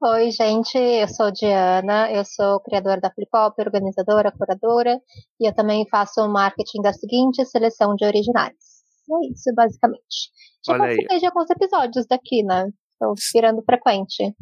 Oi, 0.00 0.30
gente, 0.30 0.78
eu 0.78 1.08
sou 1.08 1.32
Diana, 1.32 2.08
eu 2.12 2.24
sou 2.24 2.60
criadora 2.60 3.00
da 3.00 3.10
Flipop, 3.10 3.60
organizadora, 3.60 4.30
curadora, 4.30 5.02
e 5.40 5.48
eu 5.48 5.52
também 5.52 5.84
faço 5.90 6.20
o 6.20 6.32
marketing 6.32 6.82
da 6.82 6.92
seguinte 6.92 7.44
seleção 7.44 7.96
de 7.96 8.04
originais. 8.04 8.54
É 9.10 9.32
isso, 9.32 9.52
basicamente. 9.56 10.30
Já 10.64 10.74
Olha 10.74 10.84
aí. 10.84 10.88
participei 10.90 11.18
de 11.18 11.26
alguns 11.26 11.50
episódios 11.50 12.06
daqui, 12.06 12.44
né? 12.44 12.70
Estou 12.92 13.12
virando 13.34 13.60
frequente. 13.64 14.36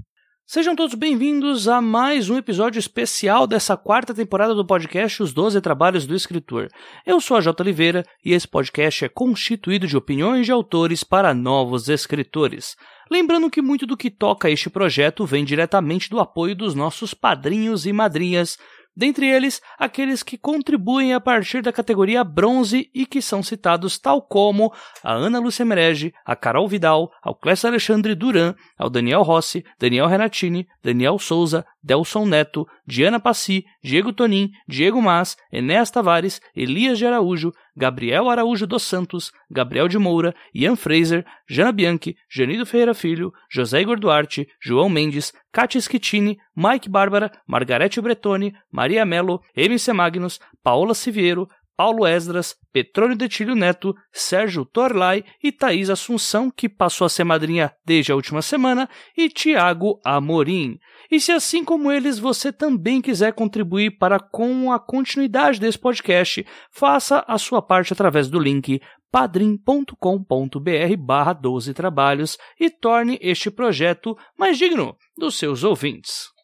Sejam 0.48 0.76
todos 0.76 0.94
bem-vindos 0.94 1.66
a 1.66 1.82
mais 1.82 2.30
um 2.30 2.36
episódio 2.36 2.78
especial 2.78 3.48
dessa 3.48 3.76
quarta 3.76 4.14
temporada 4.14 4.54
do 4.54 4.64
podcast 4.64 5.20
Os 5.20 5.32
Doze 5.32 5.60
Trabalhos 5.60 6.06
do 6.06 6.14
Escritor. 6.14 6.68
Eu 7.04 7.20
sou 7.20 7.36
a 7.36 7.40
J. 7.40 7.60
Oliveira 7.64 8.04
e 8.24 8.32
esse 8.32 8.46
podcast 8.46 9.04
é 9.04 9.08
constituído 9.08 9.88
de 9.88 9.96
opiniões 9.96 10.46
de 10.46 10.52
autores 10.52 11.02
para 11.02 11.34
novos 11.34 11.88
escritores. 11.88 12.76
Lembrando 13.10 13.50
que 13.50 13.60
muito 13.60 13.86
do 13.86 13.96
que 13.96 14.08
toca 14.08 14.48
este 14.48 14.70
projeto 14.70 15.26
vem 15.26 15.44
diretamente 15.44 16.08
do 16.08 16.20
apoio 16.20 16.54
dos 16.54 16.76
nossos 16.76 17.12
padrinhos 17.12 17.84
e 17.84 17.92
madrinhas, 17.92 18.56
dentre 18.96 19.26
eles 19.26 19.60
aqueles 19.78 20.22
que 20.22 20.38
contribuem 20.38 21.12
a 21.12 21.20
partir 21.20 21.60
da 21.62 21.72
categoria 21.72 22.24
bronze 22.24 22.90
e 22.94 23.04
que 23.04 23.20
são 23.20 23.42
citados 23.42 23.98
tal 23.98 24.22
como 24.22 24.72
a 25.02 25.12
Ana 25.12 25.38
Lúcia 25.38 25.64
Merege, 25.64 26.14
a 26.24 26.34
Carol 26.34 26.66
Vidal, 26.66 27.10
ao 27.22 27.34
Clécio 27.34 27.68
Alexandre 27.68 28.14
Duran, 28.14 28.54
ao 28.78 28.88
Daniel 28.88 29.22
Rossi, 29.22 29.64
Daniel 29.78 30.06
Renatini, 30.06 30.66
Daniel 30.82 31.18
Souza, 31.18 31.64
Delson 31.82 32.26
Neto, 32.26 32.66
Diana 32.86 33.20
Passi, 33.20 33.64
Diego 33.82 34.12
Tonin, 34.12 34.50
Diego 34.66 35.00
Mas, 35.02 35.36
Enéas 35.52 35.90
Tavares, 35.90 36.40
Elias 36.54 36.98
de 36.98 37.06
Araújo, 37.06 37.52
Gabriel 37.76 38.30
Araújo 38.30 38.66
dos 38.66 38.82
Santos, 38.82 39.30
Gabriel 39.50 39.86
de 39.86 39.98
Moura, 39.98 40.34
Ian 40.54 40.76
Fraser, 40.76 41.26
Jana 41.48 41.72
Bianchi, 41.72 42.16
Janido 42.28 42.64
Ferreira 42.64 42.94
Filho, 42.94 43.32
José 43.52 43.82
Igor 43.82 44.00
Duarte, 44.00 44.48
João 44.60 44.88
Mendes, 44.88 45.32
Katia 45.52 45.80
Schittini, 45.80 46.38
Mike 46.56 46.88
Bárbara, 46.88 47.30
Margarete 47.46 48.00
Bretoni, 48.00 48.54
Maria 48.72 49.04
Mello, 49.04 49.42
MC 49.54 49.92
Magnus, 49.92 50.40
Paola 50.62 50.94
Siviero, 50.94 51.46
Paulo 51.76 52.06
Esdras, 52.06 52.56
Petrônio 52.72 53.16
Detilho 53.16 53.54
Neto, 53.54 53.94
Sérgio 54.10 54.64
Torlai 54.64 55.22
e 55.42 55.52
Thaís 55.52 55.90
Assunção, 55.90 56.50
que 56.50 56.70
passou 56.70 57.04
a 57.04 57.10
ser 57.10 57.24
madrinha 57.24 57.70
desde 57.84 58.10
a 58.10 58.16
última 58.16 58.40
semana, 58.40 58.88
e 59.14 59.28
Tiago 59.28 60.00
Amorim. 60.02 60.78
E 61.10 61.20
se 61.20 61.32
assim 61.32 61.64
como 61.64 61.90
eles 61.90 62.18
você 62.18 62.52
também 62.52 63.00
quiser 63.00 63.32
contribuir 63.32 63.98
para 63.98 64.18
com 64.18 64.72
a 64.72 64.78
continuidade 64.78 65.60
desse 65.60 65.78
podcast, 65.78 66.46
faça 66.70 67.24
a 67.26 67.38
sua 67.38 67.62
parte 67.62 67.92
através 67.92 68.28
do 68.28 68.38
link 68.38 68.80
padrim.com.br 69.10 70.96
barra 70.98 71.32
12 71.32 71.72
trabalhos 71.72 72.36
e 72.60 72.68
torne 72.68 73.18
este 73.22 73.50
projeto 73.50 74.16
mais 74.38 74.58
digno 74.58 74.96
dos 75.16 75.38
seus 75.38 75.64
ouvintes. 75.64 76.35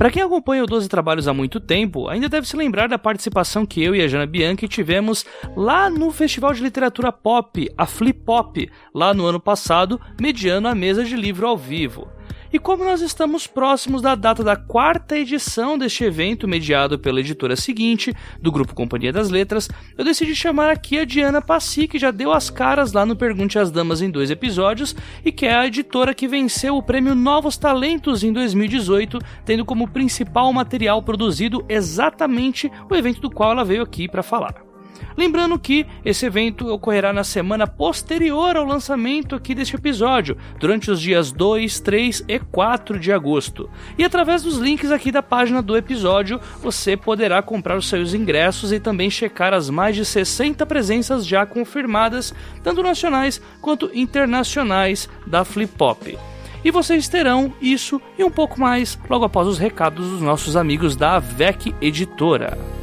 Para 0.00 0.10
quem 0.10 0.22
acompanha 0.22 0.64
o 0.64 0.66
12 0.66 0.88
Trabalhos 0.88 1.28
há 1.28 1.34
muito 1.34 1.60
tempo, 1.60 2.08
ainda 2.08 2.26
deve 2.26 2.48
se 2.48 2.56
lembrar 2.56 2.88
da 2.88 2.96
participação 2.96 3.66
que 3.66 3.82
eu 3.82 3.94
e 3.94 4.00
a 4.00 4.08
Jana 4.08 4.24
Bianchi 4.24 4.66
tivemos 4.66 5.26
lá 5.54 5.90
no 5.90 6.10
Festival 6.10 6.54
de 6.54 6.62
Literatura 6.62 7.12
Pop, 7.12 7.70
a 7.76 7.84
Flip 7.84 8.18
Pop, 8.18 8.70
lá 8.94 9.12
no 9.12 9.26
ano 9.26 9.38
passado, 9.38 10.00
mediando 10.18 10.68
a 10.68 10.74
mesa 10.74 11.04
de 11.04 11.14
livro 11.14 11.46
ao 11.46 11.54
vivo. 11.54 12.08
E 12.52 12.58
como 12.58 12.84
nós 12.84 13.00
estamos 13.00 13.46
próximos 13.46 14.02
da 14.02 14.16
data 14.16 14.42
da 14.42 14.56
quarta 14.56 15.16
edição 15.16 15.78
deste 15.78 16.02
evento, 16.02 16.48
mediado 16.48 16.98
pela 16.98 17.20
editora 17.20 17.54
seguinte, 17.54 18.12
do 18.42 18.50
grupo 18.50 18.74
Companhia 18.74 19.12
das 19.12 19.30
Letras, 19.30 19.68
eu 19.96 20.04
decidi 20.04 20.34
chamar 20.34 20.68
aqui 20.68 20.98
a 20.98 21.04
Diana 21.04 21.40
Passi, 21.40 21.86
que 21.86 21.96
já 21.96 22.10
deu 22.10 22.32
as 22.32 22.50
caras 22.50 22.92
lá 22.92 23.06
no 23.06 23.14
Pergunte 23.14 23.56
às 23.56 23.70
Damas 23.70 24.02
em 24.02 24.10
dois 24.10 24.32
episódios, 24.32 24.96
e 25.24 25.30
que 25.30 25.46
é 25.46 25.54
a 25.54 25.66
editora 25.66 26.12
que 26.12 26.26
venceu 26.26 26.76
o 26.76 26.82
prêmio 26.82 27.14
Novos 27.14 27.56
Talentos 27.56 28.24
em 28.24 28.32
2018, 28.32 29.18
tendo 29.44 29.64
como 29.64 29.88
principal 29.88 30.52
material 30.52 31.00
produzido 31.04 31.64
exatamente 31.68 32.70
o 32.90 32.96
evento 32.96 33.20
do 33.20 33.30
qual 33.30 33.52
ela 33.52 33.64
veio 33.64 33.82
aqui 33.82 34.08
para 34.08 34.24
falar. 34.24 34.69
Lembrando 35.16 35.58
que 35.58 35.86
esse 36.04 36.26
evento 36.26 36.68
ocorrerá 36.68 37.12
na 37.12 37.24
semana 37.24 37.66
posterior 37.66 38.56
ao 38.56 38.64
lançamento 38.64 39.34
aqui 39.34 39.54
deste 39.54 39.76
episódio, 39.76 40.36
durante 40.58 40.90
os 40.90 41.00
dias 41.00 41.32
2, 41.32 41.80
3 41.80 42.24
e 42.28 42.38
4 42.38 42.98
de 42.98 43.12
agosto. 43.12 43.68
E 43.98 44.04
através 44.04 44.42
dos 44.42 44.58
links 44.58 44.90
aqui 44.90 45.10
da 45.12 45.22
página 45.22 45.60
do 45.60 45.76
episódio, 45.76 46.40
você 46.62 46.96
poderá 46.96 47.42
comprar 47.42 47.76
os 47.76 47.88
seus 47.88 48.14
ingressos 48.14 48.72
e 48.72 48.80
também 48.80 49.10
checar 49.10 49.52
as 49.52 49.70
mais 49.70 49.96
de 49.96 50.04
60 50.04 50.64
presenças 50.66 51.26
já 51.26 51.44
confirmadas, 51.44 52.34
tanto 52.62 52.82
nacionais 52.82 53.40
quanto 53.60 53.90
internacionais 53.94 55.08
da 55.26 55.44
Flip 55.44 55.72
Pop. 55.76 56.18
E 56.64 56.70
vocês 56.70 57.08
terão 57.08 57.52
isso 57.60 58.00
e 58.18 58.24
um 58.24 58.30
pouco 58.30 58.60
mais 58.60 58.98
logo 59.08 59.24
após 59.24 59.48
os 59.48 59.58
recados 59.58 60.10
dos 60.10 60.20
nossos 60.20 60.56
amigos 60.56 60.94
da 60.94 61.18
VEC 61.18 61.74
Editora. 61.80 62.79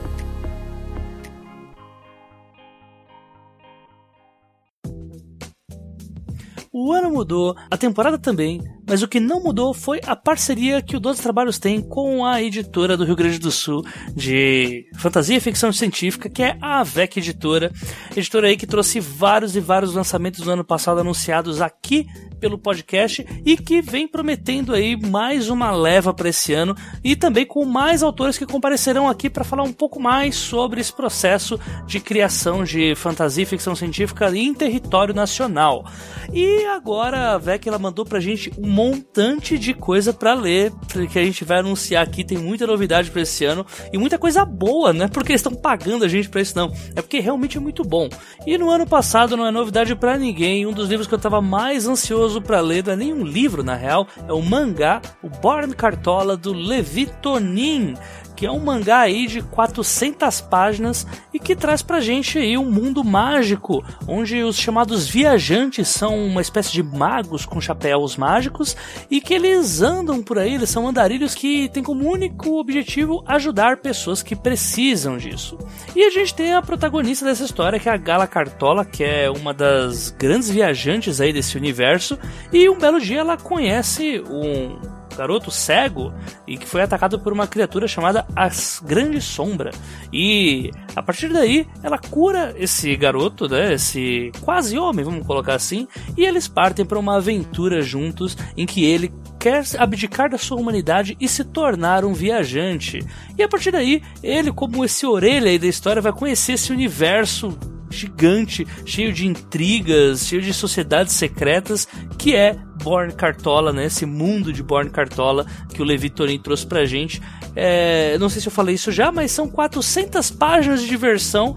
O 6.80 6.92
ano 6.92 7.10
mudou, 7.10 7.56
a 7.72 7.76
temporada 7.76 8.20
também, 8.20 8.62
mas 8.88 9.04
o 9.04 9.08
que 9.08 9.20
não 9.20 9.44
mudou 9.44 9.74
foi 9.74 10.00
a 10.06 10.16
parceria 10.16 10.82
que 10.82 10.96
o 10.96 11.00
12 11.00 11.22
Trabalhos 11.22 11.60
tem 11.60 11.82
com 11.82 12.26
a 12.26 12.42
editora 12.42 12.96
do 12.96 13.04
Rio 13.04 13.16
Grande 13.16 13.38
do 13.38 13.52
Sul 13.52 13.86
de 14.16 14.90
fantasia 14.96 15.36
e 15.36 15.42
ficção 15.42 15.72
científica, 15.74 16.30
que 16.30 16.42
é 16.42 16.58
a 16.62 16.80
AVEC 16.80 17.20
Editora. 17.20 17.72
Editora 18.16 18.48
aí 18.48 18.56
que 18.56 18.66
trouxe 18.66 19.00
vários 19.00 19.56
e 19.56 19.60
vários 19.60 19.94
lançamentos 19.94 20.44
do 20.44 20.52
ano 20.52 20.64
passado 20.64 21.02
anunciados 21.02 21.62
aqui 21.62 22.08
pelo 22.40 22.58
podcast 22.58 23.26
e 23.46 23.58
que 23.58 23.82
vem 23.82 24.08
prometendo 24.08 24.74
aí 24.74 24.96
mais 24.96 25.50
uma 25.50 25.72
leva 25.72 26.14
para 26.14 26.30
esse 26.30 26.54
ano 26.54 26.76
e 27.04 27.16
também 27.16 27.46
com 27.46 27.66
mais 27.66 28.04
autores 28.04 28.38
que 28.38 28.46
comparecerão 28.46 29.10
aqui 29.10 29.30
para 29.30 29.44
falar 29.44 29.64
um 29.64 29.74
pouco 29.74 30.00
mais 30.00 30.36
sobre 30.36 30.80
esse 30.80 30.94
processo 30.94 31.60
de 31.86 32.00
criação 32.00 32.64
de 32.64 32.96
fantasia 32.96 33.44
e 33.44 33.48
ficção 33.48 33.76
científica 33.76 34.30
em 34.36 34.54
território 34.54 35.14
nacional. 35.14 35.86
E 36.32 36.66
agora 36.66 37.34
a 37.34 37.38
VEC 37.38 37.68
ela 37.68 37.80
mandou 37.80 38.06
pra 38.06 38.20
gente 38.20 38.52
um 38.58 38.70
montante 38.78 39.58
de 39.58 39.74
coisa 39.74 40.14
para 40.14 40.36
ler, 40.36 40.72
que 41.12 41.18
a 41.18 41.26
gente 41.26 41.44
vai 41.44 41.58
anunciar 41.58 42.04
aqui, 42.04 42.24
tem 42.24 42.38
muita 42.38 42.68
novidade 42.68 43.10
para 43.10 43.24
esse 43.24 43.44
ano 43.44 43.66
e 43.92 43.98
muita 43.98 44.20
coisa 44.20 44.46
boa, 44.46 44.94
não 44.94 45.06
é 45.06 45.08
porque 45.08 45.32
eles 45.32 45.40
estão 45.42 45.56
pagando 45.56 46.06
a 46.06 46.08
gente 46.08 46.30
para 46.30 46.42
isso 46.42 46.56
não, 46.56 46.72
é 46.96 47.02
porque 47.02 47.20
realmente 47.20 47.58
é 47.58 47.60
muito 47.60 47.84
bom. 47.84 48.08
E 48.46 48.56
no 48.56 48.70
ano 48.70 48.86
passado 48.86 49.36
não 49.36 49.48
é 49.48 49.52
novidade 49.52 49.96
para 49.96 50.16
ninguém, 50.16 50.68
um 50.68 50.72
dos 50.72 50.90
livros 50.90 51.08
que 51.08 51.16
eu 51.16 51.18
tava 51.18 51.42
mais 51.42 51.88
ansioso 51.88 52.40
para 52.40 52.60
ler, 52.60 52.86
não 52.86 52.94
é 52.94 52.96
nem 52.96 53.12
um 53.12 53.24
livro 53.24 53.64
na 53.64 53.74
real, 53.74 54.08
é 54.28 54.32
o 54.32 54.44
mangá, 54.44 55.02
o 55.24 55.28
Born 55.28 55.74
Cartola 55.74 56.38
do 56.38 56.54
Levi 56.54 57.08
Tonin, 57.20 57.96
que 58.38 58.46
é 58.46 58.52
um 58.52 58.60
mangá 58.60 59.00
aí 59.00 59.26
de 59.26 59.42
400 59.42 60.42
páginas 60.42 61.08
e 61.34 61.40
que 61.40 61.56
traz 61.56 61.82
pra 61.82 62.00
gente 62.00 62.38
aí 62.38 62.56
um 62.56 62.70
mundo 62.70 63.04
mágico, 63.04 63.84
onde 64.08 64.44
os 64.44 64.60
chamados 64.60 65.10
viajantes 65.10 65.88
são 65.88 66.16
uma 66.16 66.40
espécie 66.40 66.72
de 66.72 66.84
magos 66.84 67.48
com 67.48 67.60
chapéus 67.60 68.16
mágicos 68.16 68.78
e 69.10 69.20
que 69.20 69.34
eles 69.34 69.82
andam 69.82 70.22
por 70.22 70.38
aí, 70.38 70.54
eles 70.54 70.70
são 70.70 70.88
andarilhos 70.88 71.34
que 71.34 71.68
têm 71.70 71.82
como 71.82 72.08
único 72.08 72.60
objetivo 72.60 73.24
ajudar 73.26 73.78
pessoas 73.78 74.22
que 74.22 74.36
precisam 74.36 75.18
disso. 75.18 75.58
E 75.96 76.04
a 76.04 76.12
gente 76.12 76.36
tem 76.36 76.54
a 76.54 76.62
protagonista 76.62 77.26
dessa 77.26 77.44
história, 77.44 77.80
que 77.80 77.90
é 77.90 77.92
a 77.92 77.98
Gala 77.98 78.28
Cartola, 78.28 78.86
que 78.86 79.04
é 79.04 79.32
uma 79.32 79.52
das 79.52 80.12
grandes 80.12 80.48
viajantes 80.48 81.20
aí 81.20 81.34
desse 81.34 81.58
universo, 81.58 82.20
e 82.54 82.70
um 82.70 82.78
belo 82.78 83.00
dia 83.00 83.22
ela 83.22 83.36
conhece 83.36 84.22
um 84.30 84.97
garoto 85.18 85.52
cego 85.52 86.14
e 86.46 86.58
que 86.58 86.68
foi 86.68 86.82
atacado 86.82 87.20
por 87.20 87.34
uma 87.34 87.48
criatura 87.48 87.88
chamada 87.88 88.26
As 88.36 88.82
Grande 88.86 89.20
Sombra. 89.20 89.72
E 90.14 90.72
a 90.96 91.02
partir 91.02 91.30
daí 91.30 91.68
ela 91.84 91.98
cura 91.98 92.54
esse 92.58 92.96
garoto, 92.96 93.50
né, 93.50 93.74
esse 93.74 94.32
quase 94.42 94.78
homem, 94.78 95.04
vamos 95.04 95.26
colocar 95.26 95.56
assim, 95.56 95.88
e 96.16 96.24
eles 96.24 96.48
partem 96.48 96.86
para 96.86 97.00
uma 97.00 97.18
aventura 97.18 97.82
juntos 97.82 98.38
em 98.56 98.66
que 98.66 98.86
ele 98.86 99.12
quer 99.40 99.64
abdicar 99.78 100.30
da 100.30 100.38
sua 100.38 100.58
humanidade 100.58 101.16
e 101.20 101.28
se 101.28 101.44
tornar 101.44 102.04
um 102.06 102.14
viajante. 102.14 103.00
E 103.38 103.44
a 103.44 103.48
partir 103.48 103.72
daí, 103.72 104.02
ele, 104.22 104.52
como 104.52 104.84
esse 104.84 105.06
orelha 105.06 105.50
aí 105.50 105.60
da 105.60 105.68
história, 105.68 106.02
vai 106.02 106.12
conhecer 106.12 106.54
esse 106.54 106.72
universo 106.72 107.58
gigante, 107.90 108.68
cheio 108.86 109.14
de 109.14 109.26
intrigas, 109.26 110.28
cheio 110.28 110.42
de 110.42 110.54
sociedades 110.54 111.14
secretas, 111.14 111.88
que 112.18 112.36
é 112.36 112.58
Born 112.84 113.14
Cartola, 113.14 113.74
né? 113.74 113.86
Esse 113.86 114.06
mundo 114.06 114.54
de 114.54 114.62
Born 114.62 114.90
Cartola 114.90 115.46
que 115.74 115.82
o 115.82 115.86
Levi 115.86 116.10
Torin 116.10 116.40
trouxe 116.40 116.66
pra 116.66 116.86
gente. 116.86 117.22
É, 117.60 118.20
não 118.20 118.30
sei 118.30 118.40
se 118.40 118.48
eu 118.48 118.52
falei 118.52 118.76
isso 118.76 118.92
já, 118.92 119.12
mas 119.12 119.32
são 119.32 119.50
400 119.50 120.30
páginas 120.30 120.80
de 120.80 120.88
diversão. 120.88 121.56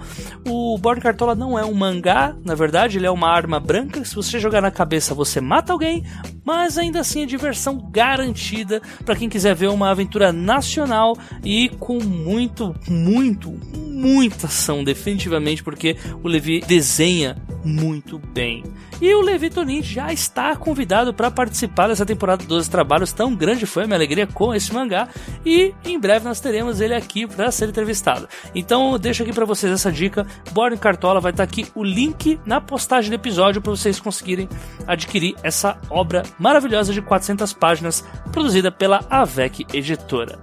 O 0.48 0.78
Born 0.78 0.98
Cartola 0.98 1.34
não 1.34 1.58
é 1.58 1.64
um 1.64 1.74
mangá, 1.74 2.34
na 2.42 2.54
verdade, 2.54 2.96
ele 2.96 3.04
é 3.04 3.10
uma 3.10 3.28
arma 3.28 3.60
branca. 3.60 4.02
Se 4.02 4.14
você 4.14 4.40
jogar 4.40 4.62
na 4.62 4.70
cabeça, 4.70 5.14
você 5.14 5.42
mata 5.42 5.74
alguém, 5.74 6.02
mas 6.42 6.78
ainda 6.78 7.00
assim 7.00 7.22
é 7.22 7.26
diversão 7.26 7.90
garantida 7.92 8.80
para 9.04 9.14
quem 9.14 9.28
quiser 9.28 9.54
ver 9.54 9.68
uma 9.68 9.90
aventura 9.90 10.32
nacional 10.32 11.14
e 11.44 11.68
com 11.68 12.02
muito, 12.02 12.74
muito, 12.88 13.50
muita 13.76 14.46
ação, 14.46 14.82
definitivamente, 14.82 15.62
porque 15.62 15.98
o 16.22 16.28
Levi 16.28 16.62
desenha 16.66 17.36
muito 17.62 18.18
bem. 18.18 18.64
E 19.00 19.14
o 19.14 19.22
Levi 19.22 19.48
Tonin 19.48 19.82
já 19.82 20.12
está 20.12 20.54
convidado 20.54 21.14
para 21.14 21.30
participar 21.30 21.88
dessa 21.88 22.04
temporada 22.04 22.44
12 22.44 22.68
trabalhos. 22.68 23.12
Tão 23.12 23.34
grande 23.34 23.64
foi 23.64 23.84
a 23.84 23.86
minha 23.86 23.96
alegria 23.96 24.26
com 24.26 24.54
esse 24.54 24.72
mangá. 24.74 25.08
E 25.44 25.72
em 25.92 25.98
breve 25.98 26.24
nós 26.24 26.40
teremos 26.40 26.80
ele 26.80 26.94
aqui 26.94 27.26
para 27.26 27.50
ser 27.50 27.68
entrevistado. 27.68 28.28
Então 28.54 28.92
eu 28.92 28.98
deixo 28.98 29.22
aqui 29.22 29.32
para 29.32 29.44
vocês 29.44 29.72
essa 29.72 29.90
dica. 29.90 30.26
Bora 30.52 30.74
em 30.74 30.78
Cartola, 30.78 31.20
vai 31.20 31.32
estar 31.32 31.46
tá 31.46 31.50
aqui 31.50 31.66
o 31.74 31.82
link 31.82 32.40
na 32.44 32.60
postagem 32.60 33.10
do 33.10 33.14
episódio 33.14 33.60
para 33.60 33.70
vocês 33.70 34.00
conseguirem 34.00 34.48
adquirir 34.86 35.34
essa 35.42 35.80
obra 35.90 36.22
maravilhosa 36.38 36.92
de 36.92 37.02
400 37.02 37.52
páginas 37.52 38.04
produzida 38.32 38.70
pela 38.70 39.04
Avec 39.10 39.66
Editora. 39.72 40.38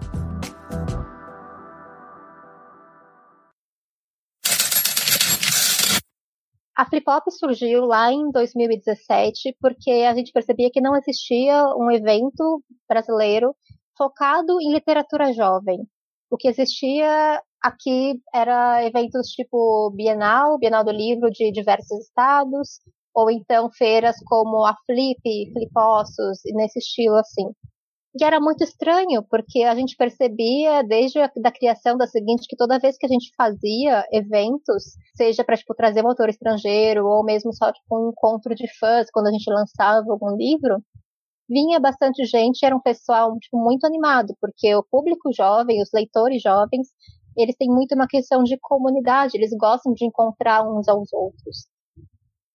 A 6.77 6.85
Flipop 6.85 7.31
surgiu 7.31 7.85
lá 7.85 8.13
em 8.13 8.29
2017 8.29 9.57
porque 9.59 9.89
a 9.89 10.13
gente 10.13 10.31
percebia 10.31 10.69
que 10.71 10.79
não 10.79 10.95
existia 10.95 11.65
um 11.75 11.89
evento 11.89 12.61
brasileiro 12.88 13.55
focado 13.97 14.61
em 14.61 14.73
literatura 14.73 15.33
jovem. 15.33 15.79
O 16.29 16.38
que 16.38 16.47
existia 16.47 17.41
aqui 17.61 18.19
era 18.33 18.83
eventos 18.85 19.29
tipo 19.29 19.91
Bienal, 19.91 20.57
Bienal 20.57 20.83
do 20.83 20.91
Livro 20.91 21.29
de 21.31 21.51
diversos 21.51 21.99
estados, 22.05 22.79
ou 23.13 23.31
então 23.31 23.69
feiras 23.71 24.15
como 24.25 24.65
a 24.65 24.75
Flip, 24.85 25.51
Flipossos, 25.53 26.39
nesse 26.53 26.79
estilo 26.79 27.15
assim. 27.15 27.51
E 28.19 28.23
era 28.23 28.39
muito 28.39 28.63
estranho, 28.63 29.23
porque 29.29 29.61
a 29.61 29.75
gente 29.75 29.95
percebia 29.95 30.83
desde 30.83 31.19
a 31.19 31.31
da 31.38 31.51
criação 31.51 31.95
da 31.97 32.07
seguinte 32.07 32.47
que 32.47 32.55
toda 32.55 32.79
vez 32.79 32.97
que 32.97 33.05
a 33.05 33.09
gente 33.09 33.31
fazia 33.38 34.03
eventos, 34.11 34.95
seja 35.15 35.43
para 35.43 35.55
tipo, 35.55 35.75
trazer 35.75 36.03
um 36.03 36.07
autor 36.07 36.29
estrangeiro 36.29 37.05
ou 37.05 37.23
mesmo 37.23 37.53
só 37.53 37.71
tipo, 37.71 37.85
um 37.95 38.09
encontro 38.09 38.55
de 38.55 38.67
fãs, 38.79 39.07
quando 39.11 39.27
a 39.27 39.31
gente 39.31 39.50
lançava 39.51 40.11
algum 40.11 40.35
livro, 40.35 40.83
vinha 41.49 41.79
bastante 41.79 42.25
gente, 42.25 42.65
era 42.65 42.75
um 42.75 42.81
pessoal 42.81 43.38
tipo, 43.39 43.57
muito 43.57 43.85
animado, 43.85 44.35
porque 44.41 44.73
o 44.75 44.83
público 44.83 45.31
jovem, 45.33 45.81
os 45.81 45.89
leitores 45.94 46.41
jovens, 46.41 46.88
eles 47.35 47.55
têm 47.55 47.69
muito 47.69 47.94
uma 47.95 48.07
questão 48.07 48.44
de 48.44 48.57
comunidade, 48.59 49.38
eles 49.38 49.51
gostam 49.57 49.94
de 49.94 50.05
encontrar 50.05 50.67
uns 50.67 50.88
aos 50.88 51.13
outros. 51.13 51.67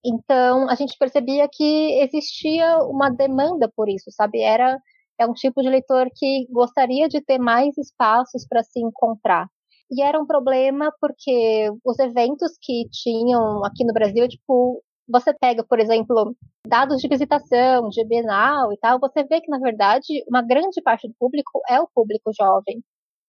Então, 0.04 0.68
a 0.68 0.74
gente 0.74 0.96
percebia 0.98 1.48
que 1.50 2.00
existia 2.02 2.78
uma 2.78 3.08
demanda 3.08 3.70
por 3.74 3.88
isso, 3.88 4.10
sabe? 4.10 4.42
Era 4.42 4.76
é 5.18 5.26
um 5.26 5.32
tipo 5.32 5.62
de 5.62 5.68
leitor 5.68 6.08
que 6.14 6.46
gostaria 6.50 7.08
de 7.08 7.20
ter 7.20 7.38
mais 7.38 7.76
espaços 7.78 8.46
para 8.48 8.62
se 8.64 8.80
encontrar. 8.80 9.46
E 9.90 10.02
era 10.02 10.20
um 10.20 10.26
problema 10.26 10.92
porque 11.00 11.70
os 11.84 11.98
eventos 11.98 12.52
que 12.60 12.88
tinham 12.90 13.64
aqui 13.64 13.84
no 13.84 13.92
Brasil, 13.92 14.26
tipo, 14.26 14.82
você 15.08 15.34
pega, 15.34 15.64
por 15.64 15.78
exemplo, 15.80 16.36
dados 16.66 17.00
de 17.00 17.08
visitação, 17.08 17.88
de 17.88 18.04
Bienal 18.04 18.72
e 18.72 18.78
tal, 18.78 18.98
você 18.98 19.24
vê 19.24 19.40
que, 19.40 19.50
na 19.50 19.58
verdade, 19.58 20.24
uma 20.28 20.42
grande 20.42 20.80
parte 20.82 21.08
do 21.08 21.14
público 21.18 21.60
é 21.68 21.80
o 21.80 21.88
público 21.94 22.30
jovem. 22.38 22.82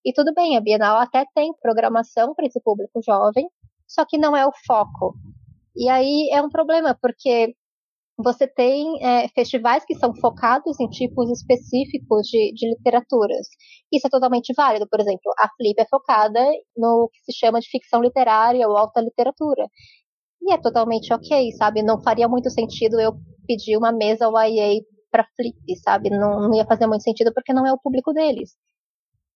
E 0.06 0.14
tudo 0.14 0.34
bem, 0.34 0.58
a 0.58 0.62
Bienal 0.62 0.98
até 0.98 1.25
tem 1.34 1.54
programação 1.62 2.34
para 2.36 2.46
esse 2.46 2.62
público 2.62 3.02
jovem, 3.06 3.48
só 3.88 4.06
que 4.06 4.18
não 4.18 4.36
é 4.36 4.46
o 4.46 4.52
foco. 4.66 5.16
E 5.75 5.90
aí 5.90 6.30
é 6.31 6.42
um 6.42 6.50
problema, 6.50 6.98
porque 7.02 7.56
você 8.18 8.48
tem 8.48 9.04
é, 9.04 9.28
festivais 9.30 9.84
que 9.86 9.96
são 9.96 10.14
focados 10.16 10.80
em 10.80 10.88
tipos 10.88 11.30
específicos 11.31 12.28
de, 12.28 12.54
de, 12.54 12.69
literaturas. 12.69 13.48
Isso 13.92 14.06
é 14.06 14.10
totalmente 14.10 14.54
válido. 14.56 14.88
Por 14.90 15.00
exemplo, 15.00 15.34
a 15.40 15.50
Flip 15.58 15.80
é 15.80 15.88
focada 15.90 16.40
no 16.78 17.10
que 17.12 17.31
se 17.31 17.38
chama 17.38 17.60
de 17.60 17.69
ficção 17.69 18.02
literária 18.02 18.68
ou 18.68 18.78
alta 18.78 19.02
literatura. 19.02 19.68
E 20.45 20.54
é 20.54 20.57
totalmente 20.57 21.13
ok, 21.13 21.51
sabe? 21.54 21.81
Não 21.81 22.01
faria 22.01 22.28
muito 22.28 22.50
sentido 22.50 23.00
eu 23.00 23.13
pedir 23.48 23.78
uma 23.78 23.92
mesa 23.94 24.25
YA 24.25 24.81
para 25.10 25.25
Flip, 25.36 25.75
sabe? 25.78 26.10
Não, 26.10 26.42
não 26.42 26.54
ia 26.54 26.66
fazer 26.66 26.86
muito 26.86 27.04
sentido 27.04 27.34
porque 27.34 27.54
não 27.54 27.66
é 27.66 27.72
o 27.72 27.80
público 27.80 28.12
deles. 28.12 28.51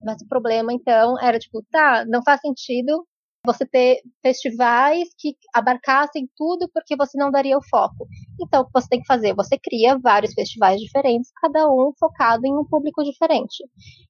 Mas 0.02 0.22
o 0.22 0.28
problema, 0.28 0.74
então, 0.74 1.18
era 1.20 1.40
tipo, 1.40 1.64
tá, 1.72 2.06
não 2.06 2.22
faz 2.24 2.42
sentido 2.42 3.08
você 3.46 3.66
ter 3.66 4.02
festivais 4.22 5.08
que 5.18 5.36
abarcassem 5.54 6.30
tudo 6.36 6.70
porque 6.74 6.98
você 6.98 7.18
não 7.18 7.32
daria 7.32 7.58
o 7.58 7.64
foco. 7.64 8.06
Então, 8.42 8.62
o 8.62 8.66
que 8.66 8.72
você 8.74 8.90
tem 8.90 9.00
que 9.00 9.08
fazer? 9.08 9.34
Você 9.36 9.58
cria 9.58 9.98
vários 9.98 10.34
festivais 10.34 10.82
diferentes, 10.82 11.32
cada 11.42 11.72
um 11.72 11.94
focado 11.98 12.46
em 12.46 12.54
um 12.54 12.66
público 12.66 13.02
diferente. 13.04 13.64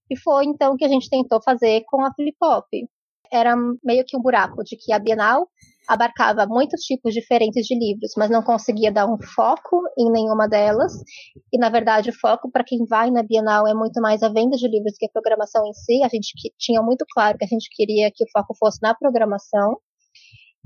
E 0.09 0.17
foi 0.17 0.45
então 0.45 0.75
que 0.75 0.85
a 0.85 0.89
gente 0.89 1.09
tentou 1.09 1.39
fazer 1.43 1.83
com 1.85 2.03
a 2.03 2.11
Flipop. 2.13 2.65
Era 3.31 3.55
meio 3.83 4.03
que 4.05 4.17
um 4.17 4.21
buraco 4.21 4.63
de 4.63 4.75
que 4.75 4.91
a 4.91 4.99
Bienal 4.99 5.47
abarcava 5.87 6.45
muitos 6.45 6.81
tipos 6.81 7.13
diferentes 7.13 7.65
de 7.65 7.75
livros, 7.77 8.11
mas 8.17 8.29
não 8.29 8.43
conseguia 8.43 8.91
dar 8.91 9.07
um 9.07 9.17
foco 9.21 9.81
em 9.97 10.11
nenhuma 10.11 10.47
delas. 10.47 10.93
E, 11.51 11.57
na 11.57 11.69
verdade, 11.69 12.09
o 12.09 12.19
foco 12.19 12.51
para 12.51 12.63
quem 12.63 12.85
vai 12.85 13.09
na 13.09 13.23
Bienal 13.23 13.67
é 13.67 13.73
muito 13.73 14.01
mais 14.01 14.21
a 14.21 14.29
venda 14.29 14.57
de 14.57 14.67
livros 14.67 14.95
que 14.97 15.05
a 15.05 15.11
programação 15.11 15.65
em 15.65 15.73
si. 15.73 16.03
A 16.03 16.09
gente 16.09 16.33
tinha 16.57 16.81
muito 16.81 17.05
claro 17.13 17.37
que 17.37 17.45
a 17.45 17.47
gente 17.47 17.69
queria 17.71 18.11
que 18.13 18.23
o 18.23 18.27
foco 18.31 18.53
fosse 18.59 18.79
na 18.81 18.93
programação. 18.93 19.77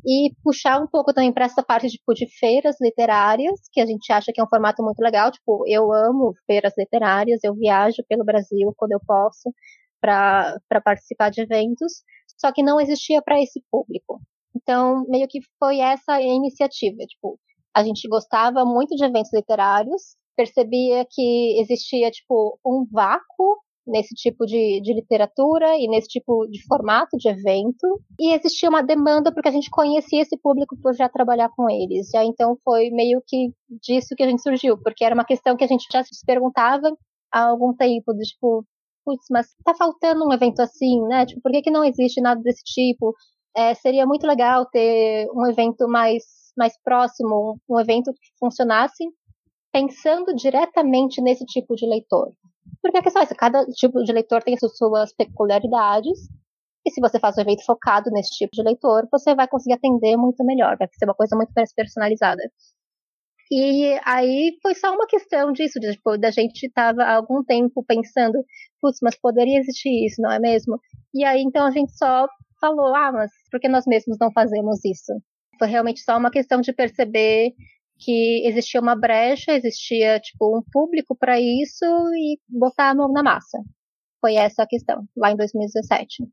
E 0.04 0.34
puxar 0.44 0.82
um 0.82 0.88
pouco 0.88 1.14
também 1.14 1.32
para 1.32 1.46
essa 1.46 1.62
parte 1.62 1.88
tipo, 1.88 2.14
de 2.16 2.26
feiras 2.40 2.76
literárias, 2.82 3.60
que 3.72 3.80
a 3.80 3.86
gente 3.86 4.12
acha 4.12 4.32
que 4.34 4.42
é 4.42 4.44
um 4.44 4.50
formato 4.50 4.82
muito 4.84 5.00
legal. 5.00 5.32
Tipo, 5.32 5.64
eu 5.68 5.94
amo 5.94 6.34
feiras 6.48 6.74
literárias, 6.76 7.44
eu 7.44 7.54
viajo 7.54 8.04
pelo 8.10 8.26
Brasil 8.26 8.74
quando 8.76 8.94
eu 8.94 9.00
posso 9.06 9.54
para 10.02 10.82
participar 10.84 11.30
de 11.30 11.42
eventos, 11.42 12.04
só 12.36 12.52
que 12.52 12.64
não 12.64 12.82
existia 12.82 13.22
para 13.22 13.40
esse 13.40 13.64
público. 13.70 14.20
Então, 14.56 15.06
meio 15.08 15.28
que 15.28 15.40
foi 15.60 15.80
essa 15.80 16.14
a 16.14 16.22
iniciativa. 16.22 16.98
Tipo, 17.06 17.40
a 17.74 17.84
gente 17.84 18.08
gostava 18.08 18.66
muito 18.66 18.96
de 18.96 19.04
eventos 19.04 19.32
literários, 19.34 20.16
percebia 20.36 21.06
que 21.10 21.60
existia, 21.62 22.12
tipo, 22.12 22.60
um 22.66 22.86
vácuo 22.92 23.58
nesse 23.86 24.14
tipo 24.14 24.46
de, 24.46 24.80
de 24.82 24.94
literatura 24.94 25.78
e 25.78 25.88
nesse 25.88 26.08
tipo 26.08 26.48
de 26.48 26.64
formato 26.66 27.18
de 27.18 27.30
evento. 27.30 28.02
E 28.20 28.34
existia 28.34 28.70
uma 28.70 28.84
demanda 28.84 29.34
porque 29.34 29.50
a 29.50 29.52
gente 29.52 29.70
conhecia 29.70 30.22
esse 30.22 30.38
público 30.38 30.78
por 30.82 30.94
já 30.94 31.10
trabalhar 31.10 31.50
com 31.56 31.70
eles. 31.70 32.10
Já 32.10 32.24
então 32.24 32.58
foi 32.64 32.90
meio 32.92 33.22
que 33.26 33.52
disso 33.82 34.16
que 34.16 34.24
a 34.24 34.28
gente 34.28 34.42
surgiu, 34.42 34.78
porque 34.78 35.04
era 35.04 35.16
uma 35.16 35.26
questão 35.26 35.58
que 35.58 35.64
a 35.64 35.68
gente 35.68 35.88
já 35.92 36.04
se 36.04 36.26
perguntava 36.26 36.96
há 37.32 37.44
algum 37.50 37.74
tempo, 37.74 38.14
de, 38.14 38.24
tipo, 38.24 38.66
putz, 39.06 39.26
mas 39.30 39.48
tá 39.64 39.74
faltando 39.76 40.26
um 40.26 40.34
evento 40.34 40.62
assim, 40.62 41.02
né? 41.08 41.26
Tipo, 41.26 41.42
por 41.42 41.52
que, 41.52 41.62
que 41.62 41.72
não 41.72 41.84
existe 41.84 42.22
nada 42.22 42.42
desse 42.42 42.64
tipo? 42.64 43.14
É, 43.56 43.74
seria 43.74 44.06
muito 44.06 44.26
legal 44.26 44.66
ter 44.66 45.28
um 45.34 45.48
evento 45.48 45.88
mais, 45.88 46.24
mais 46.58 46.74
próximo, 46.84 47.60
um, 47.70 47.80
evento 47.80 48.14
que 48.14 48.32
funcionasse 48.40 49.04
pensando 49.72 50.36
diretamente 50.36 51.22
nesse 51.22 51.46
tipo 51.46 51.76
de 51.76 51.86
leitor. 51.86 52.32
Porque 52.82 52.98
a 52.98 53.02
questão 53.02 53.22
é 53.22 53.26
essa, 53.26 53.36
cada 53.36 53.66
tipo 53.68 54.04
de 54.04 54.12
leitor 54.12 54.44
tem 54.44 54.56
as 54.56 54.78
suas 54.78 55.14
peculiaridades, 55.14 56.20
e 56.86 56.92
se 56.92 57.00
você 57.00 57.20
faz 57.20 57.38
um 57.38 57.42
evento 57.42 57.64
focado 57.64 58.10
nesse 58.12 58.32
tipo 58.32 58.52
de 58.54 58.64
leitor, 58.64 59.08
você 59.12 59.36
vai 59.36 59.48
conseguir 59.48 59.76
atender 59.76 60.18
muito 60.18 60.44
melhor, 60.44 60.78
vai 60.78 60.88
ser 60.92 61.06
uma 61.06 61.14
coisa 61.14 61.36
muito 61.36 61.52
mais 61.56 61.74
personalizada. 61.74 62.42
E 63.52 64.00
aí 64.06 64.58
foi 64.62 64.74
só 64.74 64.94
uma 64.96 65.06
questão 65.06 65.52
disso, 65.52 65.80
de, 65.80 65.92
tipo, 65.92 66.18
da 66.18 66.32
gente 66.32 66.64
estava 66.66 67.04
há 67.04 67.16
algum 67.16 67.44
tempo 67.44 67.84
pensando, 67.86 68.44
putz, 68.82 69.00
mas 69.02 69.20
poderia 69.20 69.60
existir 69.60 70.06
isso, 70.06 70.22
não 70.22 70.32
é 70.32 70.40
mesmo? 70.40 70.80
E 71.14 71.24
aí 71.26 71.42
então 71.42 71.66
a 71.66 71.72
gente 71.72 71.92
só 71.98 72.28
falou, 72.62 72.96
ah, 72.96 73.12
mas 73.12 73.32
por 73.52 73.60
que 73.60 73.68
nós 73.68 73.86
mesmos 73.88 74.18
não 74.20 74.32
fazemos 74.32 74.80
isso? 74.86 75.12
Foi 75.60 75.68
realmente 75.68 76.02
só 76.02 76.18
uma 76.18 76.32
questão 76.32 76.62
de 76.62 76.72
perceber 76.72 77.52
que 78.00 78.48
existia 78.48 78.80
uma 78.80 78.96
brecha, 78.96 79.54
existia 79.54 80.20
tipo 80.20 80.58
um 80.58 80.64
público 80.72 81.16
para 81.16 81.40
isso 81.40 81.86
e 82.16 82.40
botar 82.48 82.92
a 82.92 82.96
mão 82.96 83.12
na 83.12 83.24
massa. 83.24 83.60
Foi 84.22 84.36
essa 84.36 84.64
a 84.64 84.68
questão, 84.68 85.04
lá 85.18 85.32
em 85.32 85.36
2017. 85.36 86.24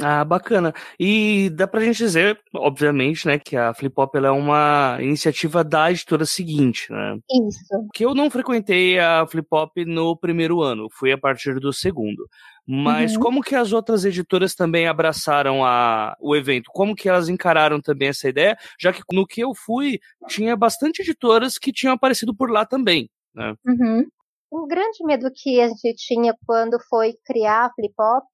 Ah, 0.00 0.24
bacana. 0.24 0.74
E 1.00 1.48
dá 1.50 1.66
pra 1.66 1.80
gente 1.80 1.96
dizer, 1.96 2.38
obviamente, 2.54 3.26
né, 3.26 3.38
que 3.38 3.56
a 3.56 3.72
Flip 3.72 3.94
Hop 3.96 4.14
é 4.16 4.30
uma 4.30 4.98
iniciativa 5.00 5.64
da 5.64 5.90
editora 5.90 6.26
seguinte, 6.26 6.92
né? 6.92 7.18
Isso. 7.48 7.88
Que 7.94 8.04
eu 8.04 8.14
não 8.14 8.30
frequentei 8.30 8.98
a 8.98 9.26
Flip 9.26 9.48
Hop 9.50 9.74
no 9.86 10.14
primeiro 10.14 10.60
ano, 10.60 10.88
fui 10.90 11.12
a 11.12 11.18
partir 11.18 11.58
do 11.58 11.72
segundo. 11.72 12.28
Mas 12.68 13.14
uhum. 13.14 13.22
como 13.22 13.42
que 13.42 13.54
as 13.54 13.72
outras 13.72 14.04
editoras 14.04 14.54
também 14.54 14.88
abraçaram 14.88 15.64
a, 15.64 16.16
o 16.20 16.34
evento? 16.34 16.68
Como 16.74 16.96
que 16.96 17.08
elas 17.08 17.28
encararam 17.28 17.80
também 17.80 18.08
essa 18.08 18.28
ideia? 18.28 18.58
Já 18.78 18.92
que 18.92 19.02
no 19.12 19.26
que 19.26 19.40
eu 19.40 19.54
fui, 19.54 20.00
tinha 20.26 20.56
bastante 20.56 21.00
editoras 21.00 21.58
que 21.58 21.72
tinham 21.72 21.94
aparecido 21.94 22.34
por 22.34 22.50
lá 22.50 22.66
também, 22.66 23.08
né? 23.32 23.54
Uhum. 23.64 24.04
Um 24.52 24.66
grande 24.66 25.04
medo 25.04 25.30
que 25.34 25.60
a 25.60 25.68
gente 25.68 25.94
tinha 25.96 26.34
quando 26.44 26.78
foi 26.88 27.14
criar 27.24 27.66
a 27.66 27.72
Flip 27.72 27.94
Hop 27.98 28.24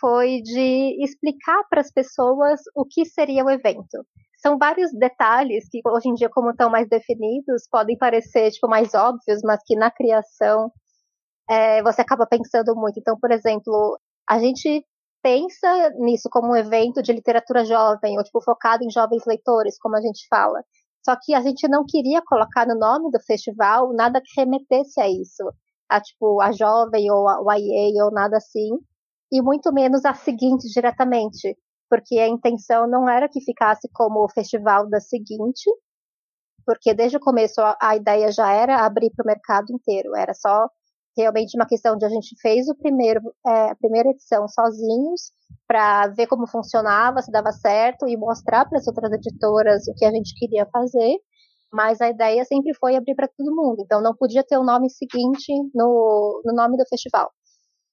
foi 0.00 0.40
de 0.42 0.96
explicar 1.04 1.62
para 1.68 1.80
as 1.80 1.92
pessoas 1.92 2.60
o 2.74 2.84
que 2.84 3.04
seria 3.04 3.44
o 3.44 3.50
evento. 3.50 4.04
São 4.38 4.56
vários 4.58 4.90
detalhes 4.92 5.68
que 5.70 5.80
hoje 5.86 6.08
em 6.08 6.14
dia, 6.14 6.30
como 6.30 6.50
estão 6.50 6.70
mais 6.70 6.88
definidos, 6.88 7.68
podem 7.70 7.96
parecer 7.98 8.50
tipo, 8.50 8.68
mais 8.68 8.94
óbvios, 8.94 9.42
mas 9.44 9.60
que 9.64 9.76
na 9.76 9.90
criação 9.90 10.72
é, 11.48 11.82
você 11.82 12.00
acaba 12.00 12.26
pensando 12.26 12.74
muito. 12.74 12.98
Então, 12.98 13.18
por 13.18 13.30
exemplo, 13.30 13.98
a 14.28 14.38
gente 14.38 14.84
pensa 15.22 15.90
nisso 15.98 16.28
como 16.30 16.52
um 16.52 16.56
evento 16.56 17.02
de 17.02 17.12
literatura 17.12 17.64
jovem, 17.64 18.16
ou 18.16 18.24
tipo, 18.24 18.40
focado 18.42 18.84
em 18.84 18.90
jovens 18.90 19.24
leitores, 19.26 19.78
como 19.78 19.96
a 19.96 20.00
gente 20.00 20.26
fala. 20.28 20.62
Só 21.04 21.16
que 21.20 21.34
a 21.34 21.40
gente 21.40 21.66
não 21.68 21.84
queria 21.86 22.22
colocar 22.26 22.66
no 22.66 22.78
nome 22.78 23.10
do 23.10 23.20
festival 23.20 23.92
nada 23.92 24.20
que 24.24 24.40
remetesse 24.40 25.00
a 25.00 25.08
isso, 25.08 25.42
a 25.88 26.00
tipo 26.00 26.40
a 26.40 26.52
jovem 26.52 27.10
ou 27.10 27.28
a 27.28 27.56
YA 27.56 28.04
ou 28.04 28.10
nada 28.12 28.36
assim, 28.36 28.70
e 29.30 29.40
muito 29.42 29.72
menos 29.72 30.04
a 30.04 30.14
seguinte 30.14 30.68
diretamente, 30.68 31.56
porque 31.88 32.18
a 32.18 32.28
intenção 32.28 32.86
não 32.88 33.08
era 33.08 33.28
que 33.28 33.40
ficasse 33.40 33.88
como 33.92 34.24
o 34.24 34.28
festival 34.28 34.88
da 34.88 35.00
seguinte, 35.00 35.70
porque 36.66 36.94
desde 36.94 37.16
o 37.16 37.20
começo 37.20 37.60
a, 37.60 37.76
a 37.80 37.96
ideia 37.96 38.30
já 38.32 38.52
era 38.52 38.84
abrir 38.84 39.10
para 39.10 39.24
o 39.24 39.26
mercado 39.26 39.72
inteiro, 39.72 40.14
era 40.16 40.34
só 40.34 40.68
realmente 41.16 41.56
uma 41.56 41.66
questão 41.66 41.96
de 41.96 42.04
a 42.04 42.08
gente 42.08 42.34
fez 42.40 42.68
o 42.68 42.74
primeiro, 42.74 43.20
é, 43.46 43.70
a 43.70 43.74
primeira 43.74 44.10
edição 44.10 44.46
sozinhos 44.48 45.32
para 45.66 46.08
ver 46.08 46.26
como 46.26 46.46
funcionava, 46.46 47.22
se 47.22 47.30
dava 47.30 47.52
certo 47.52 48.08
e 48.08 48.16
mostrar 48.16 48.68
para 48.68 48.78
as 48.78 48.86
outras 48.86 49.12
editoras 49.12 49.86
o 49.88 49.94
que 49.94 50.04
a 50.04 50.10
gente 50.10 50.34
queria 50.38 50.66
fazer. 50.66 51.18
Mas 51.72 52.00
a 52.00 52.08
ideia 52.08 52.44
sempre 52.44 52.74
foi 52.74 52.96
abrir 52.96 53.14
para 53.14 53.28
todo 53.28 53.54
mundo. 53.54 53.80
Então 53.80 54.00
não 54.00 54.14
podia 54.14 54.42
ter 54.42 54.58
o 54.58 54.64
nome 54.64 54.90
seguinte 54.90 55.52
no, 55.74 56.42
no 56.44 56.52
nome 56.52 56.76
do 56.76 56.84
festival. 56.88 57.30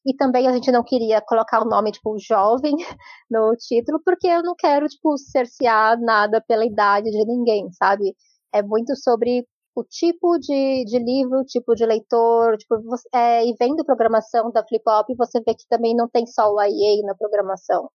E 0.08 0.16
também 0.16 0.48
a 0.48 0.54
gente 0.54 0.72
não 0.72 0.84
queria 0.84 1.22
colocar 1.22 1.62
o 1.62 1.70
nome, 1.70 1.92
tipo, 1.92 2.18
jovem 2.18 2.74
no 3.30 3.54
título, 3.58 4.00
porque 4.06 4.28
eu 4.28 4.42
não 4.42 4.56
quero, 4.58 4.88
tipo, 4.88 5.18
cercear 5.18 6.00
nada 6.00 6.42
pela 6.48 6.66
idade 6.66 7.12
de 7.12 7.26
ninguém, 7.26 7.70
sabe? 7.74 8.16
É 8.54 8.64
muito 8.64 8.96
sobre 8.96 9.46
o 9.76 9.84
tipo 9.84 10.40
de, 10.40 10.86
de 10.86 10.98
livro, 10.98 11.44
tipo 11.46 11.76
de 11.76 11.86
leitor, 11.86 12.58
tipo, 12.58 12.76
é, 13.14 13.46
e 13.46 13.54
vendo 13.60 13.86
programação 13.86 14.50
da 14.52 14.66
Flip 14.66 14.84
Hop, 14.88 15.08
você 15.18 15.42
vê 15.42 15.54
que 15.54 15.68
também 15.70 15.94
não 15.96 16.08
tem 16.10 16.26
só 16.26 16.52
o 16.52 16.62
IA 16.64 17.06
na 17.06 17.14
programação. 17.14 17.90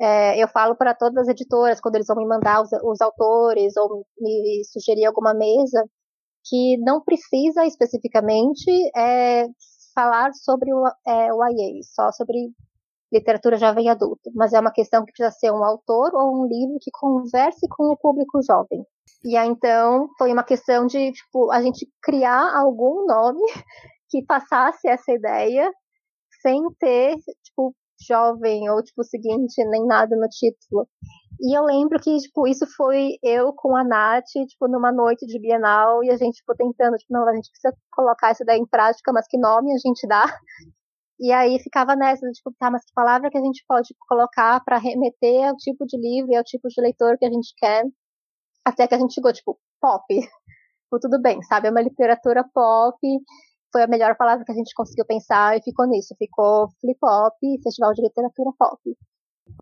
É, 0.00 0.42
eu 0.42 0.48
falo 0.48 0.76
para 0.76 0.94
todas 0.94 1.22
as 1.24 1.28
editoras, 1.28 1.80
quando 1.80 1.96
eles 1.96 2.06
vão 2.08 2.16
me 2.16 2.26
mandar 2.26 2.62
os, 2.62 2.70
os, 2.84 3.00
autores 3.00 3.76
ou 3.76 4.04
me 4.20 4.62
sugerir 4.72 5.06
alguma 5.06 5.34
mesa, 5.34 5.84
que 6.44 6.76
não 6.78 7.02
precisa 7.02 7.66
especificamente 7.66 8.70
é, 8.96 9.46
falar 9.98 10.32
sobre 10.32 10.72
o, 10.72 10.86
é, 11.04 11.32
o 11.32 11.40
só 11.82 12.12
sobre 12.12 12.52
literatura 13.12 13.56
jovem 13.56 13.88
adulto, 13.88 14.30
mas 14.32 14.52
é 14.52 14.60
uma 14.60 14.70
questão 14.70 15.04
que 15.04 15.10
precisa 15.10 15.36
ser 15.36 15.50
um 15.50 15.64
autor 15.64 16.14
ou 16.14 16.40
um 16.40 16.46
livro 16.46 16.78
que 16.80 16.90
converse 16.92 17.66
com 17.68 17.84
o 17.90 17.96
público 17.96 18.40
jovem. 18.42 18.84
E 19.24 19.36
aí, 19.36 19.48
então, 19.48 20.08
foi 20.16 20.32
uma 20.32 20.44
questão 20.44 20.86
de, 20.86 21.10
tipo, 21.10 21.50
a 21.50 21.60
gente 21.60 21.88
criar 22.00 22.56
algum 22.56 23.06
nome 23.06 23.40
que 24.08 24.22
passasse 24.24 24.86
essa 24.86 25.10
ideia 25.10 25.68
sem 26.42 26.62
ter, 26.78 27.16
tipo, 27.42 27.74
jovem 28.06 28.70
ou, 28.70 28.80
tipo, 28.82 29.02
seguinte, 29.02 29.64
nem 29.64 29.84
nada 29.84 30.14
no 30.14 30.28
título. 30.28 30.86
E 31.40 31.56
eu 31.56 31.64
lembro 31.64 32.00
que, 32.00 32.16
tipo, 32.18 32.48
isso 32.48 32.66
foi 32.76 33.16
eu 33.22 33.52
com 33.52 33.76
a 33.76 33.84
Nath, 33.84 34.24
tipo, 34.48 34.66
numa 34.68 34.90
noite 34.92 35.26
de 35.26 35.38
Bienal, 35.38 36.02
e 36.02 36.10
a 36.10 36.16
gente, 36.16 36.36
tipo, 36.36 36.54
tentando, 36.56 36.96
tipo, 36.96 37.12
não, 37.12 37.28
a 37.28 37.34
gente 37.34 37.50
precisa 37.50 37.72
colocar 37.92 38.30
essa 38.30 38.42
ideia 38.42 38.58
em 38.58 38.66
prática, 38.66 39.12
mas 39.12 39.26
que 39.28 39.38
nome 39.38 39.72
a 39.72 39.78
gente 39.78 40.06
dá? 40.06 40.24
E 41.20 41.32
aí 41.32 41.58
ficava 41.60 41.96
nessa, 41.96 42.30
tipo, 42.30 42.52
tá, 42.58 42.70
mas 42.70 42.84
que 42.84 42.92
palavra 42.94 43.30
que 43.30 43.38
a 43.38 43.42
gente 43.42 43.64
pode 43.68 43.94
colocar 44.08 44.62
para 44.64 44.78
remeter 44.78 45.48
ao 45.48 45.56
tipo 45.56 45.84
de 45.86 45.96
livro 45.98 46.32
e 46.32 46.36
ao 46.36 46.44
tipo 46.44 46.68
de 46.68 46.80
leitor 46.80 47.18
que 47.18 47.26
a 47.26 47.30
gente 47.30 47.52
quer? 47.56 47.84
Até 48.64 48.86
que 48.86 48.94
a 48.94 48.98
gente 48.98 49.14
chegou, 49.14 49.32
tipo, 49.32 49.58
pop. 49.80 50.04
Tipo, 50.88 51.00
tudo 51.00 51.20
bem, 51.20 51.42
sabe? 51.42 51.68
É 51.68 51.70
uma 51.70 51.82
literatura 51.82 52.44
pop. 52.54 52.96
Foi 53.72 53.82
a 53.82 53.86
melhor 53.86 54.16
palavra 54.16 54.44
que 54.44 54.52
a 54.52 54.54
gente 54.54 54.72
conseguiu 54.74 55.04
pensar 55.04 55.56
e 55.56 55.62
ficou 55.62 55.86
nisso. 55.86 56.14
Ficou 56.18 56.68
Flip 56.80 56.98
Pop, 56.98 57.36
Festival 57.62 57.92
de 57.92 58.02
Literatura 58.02 58.50
Pop. 58.58 58.80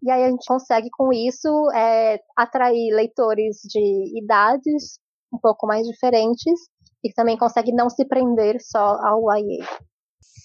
E 0.03 0.11
aí 0.11 0.25
a 0.25 0.31
gente 0.31 0.47
consegue, 0.47 0.89
com 0.91 1.13
isso, 1.13 1.49
é, 1.75 2.21
atrair 2.37 2.95
leitores 2.95 3.59
de 3.65 4.19
idades 4.19 4.99
um 5.33 5.39
pouco 5.39 5.67
mais 5.67 5.87
diferentes 5.87 6.61
e 7.05 7.13
também 7.13 7.37
consegue 7.37 7.73
não 7.73 7.91
se 7.91 8.05
prender 8.05 8.61
só 8.61 8.99
ao 9.03 9.23
YA. 9.37 9.67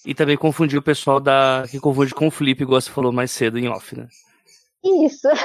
E 0.06 0.16
também 0.16 0.38
confundir 0.38 0.80
o 0.80 0.84
pessoal 0.84 1.20
da 1.20 1.64
que 1.70 1.80
confunde 1.80 2.14
com 2.14 2.28
o 2.28 2.32
Flip, 2.32 2.62
igual 2.62 2.82
você 2.82 2.90
falou 2.90 3.12
mais 3.12 3.32
cedo 3.32 3.60
em 3.60 3.68
off, 3.68 3.96
né? 3.96 4.08
Isso. 4.84 5.28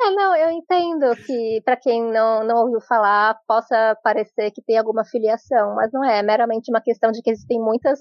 é, 0.00 0.10
não, 0.12 0.36
eu 0.36 0.50
entendo 0.50 1.16
que 1.26 1.60
para 1.64 1.76
quem 1.76 2.04
não, 2.04 2.44
não 2.44 2.58
ouviu 2.58 2.80
falar 2.80 3.36
possa 3.48 3.96
parecer 4.02 4.52
que 4.52 4.62
tem 4.62 4.78
alguma 4.78 5.04
filiação, 5.04 5.74
mas 5.74 5.90
não 5.92 6.04
é, 6.04 6.20
é 6.20 6.22
meramente 6.22 6.70
uma 6.70 6.80
questão 6.80 7.10
de 7.10 7.20
que 7.20 7.30
existem 7.30 7.60
muitas 7.60 7.98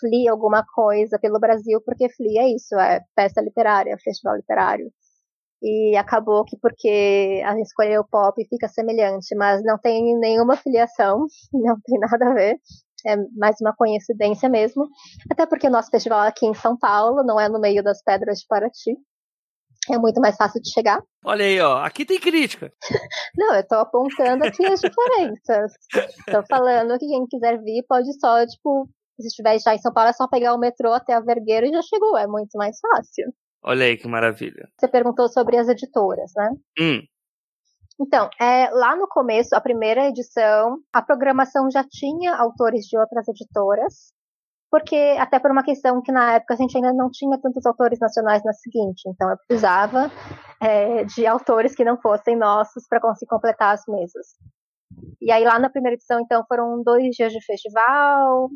FLI 0.00 0.28
alguma 0.28 0.64
coisa 0.64 1.18
pelo 1.18 1.40
Brasil, 1.40 1.80
porque 1.84 2.08
FLI 2.08 2.38
é 2.38 2.54
isso, 2.54 2.74
é 2.78 3.00
festa 3.14 3.40
literária, 3.40 3.96
festival 4.02 4.36
literário. 4.36 4.90
E 5.62 5.96
acabou 5.96 6.44
que 6.44 6.56
porque 6.58 7.40
a 7.44 7.54
gente 7.54 7.66
escolheu 7.66 8.04
pop 8.10 8.44
fica 8.48 8.68
semelhante, 8.68 9.34
mas 9.36 9.62
não 9.62 9.78
tem 9.78 10.18
nenhuma 10.18 10.56
filiação, 10.56 11.26
não 11.52 11.76
tem 11.84 11.98
nada 12.00 12.30
a 12.30 12.34
ver 12.34 12.58
é 13.06 13.16
mais 13.36 13.56
uma 13.60 13.74
coincidência 13.74 14.48
mesmo. 14.48 14.88
Até 15.30 15.46
porque 15.46 15.66
o 15.66 15.70
nosso 15.70 15.90
festival 15.90 16.24
é 16.24 16.28
aqui 16.28 16.46
em 16.46 16.54
São 16.54 16.76
Paulo, 16.76 17.22
não 17.24 17.38
é 17.38 17.48
no 17.48 17.60
meio 17.60 17.82
das 17.82 18.02
pedras 18.02 18.38
de 18.38 18.46
Paraty. 18.46 18.96
É 19.90 19.98
muito 19.98 20.20
mais 20.20 20.36
fácil 20.36 20.62
de 20.62 20.72
chegar. 20.72 21.02
Olha 21.24 21.44
aí, 21.44 21.60
ó. 21.60 21.78
Aqui 21.78 22.04
tem 22.04 22.20
crítica. 22.20 22.72
não, 23.36 23.54
eu 23.54 23.66
tô 23.66 23.74
apontando 23.74 24.44
aqui 24.44 24.64
as 24.64 24.80
diferenças. 24.80 25.72
tô 26.30 26.42
falando 26.48 26.96
que 26.98 27.06
quem 27.06 27.26
quiser 27.26 27.60
vir 27.60 27.84
pode 27.88 28.12
só, 28.20 28.46
tipo, 28.46 28.88
se 29.22 29.28
estiver 29.28 29.58
já 29.58 29.74
em 29.74 29.78
São 29.78 29.92
Paulo, 29.92 30.10
é 30.10 30.12
só 30.12 30.28
pegar 30.28 30.54
o 30.54 30.58
metrô 30.58 30.92
até 30.92 31.14
a 31.14 31.20
Vergueiro 31.20 31.66
e 31.66 31.72
já 31.72 31.82
chegou. 31.82 32.16
É 32.16 32.26
muito 32.26 32.56
mais 32.56 32.78
fácil. 32.78 33.32
Olha 33.64 33.86
aí 33.86 33.96
que 33.96 34.08
maravilha. 34.08 34.68
Você 34.78 34.88
perguntou 34.88 35.28
sobre 35.28 35.56
as 35.56 35.68
editoras, 35.68 36.32
né? 36.36 36.50
Hum. 36.80 37.02
Então, 38.00 38.28
é, 38.40 38.68
lá 38.70 38.96
no 38.96 39.06
começo, 39.06 39.54
a 39.54 39.60
primeira 39.60 40.08
edição, 40.08 40.78
a 40.92 41.00
programação 41.00 41.70
já 41.70 41.84
tinha 41.88 42.34
autores 42.34 42.86
de 42.86 42.98
outras 42.98 43.28
editoras, 43.28 44.12
porque 44.70 44.96
até 45.20 45.38
por 45.38 45.50
uma 45.50 45.62
questão 45.62 46.00
que 46.02 46.10
na 46.10 46.32
época 46.32 46.54
a 46.54 46.56
gente 46.56 46.76
ainda 46.76 46.92
não 46.92 47.10
tinha 47.10 47.38
tantos 47.38 47.64
autores 47.66 48.00
nacionais 48.00 48.42
na 48.42 48.52
seguinte, 48.54 49.02
então 49.06 49.30
eu 49.30 49.36
precisava 49.46 50.10
é, 50.60 51.04
de 51.04 51.26
autores 51.26 51.74
que 51.74 51.84
não 51.84 52.00
fossem 52.00 52.36
nossos 52.36 52.88
para 52.88 53.00
conseguir 53.00 53.28
completar 53.28 53.74
as 53.74 53.82
mesas. 53.86 54.26
E 55.20 55.30
aí 55.30 55.44
lá 55.44 55.58
na 55.58 55.70
primeira 55.70 55.94
edição, 55.94 56.20
então, 56.20 56.44
foram 56.48 56.82
dois 56.82 57.14
dias 57.14 57.32
de 57.32 57.44
festival, 57.44 58.50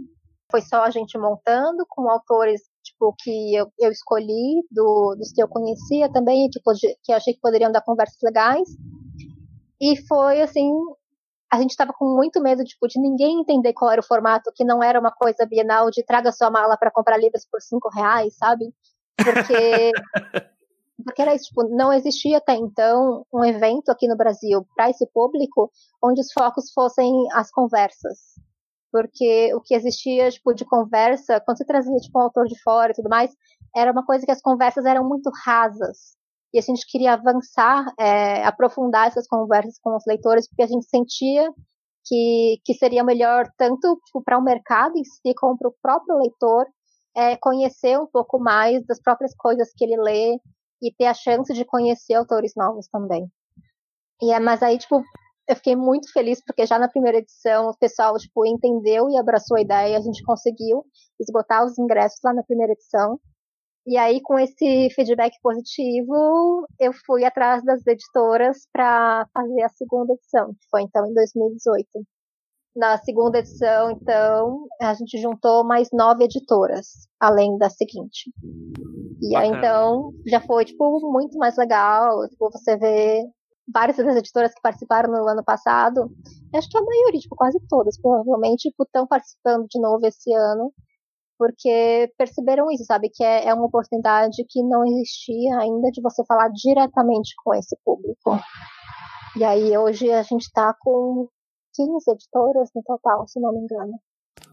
foi 0.50 0.60
só 0.62 0.82
a 0.84 0.90
gente 0.90 1.18
montando 1.18 1.84
com 1.88 2.08
autores 2.08 2.62
tipo 2.82 3.14
que 3.18 3.54
eu, 3.54 3.70
eu 3.80 3.90
escolhi 3.90 4.64
do, 4.70 5.14
dos 5.16 5.32
que 5.32 5.42
eu 5.42 5.48
conhecia 5.48 6.10
também 6.12 6.48
que, 6.48 6.60
que 7.02 7.12
achei 7.12 7.34
que 7.34 7.40
poderiam 7.40 7.72
dar 7.72 7.82
conversas 7.82 8.18
legais 8.22 8.68
e 9.80 9.96
foi 10.06 10.40
assim, 10.40 10.72
a 11.52 11.60
gente 11.60 11.70
estava 11.70 11.92
com 11.92 12.14
muito 12.14 12.40
medo 12.40 12.64
tipo, 12.64 12.88
de 12.88 13.00
ninguém 13.00 13.40
entender 13.40 13.72
qual 13.72 13.90
era 13.90 14.00
o 14.00 14.06
formato, 14.06 14.52
que 14.54 14.64
não 14.64 14.82
era 14.82 14.98
uma 14.98 15.12
coisa 15.12 15.46
bienal 15.46 15.90
de 15.90 16.04
traga 16.04 16.32
sua 16.32 16.50
mala 16.50 16.76
para 16.76 16.90
comprar 16.90 17.18
livros 17.18 17.46
por 17.50 17.60
cinco 17.60 17.88
reais, 17.90 18.36
sabe? 18.36 18.72
Porque 19.16 19.92
porque 21.04 21.22
era 21.22 21.34
isso, 21.34 21.44
tipo, 21.46 21.62
não 21.68 21.92
existia 21.92 22.38
até 22.38 22.54
então 22.54 23.24
um 23.32 23.44
evento 23.44 23.90
aqui 23.90 24.08
no 24.08 24.16
Brasil 24.16 24.66
para 24.74 24.90
esse 24.90 25.06
público 25.06 25.70
onde 26.02 26.20
os 26.20 26.32
focos 26.32 26.72
fossem 26.72 27.12
as 27.32 27.50
conversas. 27.50 28.18
Porque 28.96 29.54
o 29.54 29.60
que 29.60 29.74
existia, 29.74 30.30
tipo, 30.30 30.54
de 30.54 30.64
conversa, 30.64 31.40
quando 31.40 31.58
você 31.58 31.64
trazia, 31.64 31.96
tipo, 31.98 32.18
um 32.18 32.22
autor 32.22 32.46
de 32.46 32.60
fora 32.62 32.92
e 32.92 32.94
tudo 32.94 33.08
mais, 33.08 33.30
era 33.74 33.92
uma 33.92 34.04
coisa 34.04 34.24
que 34.24 34.32
as 34.32 34.40
conversas 34.40 34.86
eram 34.86 35.06
muito 35.06 35.30
rasas 35.44 36.16
e 36.52 36.58
a 36.58 36.62
gente 36.62 36.86
queria 36.86 37.12
avançar, 37.12 37.84
é, 37.98 38.42
aprofundar 38.44 39.08
essas 39.08 39.26
conversas 39.28 39.78
com 39.78 39.94
os 39.94 40.04
leitores, 40.06 40.48
porque 40.48 40.62
a 40.62 40.66
gente 40.66 40.86
sentia 40.88 41.52
que, 42.06 42.60
que 42.64 42.72
seria 42.72 43.04
melhor 43.04 43.46
tanto 43.58 44.00
tipo, 44.06 44.22
para 44.22 44.38
o 44.38 44.42
mercado 44.42 44.96
em 44.96 45.04
si, 45.04 45.34
como 45.36 45.58
para 45.58 45.68
o 45.68 45.74
próprio 45.82 46.16
leitor, 46.16 46.66
é, 47.14 47.36
conhecer 47.36 47.98
um 47.98 48.06
pouco 48.06 48.38
mais 48.38 48.84
das 48.86 49.00
próprias 49.00 49.34
coisas 49.36 49.70
que 49.76 49.84
ele 49.84 50.00
lê 50.00 50.38
e 50.82 50.92
ter 50.96 51.06
a 51.06 51.14
chance 51.14 51.52
de 51.52 51.64
conhecer 51.64 52.14
autores 52.14 52.52
novos 52.56 52.88
também. 52.88 53.26
E 54.22 54.32
é, 54.32 54.40
mas 54.40 54.62
aí, 54.62 54.78
tipo, 54.78 55.02
eu 55.48 55.56
fiquei 55.56 55.76
muito 55.76 56.12
feliz 56.12 56.42
porque 56.44 56.66
já 56.66 56.78
na 56.78 56.88
primeira 56.88 57.18
edição 57.18 57.68
o 57.68 57.76
pessoal, 57.76 58.16
tipo, 58.16 58.44
entendeu 58.46 59.08
e 59.08 59.16
abraçou 59.16 59.56
a 59.56 59.60
ideia, 59.60 59.96
a 59.96 60.00
gente 60.00 60.22
conseguiu 60.24 60.84
esgotar 61.20 61.64
os 61.64 61.78
ingressos 61.78 62.18
lá 62.24 62.34
na 62.34 62.42
primeira 62.42 62.72
edição. 62.72 63.18
E 63.86 63.96
aí, 63.96 64.20
com 64.20 64.36
esse 64.36 64.90
feedback 64.90 65.36
positivo, 65.40 66.66
eu 66.80 66.92
fui 67.06 67.24
atrás 67.24 67.62
das 67.64 67.86
editoras 67.86 68.66
para 68.72 69.28
fazer 69.32 69.62
a 69.62 69.68
segunda 69.68 70.12
edição, 70.12 70.48
que 70.48 70.66
foi 70.68 70.82
então 70.82 71.06
em 71.06 71.14
2018. 71.14 71.86
Na 72.74 72.98
segunda 72.98 73.38
edição, 73.38 73.92
então, 73.92 74.66
a 74.82 74.92
gente 74.92 75.16
juntou 75.18 75.64
mais 75.64 75.88
nove 75.92 76.24
editoras, 76.24 77.08
além 77.20 77.56
da 77.58 77.70
seguinte. 77.70 78.30
E 79.22 79.36
aí, 79.36 79.48
então, 79.48 80.12
já 80.26 80.40
foi, 80.40 80.64
tipo, 80.64 81.00
muito 81.10 81.38
mais 81.38 81.56
legal. 81.56 82.28
Tipo, 82.28 82.50
você 82.50 82.76
vê 82.76 83.24
várias 83.72 83.96
das 83.96 84.16
editoras 84.16 84.54
que 84.54 84.60
participaram 84.60 85.12
no 85.12 85.28
ano 85.28 85.44
passado. 85.44 86.10
Acho 86.54 86.68
que 86.68 86.78
a 86.78 86.82
maioria, 86.82 87.20
tipo, 87.20 87.36
quase 87.36 87.60
todas, 87.68 88.00
provavelmente, 88.00 88.68
estão 88.68 89.02
tipo, 89.02 89.08
participando 89.08 89.66
de 89.68 89.80
novo 89.80 90.06
esse 90.06 90.32
ano 90.32 90.72
porque 91.38 92.12
perceberam 92.16 92.70
isso, 92.70 92.84
sabe? 92.84 93.10
Que 93.12 93.22
é, 93.22 93.48
é 93.48 93.54
uma 93.54 93.66
oportunidade 93.66 94.44
que 94.48 94.62
não 94.62 94.84
existia 94.84 95.58
ainda 95.58 95.90
de 95.90 96.00
você 96.00 96.24
falar 96.24 96.48
diretamente 96.48 97.34
com 97.44 97.54
esse 97.54 97.76
público. 97.84 98.38
E 99.36 99.44
aí 99.44 99.76
hoje 99.76 100.10
a 100.10 100.22
gente 100.22 100.42
está 100.42 100.74
com 100.80 101.28
15 101.74 102.10
editoras 102.10 102.70
no 102.74 102.82
total, 102.82 103.28
se 103.28 103.38
não 103.38 103.52
me 103.52 103.60
engano. 103.60 104.00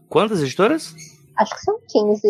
Quantas 0.08 0.42
editoras? 0.42 0.94
Acho 1.36 1.54
que 1.54 1.60
são 1.62 1.80
15. 1.88 2.28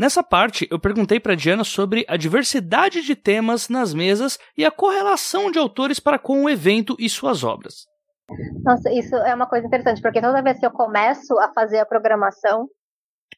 Nessa 0.00 0.22
parte, 0.22 0.66
eu 0.70 0.80
perguntei 0.80 1.20
para 1.20 1.34
Diana 1.34 1.62
sobre 1.62 2.06
a 2.08 2.16
diversidade 2.16 3.02
de 3.02 3.14
temas 3.14 3.68
nas 3.68 3.92
mesas 3.92 4.38
e 4.56 4.64
a 4.64 4.70
correlação 4.70 5.50
de 5.50 5.58
autores 5.58 6.00
para 6.00 6.18
com 6.18 6.42
o 6.42 6.48
evento 6.48 6.96
e 6.98 7.06
suas 7.06 7.44
obras. 7.44 7.86
Nossa, 8.64 8.90
isso 8.90 9.14
é 9.14 9.34
uma 9.34 9.46
coisa 9.46 9.66
interessante, 9.66 10.00
porque 10.00 10.22
toda 10.22 10.40
vez 10.40 10.58
que 10.58 10.64
eu 10.64 10.70
começo 10.70 11.38
a 11.38 11.52
fazer 11.52 11.80
a 11.80 11.84
programação, 11.84 12.66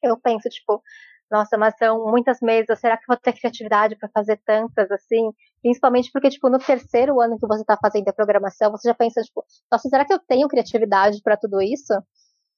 eu 0.04 0.16
penso, 0.16 0.49
tipo, 0.49 0.81
nossa, 1.28 1.59
mas 1.59 1.75
são 1.76 2.09
muitas 2.09 2.38
mesas, 2.40 2.78
será 2.78 2.97
que 2.97 3.02
eu 3.02 3.09
vou 3.09 3.16
ter 3.16 3.33
criatividade 3.33 3.97
para 3.97 4.09
fazer 4.14 4.40
tantas 4.47 4.88
assim? 4.92 5.33
Principalmente 5.62 6.12
porque, 6.12 6.31
tipo, 6.31 6.49
no 6.49 6.61
terceiro 6.61 7.21
ano 7.21 7.38
que 7.40 7.47
você 7.49 7.62
está 7.62 7.76
fazendo 7.76 8.07
a 8.07 8.12
programação, 8.12 8.71
você 8.71 8.88
já 8.88 8.95
pensa, 8.95 9.21
tipo, 9.21 9.45
nossa, 9.69 9.88
será 9.88 10.04
que 10.04 10.12
eu 10.12 10.21
tenho 10.21 10.47
criatividade 10.47 11.21
para 11.25 11.37
tudo 11.37 11.61
isso? 11.61 11.92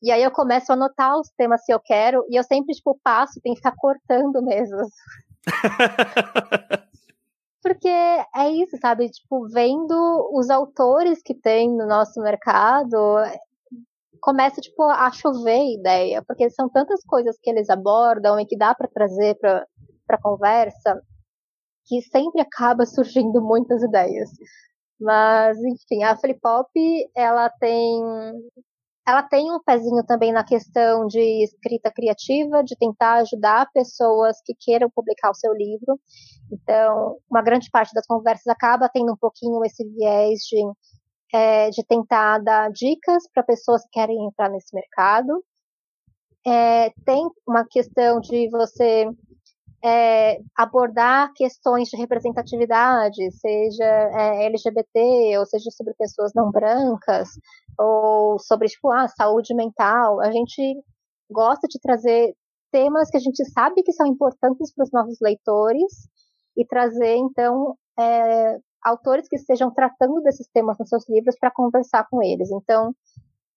E 0.02 0.10
aí 0.10 0.22
eu 0.22 0.30
começo 0.30 0.70
a 0.70 0.74
anotar 0.74 1.18
os 1.18 1.30
temas 1.30 1.64
que 1.64 1.72
eu 1.72 1.80
quero 1.80 2.24
e 2.28 2.36
eu 2.36 2.42
sempre, 2.44 2.74
tipo, 2.74 2.98
passo, 3.02 3.40
tenho 3.40 3.54
que 3.54 3.60
ficar 3.60 3.74
cortando 3.76 4.42
mesmo. 4.42 4.78
Porque 7.62 7.88
é 7.88 8.50
isso, 8.50 8.76
sabe? 8.78 9.08
Tipo, 9.08 9.48
vendo 9.48 10.30
os 10.32 10.50
autores 10.50 11.22
que 11.22 11.34
tem 11.34 11.70
no 11.70 11.86
nosso 11.86 12.20
mercado, 12.20 12.96
começa, 14.20 14.60
tipo, 14.60 14.82
a 14.82 15.10
chover 15.10 15.72
ideia. 15.78 16.22
Porque 16.26 16.50
são 16.50 16.68
tantas 16.68 17.02
coisas 17.04 17.38
que 17.42 17.48
eles 17.48 17.70
abordam 17.70 18.38
e 18.38 18.44
que 18.46 18.56
dá 18.56 18.74
para 18.74 18.88
trazer 18.88 19.36
para 19.38 19.66
pra 20.06 20.20
conversa, 20.20 21.00
que 21.86 22.02
sempre 22.02 22.42
acaba 22.42 22.84
surgindo 22.86 23.40
muitas 23.40 23.82
ideias. 23.82 24.30
Mas, 25.00 25.58
enfim, 25.58 26.02
a 26.04 26.16
Flip 26.16 26.38
Pop, 26.40 26.70
ela 27.14 27.48
tem 27.50 28.02
ela 29.06 29.22
tem 29.22 29.52
um 29.52 29.62
pezinho 29.62 30.02
também 30.04 30.32
na 30.32 30.42
questão 30.42 31.06
de 31.06 31.44
escrita 31.44 31.90
criativa, 31.90 32.64
de 32.64 32.74
tentar 32.76 33.16
ajudar 33.16 33.70
pessoas 33.72 34.40
que 34.42 34.54
queiram 34.58 34.90
publicar 34.90 35.30
o 35.30 35.34
seu 35.34 35.52
livro. 35.52 36.00
Então, 36.50 37.18
uma 37.30 37.42
grande 37.42 37.70
parte 37.70 37.92
das 37.92 38.06
conversas 38.06 38.46
acaba 38.46 38.88
tendo 38.88 39.12
um 39.12 39.16
pouquinho 39.16 39.62
esse 39.64 39.84
viés 39.84 40.40
de, 40.48 40.62
é, 41.34 41.70
de 41.70 41.84
tentar 41.84 42.38
dar 42.38 42.70
dicas 42.70 43.24
para 43.32 43.42
pessoas 43.42 43.82
que 43.82 43.90
querem 43.90 44.24
entrar 44.26 44.48
nesse 44.48 44.74
mercado. 44.74 45.44
É, 46.46 46.90
tem 47.04 47.28
uma 47.46 47.66
questão 47.66 48.20
de 48.20 48.48
você 48.48 49.06
é, 49.84 50.38
abordar 50.56 51.30
questões 51.34 51.88
de 51.90 51.96
representatividade, 51.98 53.30
seja 53.32 53.84
é, 53.84 54.46
LGBT, 54.46 55.38
ou 55.38 55.44
seja 55.44 55.70
sobre 55.70 55.92
pessoas 55.94 56.32
não 56.34 56.50
brancas, 56.50 57.28
ou 57.78 58.38
sobre 58.38 58.68
tipo, 58.68 58.90
ah, 58.90 59.06
saúde 59.08 59.54
mental. 59.54 60.22
A 60.22 60.32
gente 60.32 60.82
gosta 61.30 61.68
de 61.68 61.78
trazer 61.78 62.34
temas 62.72 63.10
que 63.10 63.18
a 63.18 63.20
gente 63.20 63.44
sabe 63.50 63.82
que 63.82 63.92
são 63.92 64.06
importantes 64.06 64.72
para 64.74 64.84
os 64.84 64.90
nossos 64.90 65.18
leitores 65.20 66.08
e 66.56 66.64
trazer, 66.66 67.16
então, 67.16 67.76
é, 67.98 68.58
autores 68.82 69.28
que 69.28 69.36
estejam 69.36 69.70
tratando 69.70 70.22
desses 70.22 70.48
temas 70.48 70.78
nos 70.78 70.88
seus 70.88 71.06
livros 71.10 71.36
para 71.38 71.50
conversar 71.50 72.06
com 72.08 72.22
eles. 72.22 72.50
Então, 72.50 72.94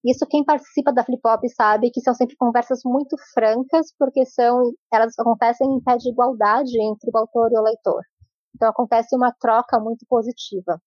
isso 0.06 0.26
quem 0.28 0.44
participa 0.44 0.94
da 0.94 1.04
Flip 1.04 1.22
Hop 1.26 1.42
sabe 1.56 1.92
que 1.92 2.02
são 2.02 2.14
sempre 2.14 2.36
conversas 2.36 2.82
muito 2.86 3.16
francas, 3.34 3.94
porque 3.98 4.26
são 4.26 4.72
elas 4.94 5.18
acontecem 5.18 5.68
em 5.68 5.82
pé 5.82 5.98
de 5.98 6.10
igualdade 6.10 6.80
entre 6.82 7.10
o 7.14 7.18
autor 7.18 7.52
e 7.52 7.58
o 7.58 7.64
leitor. 7.64 8.02
Então 8.56 8.70
acontece 8.70 9.16
uma 9.16 9.34
troca 9.40 9.80
muito 9.80 10.06
positiva. 10.10 10.80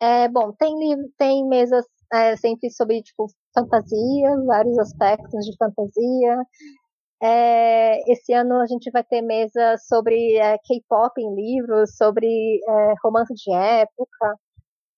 É, 0.00 0.28
bom, 0.28 0.52
tem, 0.52 0.74
tem 1.16 1.46
mesas 1.46 1.84
é, 2.12 2.36
sempre 2.36 2.70
sobre 2.70 3.02
tipo 3.02 3.26
fantasia, 3.54 4.36
vários 4.46 4.78
aspectos 4.78 5.44
de 5.44 5.56
fantasia. 5.56 6.38
É, 7.22 8.12
esse 8.12 8.32
ano 8.32 8.60
a 8.60 8.66
gente 8.66 8.90
vai 8.90 9.04
ter 9.04 9.22
mesa 9.22 9.76
sobre 9.88 10.36
é, 10.36 10.58
K-pop 10.58 11.12
em 11.20 11.34
livros, 11.34 11.96
sobre 11.96 12.26
é, 12.26 12.94
romance 13.02 13.32
de 13.34 13.54
época 13.54 14.36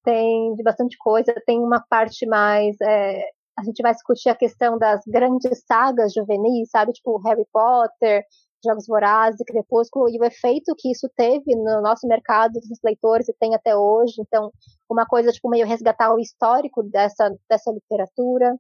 tem 0.05 0.55
de 0.55 0.63
bastante 0.63 0.97
coisa, 0.99 1.35
tem 1.47 1.59
uma 1.59 1.81
parte 1.89 2.27
mais. 2.27 2.77
É, 2.81 3.23
a 3.59 3.63
gente 3.65 3.83
vai 3.83 3.93
discutir 3.93 4.29
a 4.29 4.37
questão 4.37 4.79
das 4.79 5.01
grandes 5.07 5.65
sagas 5.67 6.13
juvenis, 6.13 6.71
sabe? 6.71 6.93
Tipo 6.93 7.19
Harry 7.19 7.47
Potter, 7.53 8.25
Jogos 8.65 8.87
Vorazes, 8.87 9.45
Crepúsculo, 9.47 10.09
e 10.09 10.19
o 10.19 10.25
efeito 10.25 10.75
que 10.77 10.91
isso 10.91 11.09
teve 11.17 11.55
no 11.55 11.81
nosso 11.81 12.07
mercado 12.07 12.55
dos 12.55 12.79
leitores 12.85 13.29
e 13.29 13.35
tem 13.35 13.55
até 13.55 13.77
hoje. 13.77 14.15
Então, 14.21 14.51
uma 14.89 15.07
coisa, 15.07 15.33
tipo, 15.33 15.49
meio 15.49 15.67
resgatar 15.67 16.13
o 16.15 16.21
histórico 16.21 16.83
dessa, 16.83 17.31
dessa 17.49 17.71
literatura. 17.71 18.57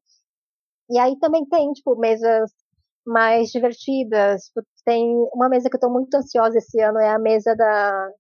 E 0.91 0.99
aí 0.99 1.19
também 1.19 1.45
tem, 1.47 1.73
tipo, 1.73 1.97
mesas 1.97 2.51
mais 3.07 3.51
divertidas. 3.51 4.51
Tem 4.85 5.07
uma 5.33 5.49
mesa 5.49 5.69
que 5.69 5.77
eu 5.77 5.79
estou 5.79 5.91
muito 5.91 6.15
ansiosa 6.15 6.59
esse 6.59 6.81
ano, 6.81 6.99
é 6.99 7.11
a 7.11 7.19
mesa 7.19 7.55
da 7.57 8.11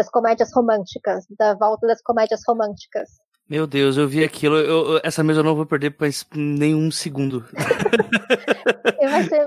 das 0.00 0.08
comédias 0.08 0.50
românticas, 0.54 1.26
da 1.38 1.54
volta 1.54 1.86
das 1.86 2.00
comédias 2.02 2.40
românticas. 2.48 3.10
Meu 3.48 3.66
Deus, 3.66 3.96
eu 3.96 4.08
vi 4.08 4.24
aquilo. 4.24 4.56
Eu, 4.56 4.94
eu, 4.94 5.00
essa 5.04 5.22
mesa 5.22 5.40
eu 5.40 5.44
não 5.44 5.54
vou 5.54 5.66
perder 5.66 5.90
por 5.90 6.08
nenhum 6.34 6.90
segundo. 6.90 7.44
vai 9.10 9.24
ser, 9.24 9.46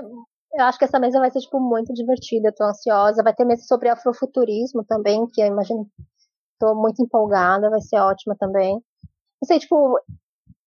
eu 0.54 0.64
acho 0.64 0.78
que 0.78 0.84
essa 0.84 1.00
mesa 1.00 1.18
vai 1.18 1.30
ser 1.30 1.40
tipo 1.40 1.58
muito 1.58 1.92
divertida, 1.92 2.54
tô 2.56 2.64
ansiosa. 2.64 3.22
Vai 3.22 3.34
ter 3.34 3.44
mesa 3.44 3.62
sobre 3.64 3.88
afrofuturismo 3.88 4.84
também, 4.84 5.26
que 5.26 5.40
eu 5.40 5.46
imagino. 5.46 5.88
Tô 6.60 6.74
muito 6.74 7.02
empolgada, 7.02 7.68
vai 7.68 7.80
ser 7.80 7.96
ótima 7.96 8.36
também. 8.38 8.74
Não 8.74 9.46
sei, 9.46 9.58
tipo, 9.58 9.98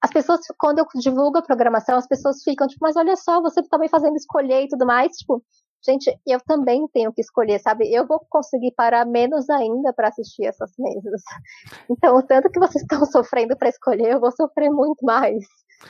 as 0.01 0.11
pessoas, 0.11 0.41
quando 0.57 0.79
eu 0.79 0.85
divulgo 0.99 1.37
a 1.37 1.41
programação, 1.41 1.97
as 1.97 2.07
pessoas 2.07 2.43
ficam, 2.43 2.67
tipo, 2.67 2.79
mas 2.81 2.97
olha 2.97 3.15
só, 3.15 3.41
você 3.41 3.63
também 3.63 3.87
fazendo 3.87 4.15
escolher 4.15 4.63
e 4.63 4.67
tudo 4.67 4.85
mais, 4.85 5.15
tipo, 5.15 5.41
Gente, 5.85 6.11
eu 6.25 6.39
também 6.41 6.87
tenho 6.93 7.13
que 7.13 7.21
escolher, 7.21 7.59
sabe? 7.59 7.91
Eu 7.91 8.05
vou 8.05 8.19
conseguir 8.29 8.71
parar 8.71 9.05
menos 9.05 9.49
ainda 9.49 9.93
para 9.93 10.09
assistir 10.09 10.45
essas 10.45 10.71
mesas. 10.77 11.21
Então, 11.89 12.17
o 12.17 12.23
tanto 12.23 12.49
que 12.49 12.59
vocês 12.59 12.81
estão 12.81 13.05
sofrendo 13.05 13.55
para 13.55 13.69
escolher, 13.69 14.11
eu 14.11 14.19
vou 14.19 14.31
sofrer 14.31 14.69
muito 14.69 15.05
mais. 15.05 15.45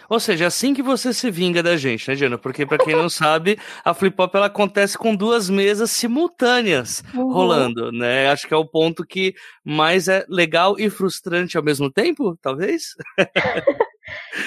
Ou 0.10 0.19
seja, 0.19 0.43
é 0.45 0.47
assim 0.47 0.73
que 0.73 0.84
você 0.84 1.13
se 1.13 1.32
vinga 1.32 1.63
da 1.63 1.78
gente, 1.78 2.08
né, 2.10 2.15
Diana? 2.15 2.38
Porque 2.38 2.65
para 2.65 2.78
quem 2.78 2.95
não 2.95 3.10
sabe, 3.10 3.58
a 3.84 3.93
Flip 3.93 4.21
Hop 4.21 4.36
ela 4.36 4.47
acontece 4.47 4.97
com 4.97 5.15
duas 5.15 5.50
mesas 5.50 5.91
simultâneas 5.91 7.04
uhum. 7.15 7.32
rolando, 7.32 7.91
né? 7.91 8.30
Acho 8.30 8.47
que 8.47 8.54
é 8.54 8.58
o 8.58 8.67
ponto 8.67 9.06
que 9.06 9.34
mais 9.63 10.08
é 10.08 10.26
legal 10.30 10.76
e 10.78 10.89
frustrante 10.89 11.58
ao 11.58 11.63
mesmo 11.63 11.91
tempo, 11.91 12.38
talvez. 12.41 12.95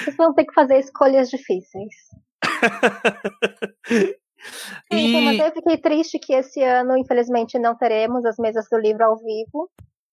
Vocês 0.03 0.15
vão 0.15 0.33
ter 0.33 0.45
que 0.45 0.53
fazer 0.53 0.79
escolhas 0.79 1.29
difíceis. 1.29 1.93
Sim, 4.91 5.17
e... 5.17 5.25
mas 5.25 5.39
eu 5.39 5.51
fiquei 5.53 5.77
triste 5.77 6.19
que 6.19 6.33
esse 6.33 6.61
ano, 6.63 6.97
infelizmente, 6.97 7.59
não 7.59 7.75
teremos 7.75 8.25
as 8.25 8.37
mesas 8.37 8.67
do 8.69 8.77
livro 8.77 9.03
ao 9.03 9.17
vivo, 9.17 9.69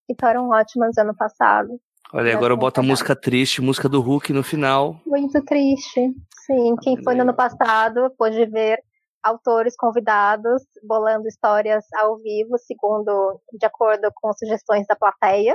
que 0.07 0.15
foram 0.21 0.51
ótimas 0.51 0.97
ano 0.99 1.15
passado. 1.15 1.81
Olha, 2.13 2.35
agora 2.35 2.55
eu 2.55 2.57
boto 2.57 2.81
a 2.81 2.83
música 2.83 3.15
triste, 3.15 3.61
música 3.61 3.89
do 3.89 4.01
Hulk 4.01 4.33
no 4.33 4.43
final. 4.43 4.99
Muito 5.05 5.45
triste. 5.45 6.15
Sim, 6.47 6.77
quem 6.83 7.03
foi 7.03 7.15
no 7.15 7.23
ano 7.23 7.35
passado 7.35 8.11
pôde 8.17 8.47
ver 8.47 8.83
autores 9.23 9.77
convidados 9.77 10.63
bolando 10.83 11.29
histórias 11.29 11.85
ao 11.95 12.17
vivo, 12.19 12.57
segundo, 12.57 13.39
de 13.53 13.67
acordo 13.67 14.11
com 14.15 14.33
sugestões 14.33 14.87
da 14.87 14.97
plateia, 14.97 15.55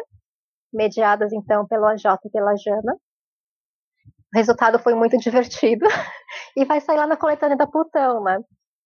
mediadas 0.71 1.33
então 1.33 1.65
pelo 1.67 1.85
AJ 1.85 2.05
e 2.25 2.29
pela 2.29 2.55
Jana. 2.55 2.93
O 4.33 4.37
resultado 4.37 4.77
foi 4.77 4.93
muito 4.93 5.17
divertido 5.19 5.85
e 6.55 6.65
vai 6.65 6.79
sair 6.81 6.97
lá 6.97 7.07
na 7.07 7.17
coletânea 7.17 7.57
da 7.57 7.65
Plutão, 7.65 8.23
né? 8.23 8.39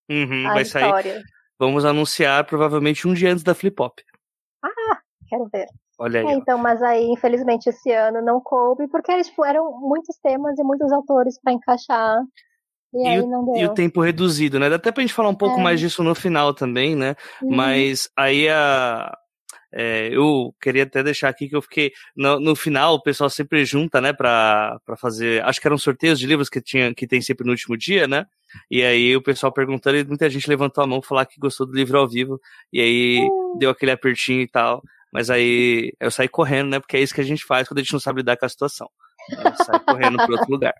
Uhum, 0.09 0.43
vai 0.43 0.61
história. 0.61 1.13
sair. 1.13 1.23
Vamos 1.59 1.85
anunciar 1.85 2.45
provavelmente 2.45 3.07
um 3.07 3.13
dia 3.13 3.31
antes 3.31 3.43
da 3.43 3.55
Flip 3.55 3.81
Hop. 3.81 3.99
Ah, 4.63 4.99
quero 5.27 5.49
ver. 5.51 5.65
Olha 5.99 6.21
aí. 6.21 6.27
É, 6.27 6.33
então, 6.33 6.57
mas 6.57 6.81
aí, 6.83 7.05
infelizmente, 7.05 7.67
esse 7.67 7.91
ano 7.91 8.21
não 8.21 8.39
coube, 8.39 8.87
porque 8.87 9.23
tipo, 9.23 9.43
eram 9.43 9.79
muitos 9.79 10.15
temas 10.17 10.57
e 10.59 10.63
muitos 10.63 10.91
autores 10.91 11.39
para 11.41 11.53
encaixar. 11.53 12.21
E, 12.93 13.03
e, 13.03 13.07
aí 13.07 13.19
o, 13.19 13.27
não 13.27 13.45
deu. 13.45 13.55
e 13.55 13.65
o 13.65 13.73
tempo 13.73 14.01
reduzido, 14.01 14.59
né? 14.59 14.69
Dá 14.69 14.75
até 14.75 14.91
pra 14.91 15.01
gente 15.01 15.13
falar 15.13 15.29
um 15.29 15.35
pouco 15.35 15.59
é. 15.59 15.63
mais 15.63 15.79
disso 15.79 16.03
no 16.03 16.13
final 16.13 16.53
também, 16.53 16.95
né? 16.95 17.15
Uhum. 17.41 17.55
Mas 17.55 18.09
aí 18.15 18.47
a, 18.47 19.17
é, 19.79 20.09
eu 20.11 20.55
queria 20.59 20.83
até 20.83 21.03
deixar 21.03 21.29
aqui 21.29 21.47
que 21.47 21.55
eu 21.55 21.61
fiquei. 21.61 21.91
No, 22.15 22.39
no 22.39 22.55
final, 22.55 22.95
o 22.95 23.01
pessoal 23.01 23.29
sempre 23.29 23.63
junta, 23.63 24.01
né, 24.01 24.11
pra, 24.11 24.79
pra 24.83 24.97
fazer. 24.97 25.43
Acho 25.43 25.61
que 25.61 25.67
eram 25.67 25.77
sorteios 25.77 26.17
de 26.17 26.25
livros 26.25 26.49
que, 26.49 26.59
tinha, 26.59 26.95
que 26.95 27.05
tem 27.05 27.21
sempre 27.21 27.45
no 27.45 27.51
último 27.51 27.77
dia, 27.77 28.07
né? 28.07 28.25
E 28.71 28.81
aí 28.81 29.15
o 29.15 29.21
pessoal 29.21 29.53
perguntando 29.53 29.97
e 29.97 30.03
muita 30.03 30.27
gente 30.31 30.49
levantou 30.49 30.83
a 30.83 30.87
mão 30.87 30.99
falar 30.99 31.27
que 31.27 31.39
gostou 31.39 31.67
do 31.67 31.75
livro 31.75 31.95
ao 31.99 32.09
vivo. 32.09 32.41
E 32.73 32.81
aí 32.81 33.19
uh. 33.19 33.57
deu 33.59 33.69
aquele 33.69 33.91
apertinho 33.91 34.41
e 34.41 34.47
tal. 34.47 34.81
Mas 35.13 35.29
aí 35.29 35.93
eu 35.99 36.09
saí 36.09 36.27
correndo, 36.27 36.69
né? 36.71 36.79
Porque 36.79 36.97
é 36.97 37.01
isso 37.01 37.13
que 37.13 37.21
a 37.21 37.25
gente 37.25 37.45
faz 37.45 37.67
quando 37.67 37.77
a 37.77 37.83
gente 37.83 37.93
não 37.93 37.99
sabe 37.99 38.21
lidar 38.21 38.35
com 38.35 38.47
a 38.47 38.49
situação. 38.49 38.89
sai 39.63 39.79
correndo 39.79 40.17
para 40.17 40.31
outro 40.31 40.51
lugar. 40.51 40.73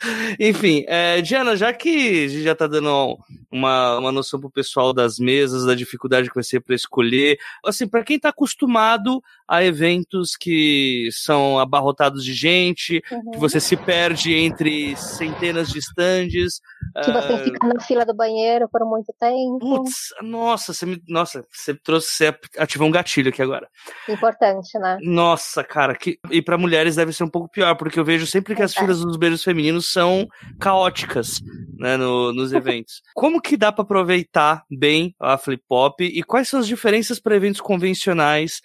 Enfim, 0.38 0.84
é, 0.86 1.20
Diana, 1.20 1.56
já 1.56 1.72
que 1.72 2.24
a 2.26 2.28
gente 2.28 2.42
já 2.44 2.52
está 2.52 2.68
dando 2.68 3.18
uma, 3.50 3.98
uma 3.98 4.12
noção 4.12 4.40
pro 4.40 4.50
pessoal 4.50 4.92
das 4.92 5.18
mesas, 5.18 5.64
da 5.64 5.74
dificuldade 5.74 6.28
que 6.28 6.34
vai 6.34 6.44
ser 6.44 6.60
para 6.60 6.74
escolher, 6.74 7.38
assim, 7.64 7.86
para 7.86 8.04
quem 8.04 8.16
está 8.16 8.30
acostumado 8.30 9.22
a 9.48 9.64
eventos 9.64 10.36
que 10.36 11.08
são 11.12 11.58
abarrotados 11.58 12.24
de 12.24 12.34
gente, 12.34 13.02
uhum. 13.10 13.30
que 13.32 13.38
você 13.38 13.60
se 13.60 13.76
perde 13.76 14.34
entre 14.34 14.96
centenas 14.96 15.68
de 15.68 15.78
estandes. 15.78 16.60
Que 17.04 17.12
você 17.12 17.32
uh... 17.32 17.38
fica 17.38 17.66
na 17.66 17.80
fila 17.80 18.04
do 18.04 18.14
banheiro 18.14 18.68
por 18.68 18.84
muito 18.84 19.14
tempo. 19.18 19.58
Putz, 19.58 20.14
nossa, 20.22 20.72
você 20.72 20.86
me, 20.86 21.02
nossa, 21.08 21.44
você 21.52 21.74
trouxe, 21.74 22.08
você 22.08 22.38
ativou 22.58 22.88
um 22.88 22.90
gatilho 22.90 23.28
aqui 23.28 23.42
agora. 23.42 23.68
Importante, 24.08 24.78
né? 24.78 24.98
Nossa, 25.02 25.62
cara, 25.62 25.94
que, 25.94 26.18
e 26.30 26.42
para 26.42 26.58
mulheres 26.58 26.96
deve 26.96 27.12
ser 27.12 27.24
um 27.24 27.30
pouco 27.30 27.48
pior, 27.48 27.74
porque 27.76 27.98
eu 27.98 28.04
vejo 28.04 28.26
sempre 28.26 28.54
que 28.54 28.62
as 28.62 28.74
filas 28.74 29.00
dos 29.00 29.16
beijos 29.16 29.44
femininos 29.44 29.92
são 29.92 30.26
caóticas, 30.58 31.40
né, 31.78 31.96
no, 31.96 32.32
nos 32.32 32.52
eventos. 32.54 33.02
Como 33.14 33.35
que 33.40 33.56
dá 33.56 33.72
para 33.72 33.82
aproveitar 33.82 34.64
bem 34.70 35.14
a 35.20 35.36
flip 35.36 35.62
pop 35.68 36.04
e 36.04 36.22
quais 36.22 36.48
são 36.48 36.60
as 36.60 36.66
diferenças 36.66 37.18
para 37.18 37.36
eventos 37.36 37.60
convencionais? 37.60 38.60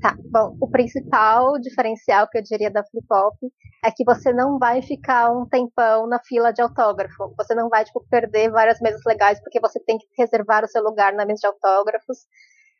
Tá, 0.00 0.16
bom, 0.30 0.56
o 0.60 0.68
principal 0.68 1.58
diferencial 1.60 2.28
que 2.28 2.38
eu 2.38 2.42
diria 2.42 2.70
da 2.70 2.84
flip 2.84 3.06
pop 3.06 3.36
é 3.84 3.90
que 3.90 4.04
você 4.04 4.32
não 4.32 4.58
vai 4.58 4.82
ficar 4.82 5.30
um 5.30 5.46
tempão 5.46 6.06
na 6.06 6.18
fila 6.20 6.52
de 6.52 6.62
autógrafo. 6.62 7.34
Você 7.36 7.54
não 7.54 7.68
vai 7.68 7.84
tipo 7.84 8.04
perder 8.10 8.50
várias 8.50 8.80
mesas 8.80 9.00
legais 9.06 9.40
porque 9.40 9.60
você 9.60 9.80
tem 9.80 9.98
que 9.98 10.06
reservar 10.18 10.64
o 10.64 10.68
seu 10.68 10.82
lugar 10.82 11.12
na 11.12 11.24
mesa 11.26 11.40
de 11.40 11.46
autógrafos. 11.46 12.18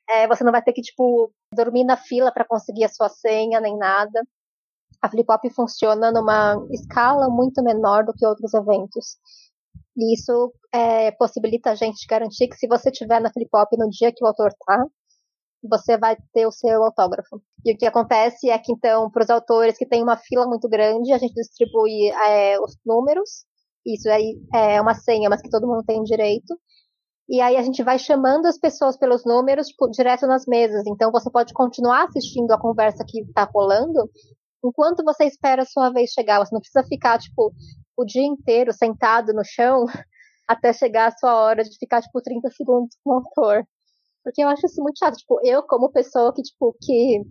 É, 0.08 0.26
você 0.28 0.44
não 0.44 0.52
vai 0.52 0.62
ter 0.62 0.72
que 0.72 0.82
tipo 0.82 1.32
dormir 1.54 1.84
na 1.84 1.96
fila 1.96 2.30
para 2.32 2.44
conseguir 2.44 2.84
a 2.84 2.88
sua 2.88 3.08
senha 3.08 3.60
nem 3.60 3.76
nada 3.76 4.22
a 5.04 5.08
Flipop 5.10 5.50
funciona 5.50 6.10
numa 6.10 6.56
escala 6.70 7.28
muito 7.28 7.62
menor 7.62 8.04
do 8.04 8.14
que 8.14 8.24
outros 8.24 8.54
eventos. 8.54 9.18
E 9.96 10.14
isso 10.14 10.52
é, 10.72 11.12
possibilita 11.12 11.70
a 11.70 11.74
gente 11.74 12.06
garantir 12.06 12.48
que 12.48 12.56
se 12.56 12.66
você 12.66 12.90
estiver 12.90 13.20
na 13.20 13.32
Flipop 13.32 13.76
no 13.76 13.88
dia 13.88 14.12
que 14.12 14.24
o 14.24 14.26
autor 14.26 14.52
tá, 14.66 14.84
você 15.62 15.96
vai 15.96 16.16
ter 16.32 16.46
o 16.46 16.52
seu 16.52 16.84
autógrafo. 16.84 17.40
E 17.64 17.72
o 17.72 17.76
que 17.76 17.86
acontece 17.86 18.50
é 18.50 18.58
que, 18.58 18.72
então, 18.72 19.10
para 19.10 19.22
os 19.22 19.30
autores 19.30 19.78
que 19.78 19.86
têm 19.86 20.02
uma 20.02 20.16
fila 20.16 20.46
muito 20.46 20.68
grande, 20.68 21.12
a 21.12 21.18
gente 21.18 21.34
distribui 21.34 22.10
é, 22.10 22.60
os 22.60 22.76
números. 22.84 23.44
Isso 23.86 24.08
aí 24.10 24.38
é 24.54 24.80
uma 24.80 24.94
senha, 24.94 25.30
mas 25.30 25.40
que 25.40 25.48
todo 25.48 25.66
mundo 25.66 25.84
tem 25.84 26.02
direito. 26.02 26.58
E 27.28 27.40
aí 27.40 27.56
a 27.56 27.62
gente 27.62 27.82
vai 27.82 27.98
chamando 27.98 28.46
as 28.46 28.58
pessoas 28.58 28.98
pelos 28.98 29.24
números, 29.24 29.68
tipo, 29.68 29.88
direto 29.90 30.26
nas 30.26 30.44
mesas. 30.46 30.84
Então 30.86 31.10
você 31.10 31.30
pode 31.30 31.54
continuar 31.54 32.04
assistindo 32.04 32.50
a 32.52 32.60
conversa 32.60 33.04
que 33.06 33.20
está 33.20 33.44
rolando, 33.44 34.10
enquanto 34.62 35.02
você 35.04 35.24
espera 35.24 35.62
a 35.62 35.66
sua 35.66 35.90
vez 35.90 36.10
chegar, 36.10 36.38
você 36.38 36.54
não 36.54 36.60
precisa 36.60 36.84
ficar, 36.84 37.18
tipo, 37.18 37.52
o 37.96 38.04
dia 38.04 38.24
inteiro 38.24 38.72
sentado 38.72 39.32
no 39.32 39.44
chão 39.44 39.84
até 40.46 40.72
chegar 40.72 41.08
a 41.08 41.16
sua 41.16 41.34
hora 41.34 41.64
de 41.64 41.76
ficar, 41.78 42.02
tipo, 42.02 42.20
30 42.20 42.50
segundos 42.50 42.96
com 43.02 43.10
o 43.10 43.14
autor. 43.14 43.66
Porque 44.22 44.42
eu 44.42 44.48
acho 44.48 44.66
isso 44.66 44.82
muito 44.82 44.98
chato. 44.98 45.16
Tipo, 45.16 45.40
eu, 45.44 45.62
como 45.62 45.90
pessoa 45.90 46.32
que, 46.32 46.42
tipo, 46.42 46.74
que, 46.80 47.22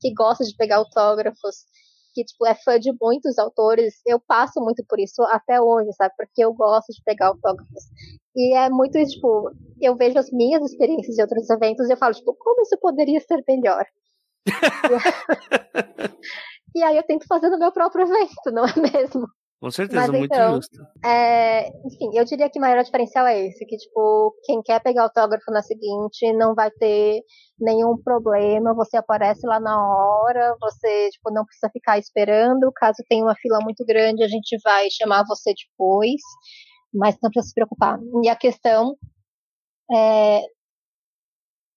que 0.00 0.12
gosta 0.14 0.44
de 0.44 0.54
pegar 0.56 0.76
autógrafos, 0.76 1.64
que, 2.14 2.24
tipo, 2.24 2.46
é 2.46 2.54
fã 2.54 2.78
de 2.78 2.92
muitos 3.00 3.38
autores, 3.38 3.94
eu 4.06 4.20
passo 4.20 4.60
muito 4.60 4.84
por 4.88 5.00
isso 5.00 5.22
até 5.24 5.60
hoje, 5.60 5.92
sabe? 5.94 6.14
Porque 6.16 6.44
eu 6.44 6.52
gosto 6.52 6.92
de 6.92 7.02
pegar 7.04 7.28
autógrafos. 7.28 7.84
E 8.34 8.54
é 8.56 8.68
muito 8.70 8.98
tipo, 9.06 9.50
eu 9.80 9.96
vejo 9.96 10.18
as 10.18 10.30
minhas 10.30 10.62
experiências 10.64 11.16
de 11.16 11.22
outros 11.22 11.48
eventos 11.50 11.88
e 11.88 11.92
eu 11.92 11.96
falo, 11.96 12.14
tipo, 12.14 12.34
como 12.34 12.62
isso 12.62 12.76
poderia 12.78 13.20
ser 13.20 13.42
melhor? 13.46 13.84
E 16.74 16.82
aí 16.82 16.96
eu 16.96 17.02
tento 17.02 17.26
fazer 17.26 17.50
no 17.50 17.58
meu 17.58 17.70
próprio 17.70 18.06
evento, 18.06 18.50
não 18.50 18.64
é 18.64 18.74
mesmo? 18.76 19.26
Com 19.62 19.70
certeza, 19.70 20.08
Mas, 20.08 20.18
muito 20.18 20.34
então, 20.34 20.56
justo. 20.56 20.76
É, 21.04 21.68
enfim, 21.86 22.10
eu 22.14 22.24
diria 22.24 22.50
que 22.50 22.58
o 22.58 22.60
maior 22.60 22.82
diferencial 22.82 23.24
é 23.28 23.46
esse, 23.46 23.64
que, 23.64 23.76
tipo, 23.76 24.34
quem 24.42 24.60
quer 24.60 24.82
pegar 24.82 25.04
autógrafo 25.04 25.52
na 25.52 25.62
seguinte 25.62 26.32
não 26.32 26.52
vai 26.52 26.68
ter 26.72 27.20
nenhum 27.60 27.96
problema, 28.02 28.74
você 28.74 28.96
aparece 28.96 29.46
lá 29.46 29.60
na 29.60 29.76
hora, 29.80 30.56
você, 30.60 31.10
tipo, 31.10 31.30
não 31.32 31.44
precisa 31.44 31.70
ficar 31.72 31.96
esperando, 31.96 32.72
caso 32.74 33.04
tenha 33.08 33.24
uma 33.24 33.36
fila 33.36 33.60
muito 33.62 33.84
grande, 33.86 34.24
a 34.24 34.28
gente 34.28 34.58
vai 34.64 34.88
chamar 34.90 35.22
você 35.28 35.54
depois, 35.54 36.20
mas 36.92 37.16
não 37.22 37.30
precisa 37.30 37.50
se 37.50 37.54
preocupar. 37.54 38.00
E 38.24 38.28
a 38.28 38.34
questão 38.34 38.96
é, 39.94 40.40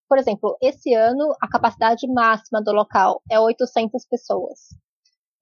por 0.10 0.17
exemplo, 0.17 0.58
esse 0.60 0.91
ano 0.95 1.36
a 1.39 1.48
capacidade 1.48 2.12
máxima 2.12 2.63
do 2.63 2.71
local 2.71 3.21
é 3.30 3.39
800 3.39 4.08
pessoas. 4.10 4.69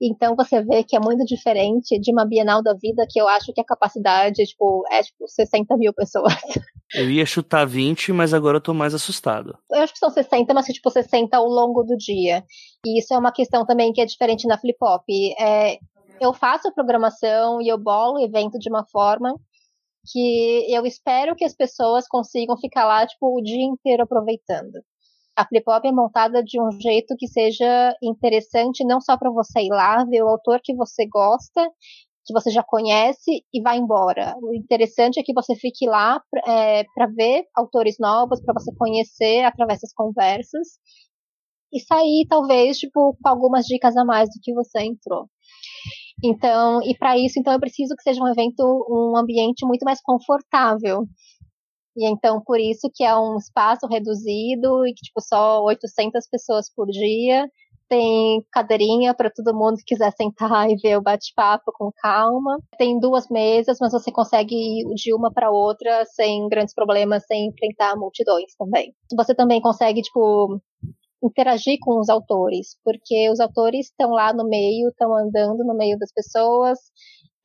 Então 0.05 0.35
você 0.35 0.61
vê 0.61 0.83
que 0.83 0.97
é 0.97 0.99
muito 0.99 1.23
diferente 1.23 1.97
de 1.97 2.11
uma 2.11 2.25
Bienal 2.25 2.61
da 2.61 2.73
Vida, 2.73 3.07
que 3.09 3.21
eu 3.21 3.25
acho 3.25 3.53
que 3.53 3.61
a 3.61 3.65
capacidade 3.65 4.43
tipo, 4.43 4.83
é 4.91 5.01
tipo 5.01 5.25
60 5.25 5.77
mil 5.77 5.93
pessoas. 5.93 6.33
Eu 6.93 7.09
ia 7.09 7.25
chutar 7.25 7.65
20, 7.65 8.11
mas 8.11 8.35
agora 8.35 8.57
eu 8.57 8.61
tô 8.61 8.71
mais 8.71 8.93
assustado. 8.93 9.57
Eu 9.71 9.81
acho 9.81 9.93
que 9.93 9.97
são 9.97 10.11
60, 10.11 10.53
mas 10.53 10.67
tipo 10.67 10.91
60 10.91 11.35
ao 11.35 11.47
longo 11.47 11.81
do 11.81 11.97
dia. 11.97 12.43
E 12.85 12.99
isso 12.99 13.11
é 13.11 13.17
uma 13.17 13.31
questão 13.31 13.65
também 13.65 13.91
que 13.91 13.99
é 13.99 14.05
diferente 14.05 14.47
na 14.47 14.59
Flip 14.59 14.77
Hop. 14.79 15.03
É, 15.39 15.79
eu 16.21 16.33
faço 16.33 16.67
a 16.67 16.71
programação 16.71 17.59
e 17.59 17.67
eu 17.67 17.79
bolo 17.79 18.19
o 18.19 18.23
evento 18.23 18.59
de 18.59 18.69
uma 18.69 18.85
forma 18.85 19.33
que 20.11 20.67
eu 20.69 20.85
espero 20.85 21.35
que 21.35 21.45
as 21.45 21.55
pessoas 21.55 22.07
consigam 22.07 22.55
ficar 22.57 22.85
lá 22.85 23.07
tipo 23.07 23.39
o 23.39 23.41
dia 23.41 23.63
inteiro 23.63 24.03
aproveitando 24.03 24.79
a 25.35 25.45
Flip 25.45 25.63
Hop 25.67 25.85
é 25.85 25.91
montada 25.91 26.43
de 26.43 26.61
um 26.61 26.71
jeito 26.79 27.15
que 27.17 27.27
seja 27.27 27.95
interessante 28.01 28.85
não 28.85 29.01
só 29.01 29.17
para 29.17 29.31
você 29.31 29.61
ir 29.61 29.69
lá 29.69 30.03
ver 30.05 30.23
o 30.23 30.29
autor 30.29 30.59
que 30.63 30.75
você 30.75 31.05
gosta, 31.07 31.69
que 32.25 32.33
você 32.33 32.49
já 32.51 32.63
conhece 32.63 33.43
e 33.53 33.61
vai 33.61 33.77
embora. 33.77 34.35
O 34.41 34.53
interessante 34.53 35.19
é 35.19 35.23
que 35.23 35.33
você 35.33 35.55
fique 35.55 35.87
lá 35.87 36.21
é, 36.47 36.83
para 36.95 37.07
ver 37.07 37.45
autores 37.55 37.97
novos, 37.99 38.41
para 38.41 38.53
você 38.53 38.73
conhecer 38.75 39.43
através 39.43 39.81
das 39.81 39.93
conversas 39.93 40.67
e 41.71 41.79
sair 41.79 42.25
talvez 42.29 42.77
tipo 42.77 43.17
com 43.21 43.29
algumas 43.29 43.65
dicas 43.65 43.97
a 43.97 44.05
mais 44.05 44.29
do 44.29 44.39
que 44.41 44.53
você 44.53 44.83
entrou. 44.83 45.27
Então, 46.23 46.81
e 46.83 46.95
para 46.97 47.17
isso, 47.17 47.39
então 47.39 47.51
eu 47.51 47.59
preciso 47.59 47.95
que 47.95 48.03
seja 48.03 48.23
um 48.23 48.27
evento, 48.29 48.63
um 48.89 49.17
ambiente 49.17 49.65
muito 49.65 49.83
mais 49.83 49.99
confortável. 50.01 51.05
E 51.95 52.09
então, 52.09 52.41
por 52.41 52.59
isso 52.59 52.89
que 52.93 53.03
é 53.03 53.15
um 53.15 53.37
espaço 53.37 53.87
reduzido 53.87 54.85
e 54.87 54.93
que, 54.93 55.01
tipo, 55.03 55.21
só 55.21 55.63
800 55.63 56.27
pessoas 56.27 56.73
por 56.73 56.87
dia. 56.87 57.49
Tem 57.87 58.43
cadeirinha 58.51 59.13
para 59.13 59.29
todo 59.29 59.55
mundo 59.55 59.77
que 59.77 59.93
quiser 59.95 60.11
sentar 60.13 60.67
e 60.71 60.75
ver 60.77 60.97
o 60.97 61.01
bate-papo 61.01 61.71
com 61.77 61.91
calma. 61.97 62.57
Tem 62.77 62.99
duas 62.99 63.27
mesas, 63.29 63.77
mas 63.79 63.91
você 63.91 64.11
consegue 64.11 64.55
ir 64.55 64.95
de 64.95 65.13
uma 65.13 65.31
para 65.31 65.51
outra 65.51 66.03
sem 66.05 66.47
grandes 66.49 66.73
problemas, 66.73 67.25
sem 67.27 67.47
enfrentar 67.47 67.95
multidões 67.95 68.55
também. 68.57 68.93
Você 69.15 69.35
também 69.35 69.61
consegue, 69.61 70.01
tipo, 70.01 70.59
interagir 71.23 71.77
com 71.81 71.99
os 71.99 72.09
autores, 72.09 72.77
porque 72.83 73.29
os 73.29 73.39
autores 73.39 73.87
estão 73.87 74.11
lá 74.11 74.33
no 74.33 74.43
meio, 74.47 74.89
estão 74.89 75.15
andando 75.15 75.63
no 75.63 75.73
meio 75.73 75.97
das 75.97 76.11
pessoas, 76.11 76.79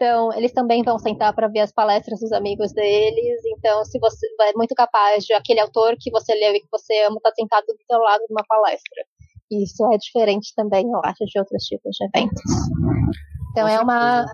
então, 0.00 0.32
eles 0.32 0.52
também 0.52 0.84
vão 0.84 0.96
sentar 0.96 1.34
para 1.34 1.48
ver 1.48 1.58
as 1.58 1.72
palestras 1.72 2.20
dos 2.20 2.30
amigos 2.30 2.72
deles. 2.72 3.42
Então, 3.46 3.84
se 3.84 3.98
você 3.98 4.28
é 4.42 4.52
muito 4.54 4.72
capaz 4.72 5.24
de 5.24 5.32
aquele 5.32 5.58
autor 5.58 5.96
que 5.98 6.08
você 6.12 6.32
leu 6.34 6.54
e 6.54 6.60
que 6.60 6.68
você 6.70 7.02
ama 7.02 7.16
estar 7.16 7.30
tá 7.30 7.34
sentado 7.34 7.66
do 7.66 7.84
seu 7.84 7.98
lado 7.98 8.22
numa 8.30 8.44
palestra. 8.46 9.04
Isso 9.50 9.84
é 9.92 9.98
diferente 9.98 10.54
também, 10.54 10.84
eu 10.88 11.00
acho, 11.02 11.24
de 11.26 11.36
outros 11.36 11.64
tipos 11.64 11.96
de 11.96 12.04
eventos. 12.04 12.42
Então, 13.50 13.66
é 13.66 13.80
uma 13.80 14.24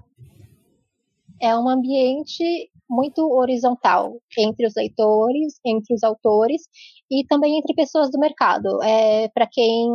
é 1.40 1.57
um 1.57 1.66
ambiente 1.66 2.70
muito 2.88 3.27
horizontal 3.33 4.20
entre 4.37 4.66
os 4.66 4.74
leitores, 4.77 5.59
entre 5.64 5.94
os 5.94 6.03
autores 6.03 6.62
e 7.11 7.24
também 7.27 7.59
entre 7.59 7.74
pessoas 7.74 8.11
do 8.11 8.18
mercado. 8.18 8.83
É 8.83 9.29
para 9.29 9.46
quem 9.50 9.88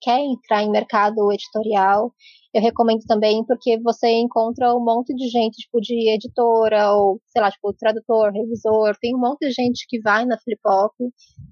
quer 0.00 0.20
entrar 0.20 0.62
em 0.62 0.70
mercado 0.70 1.32
editorial 1.32 2.12
eu 2.54 2.62
recomendo 2.62 3.04
também 3.06 3.44
porque 3.44 3.78
você 3.80 4.08
encontra 4.08 4.74
um 4.74 4.82
monte 4.82 5.14
de 5.14 5.28
gente, 5.28 5.56
tipo, 5.56 5.80
de 5.80 6.10
editora, 6.10 6.92
ou, 6.92 7.20
sei 7.26 7.42
lá, 7.42 7.50
tipo, 7.50 7.72
tradutor, 7.74 8.32
revisor, 8.32 8.96
tem 9.00 9.14
um 9.14 9.18
monte 9.18 9.46
de 9.46 9.52
gente 9.52 9.86
que 9.86 10.00
vai 10.00 10.24
na 10.24 10.38
Flip 10.38 10.60
Hop 10.66 10.94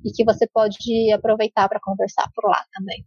e 0.05 0.11
que 0.11 0.25
você 0.25 0.47
pode 0.53 0.79
aproveitar 1.13 1.69
para 1.69 1.81
conversar 1.81 2.29
por 2.35 2.49
lá 2.49 2.63
também. 2.73 3.05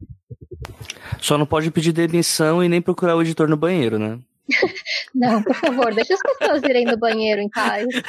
Só 1.19 1.37
não 1.37 1.45
pode 1.45 1.71
pedir 1.71 1.91
demissão 1.91 2.63
e 2.63 2.69
nem 2.69 2.81
procurar 2.81 3.15
o 3.15 3.21
editor 3.21 3.49
no 3.49 3.57
banheiro, 3.57 3.97
né? 3.97 4.19
Não, 5.13 5.41
por 5.43 5.55
favor, 5.55 5.93
deixa 5.93 6.13
as 6.13 6.21
pessoas 6.21 6.63
irem 6.63 6.85
no 6.85 6.97
banheiro 6.97 7.41
em 7.41 7.49
paz. 7.49 7.87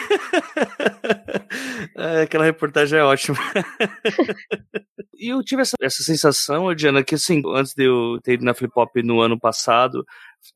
É, 1.96 2.22
aquela 2.22 2.44
reportagem 2.44 2.98
é 2.98 3.02
ótima. 3.02 3.36
e 5.18 5.28
eu 5.28 5.42
tive 5.42 5.62
essa, 5.62 5.76
essa 5.80 6.02
sensação, 6.02 6.72
Diana, 6.74 7.02
que 7.02 7.14
assim, 7.14 7.42
antes 7.54 7.74
de 7.74 7.84
eu 7.84 8.18
ter 8.22 8.34
ido 8.34 8.44
na 8.44 8.54
Flip 8.54 8.72
Hop 8.76 8.96
no 8.96 9.20
ano 9.20 9.38
passado, 9.38 10.04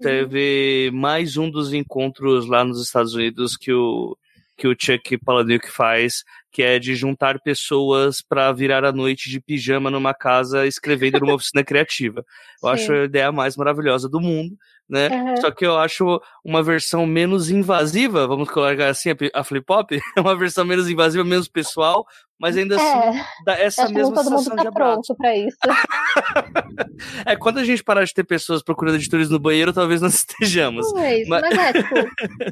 teve 0.01 0.91
uhum. 0.93 1.01
mais 1.01 1.37
um 1.37 1.51
dos 1.51 1.73
encontros 1.73 2.47
lá 2.47 2.65
nos 2.65 2.81
Estados 2.81 3.15
Unidos 3.15 3.57
que 3.57 3.73
o, 3.73 4.17
que 4.57 4.69
o 4.69 4.77
Chuck 4.79 5.19
Palahniuk 5.19 5.71
faz, 5.71 6.23
que 6.53 6.63
é 6.63 6.79
de 6.79 6.95
juntar 6.95 7.41
pessoas 7.41 8.23
para 8.23 8.53
virar 8.53 8.85
a 8.85 8.93
noite 8.93 9.29
de 9.29 9.41
pijama 9.41 9.91
numa 9.91 10.15
casa 10.15 10.67
escrevendo 10.67 11.21
numa 11.21 11.35
oficina 11.35 11.65
criativa. 11.65 12.25
Eu 12.63 12.69
Sim. 12.69 12.75
acho 12.75 12.93
a 12.93 13.05
ideia 13.05 13.33
mais 13.33 13.57
maravilhosa 13.57 14.09
do 14.09 14.21
mundo 14.21 14.57
né? 14.89 15.09
Uhum. 15.09 15.37
Só 15.39 15.51
que 15.51 15.65
eu 15.65 15.79
acho 15.79 16.21
uma 16.45 16.63
versão 16.63 17.07
menos 17.07 17.51
invasiva, 17.51 18.27
vamos 18.27 18.51
colocar 18.51 18.89
assim, 18.89 19.11
a 19.33 19.45
flip 19.45 19.65
hop, 19.71 19.93
é 19.93 19.99
uma 20.21 20.37
versão 20.37 20.65
menos 20.65 20.89
invasiva, 20.89 21.25
menos 21.25 21.49
pessoal, 21.49 22.05
mas 22.39 22.57
ainda 22.57 22.77
assim 22.77 23.19
é. 23.19 23.25
dá 23.45 23.59
essa 23.59 23.89
mesma 23.89 24.15
todo 24.15 24.25
sensação 24.25 24.51
mundo 24.51 24.57
tá 24.57 24.63
de 24.65 24.71
pronto 24.73 25.15
para 25.17 25.37
isso. 25.37 25.57
é, 27.27 27.37
quando 27.37 27.59
a 27.59 27.65
gente 27.65 27.83
parar 27.83 28.05
de 28.05 28.15
ter 28.15 28.25
pessoas 28.25 28.63
procurando 28.63 28.97
editores 28.97 29.31
no 29.31 29.39
banheiro, 29.39 29.73
talvez 29.73 30.01
nós 30.01 30.15
estejamos. 30.15 30.93
Mas, 30.93 31.29
mas... 31.29 31.43
mas 31.43 31.59
é, 31.59 31.73
tipo, 31.73 31.95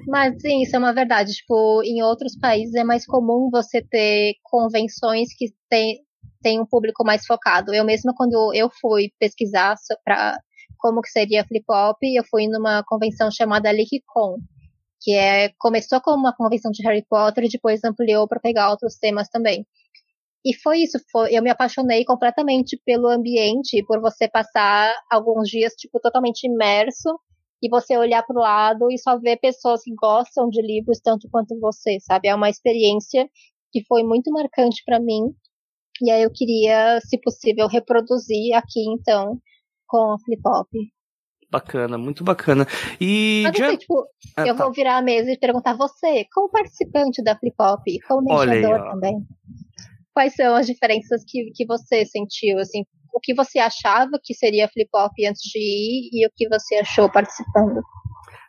mas 0.08 0.34
sim, 0.40 0.62
isso 0.62 0.76
é 0.76 0.78
uma 0.78 0.94
verdade. 0.94 1.32
Tipo, 1.32 1.82
em 1.84 2.02
outros 2.02 2.36
países 2.38 2.74
é 2.74 2.84
mais 2.84 3.06
comum 3.06 3.50
você 3.50 3.82
ter 3.82 4.34
convenções 4.42 5.28
que 5.36 5.52
tem, 5.68 5.98
tem 6.42 6.60
um 6.60 6.66
público 6.66 7.04
mais 7.04 7.24
focado. 7.26 7.74
Eu 7.74 7.84
mesma, 7.84 8.12
quando 8.16 8.52
eu 8.54 8.70
fui 8.80 9.10
pesquisar 9.18 9.74
para 10.04 10.38
como 10.82 11.00
que 11.00 11.08
seria 11.08 11.44
flip-flop, 11.46 11.98
eu 12.02 12.24
fui 12.28 12.48
numa 12.48 12.82
convenção 12.82 13.30
chamada 13.30 13.70
LeakCon, 13.70 14.38
que 15.00 15.12
é, 15.12 15.50
começou 15.58 16.00
como 16.00 16.18
uma 16.18 16.34
convenção 16.34 16.72
de 16.72 16.82
Harry 16.82 17.06
Potter 17.08 17.44
e 17.44 17.48
depois 17.48 17.84
ampliou 17.84 18.26
para 18.26 18.40
pegar 18.40 18.70
outros 18.70 18.96
temas 18.96 19.28
também. 19.28 19.64
E 20.44 20.52
foi 20.60 20.80
isso, 20.80 20.98
foi, 21.12 21.32
eu 21.32 21.42
me 21.42 21.50
apaixonei 21.50 22.04
completamente 22.04 22.76
pelo 22.84 23.06
ambiente, 23.06 23.84
por 23.86 24.00
você 24.00 24.28
passar 24.28 24.92
alguns 25.08 25.48
dias, 25.48 25.72
tipo, 25.74 26.00
totalmente 26.00 26.44
imerso, 26.48 27.16
e 27.62 27.68
você 27.68 27.96
olhar 27.96 28.24
para 28.24 28.36
o 28.36 28.42
lado 28.42 28.90
e 28.90 28.98
só 28.98 29.16
ver 29.16 29.36
pessoas 29.36 29.82
que 29.84 29.94
gostam 29.94 30.48
de 30.48 30.60
livros 30.60 30.98
tanto 30.98 31.28
quanto 31.30 31.58
você, 31.60 32.00
sabe? 32.00 32.26
É 32.26 32.34
uma 32.34 32.50
experiência 32.50 33.28
que 33.70 33.84
foi 33.84 34.02
muito 34.02 34.32
marcante 34.32 34.82
para 34.84 34.98
mim, 34.98 35.32
e 36.02 36.10
aí 36.10 36.24
eu 36.24 36.30
queria, 36.32 36.98
se 37.02 37.16
possível, 37.20 37.68
reproduzir 37.68 38.54
aqui, 38.54 38.80
então, 38.88 39.38
com 39.92 40.14
a 40.14 40.18
Flip 40.18 40.40
Hop. 40.46 40.68
Bacana, 41.50 41.98
muito 41.98 42.24
bacana. 42.24 42.66
E 42.98 43.42
Mas, 43.44 43.60
assim, 43.60 43.76
tipo, 43.76 44.06
ah, 44.38 44.46
eu 44.46 44.56
tá. 44.56 44.64
vou 44.64 44.72
virar 44.72 44.96
a 44.96 45.02
mesa 45.02 45.30
e 45.30 45.38
perguntar 45.38 45.76
você, 45.76 46.24
como 46.32 46.48
participante 46.48 47.22
da 47.22 47.36
Flip 47.36 47.54
Hop, 47.60 47.82
como 48.08 48.22
mediador 48.22 48.90
também, 48.90 49.18
quais 50.14 50.34
são 50.34 50.54
as 50.54 50.66
diferenças 50.66 51.22
que, 51.28 51.50
que 51.54 51.66
você 51.66 52.06
sentiu, 52.06 52.58
assim, 52.58 52.86
o 53.12 53.20
que 53.20 53.34
você 53.34 53.58
achava 53.58 54.18
que 54.22 54.32
seria 54.32 54.66
Flip 54.68 54.88
Hop 54.94 55.12
antes 55.28 55.42
de 55.42 55.58
ir 55.58 56.10
e 56.14 56.26
o 56.26 56.30
que 56.34 56.48
você 56.48 56.76
achou 56.76 57.10
participando? 57.12 57.82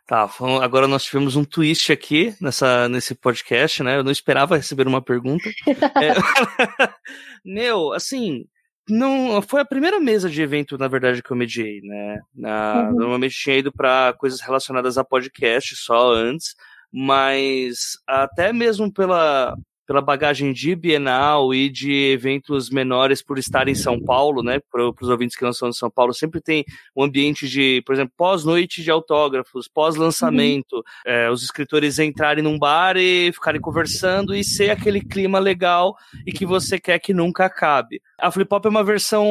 Tá, 0.06 0.30
agora 0.62 0.88
nós 0.88 1.04
tivemos 1.04 1.36
um 1.36 1.44
twist 1.44 1.92
aqui 1.92 2.34
nessa, 2.40 2.88
nesse 2.88 3.14
podcast, 3.14 3.82
né? 3.82 3.98
Eu 3.98 4.04
não 4.04 4.12
esperava 4.12 4.56
receber 4.56 4.86
uma 4.86 5.02
pergunta. 5.02 5.44
é... 6.00 6.14
Meu, 7.44 7.92
assim, 7.92 8.46
não 8.88 9.40
foi 9.40 9.60
a 9.60 9.64
primeira 9.64 9.98
mesa 9.98 10.28
de 10.28 10.42
evento, 10.42 10.76
na 10.76 10.88
verdade, 10.88 11.22
que 11.22 11.30
eu 11.30 11.36
mediei, 11.36 11.80
né? 11.82 12.20
Na, 12.34 12.88
uhum. 12.88 12.96
Normalmente 12.96 13.36
tinha 13.36 13.56
ido 13.56 13.72
para 13.72 14.14
coisas 14.18 14.40
relacionadas 14.40 14.98
a 14.98 15.04
podcast 15.04 15.74
só 15.76 16.12
antes, 16.12 16.54
mas 16.92 17.98
até 18.06 18.52
mesmo 18.52 18.92
pela 18.92 19.56
pela 19.86 20.00
bagagem 20.00 20.52
de 20.52 20.74
Bienal 20.74 21.54
e 21.54 21.68
de 21.68 21.92
eventos 22.12 22.70
menores 22.70 23.22
por 23.22 23.38
estar 23.38 23.68
em 23.68 23.74
São 23.74 24.00
Paulo, 24.00 24.42
né? 24.42 24.60
Para 24.70 24.88
os 24.88 25.08
ouvintes 25.08 25.36
que 25.36 25.44
não 25.44 25.52
são 25.52 25.70
de 25.70 25.76
São 25.76 25.90
Paulo, 25.90 26.14
sempre 26.14 26.40
tem 26.40 26.64
um 26.96 27.02
ambiente 27.02 27.48
de, 27.48 27.82
por 27.84 27.94
exemplo, 27.94 28.12
pós-noite 28.16 28.82
de 28.82 28.90
autógrafos, 28.90 29.68
pós-lançamento, 29.68 30.76
uhum. 30.76 30.82
é, 31.06 31.30
os 31.30 31.42
escritores 31.42 31.98
entrarem 31.98 32.42
num 32.42 32.58
bar 32.58 32.96
e 32.96 33.30
ficarem 33.32 33.60
conversando 33.60 34.34
e 34.34 34.42
ser 34.42 34.70
aquele 34.70 35.00
clima 35.00 35.38
legal 35.38 35.96
e 36.26 36.32
que 36.32 36.46
você 36.46 36.78
quer 36.78 36.98
que 36.98 37.12
nunca 37.12 37.44
acabe. 37.44 38.00
A 38.18 38.30
Flip 38.30 38.52
Hop 38.52 38.66
é 38.66 38.68
uma 38.68 38.84
versão 38.84 39.26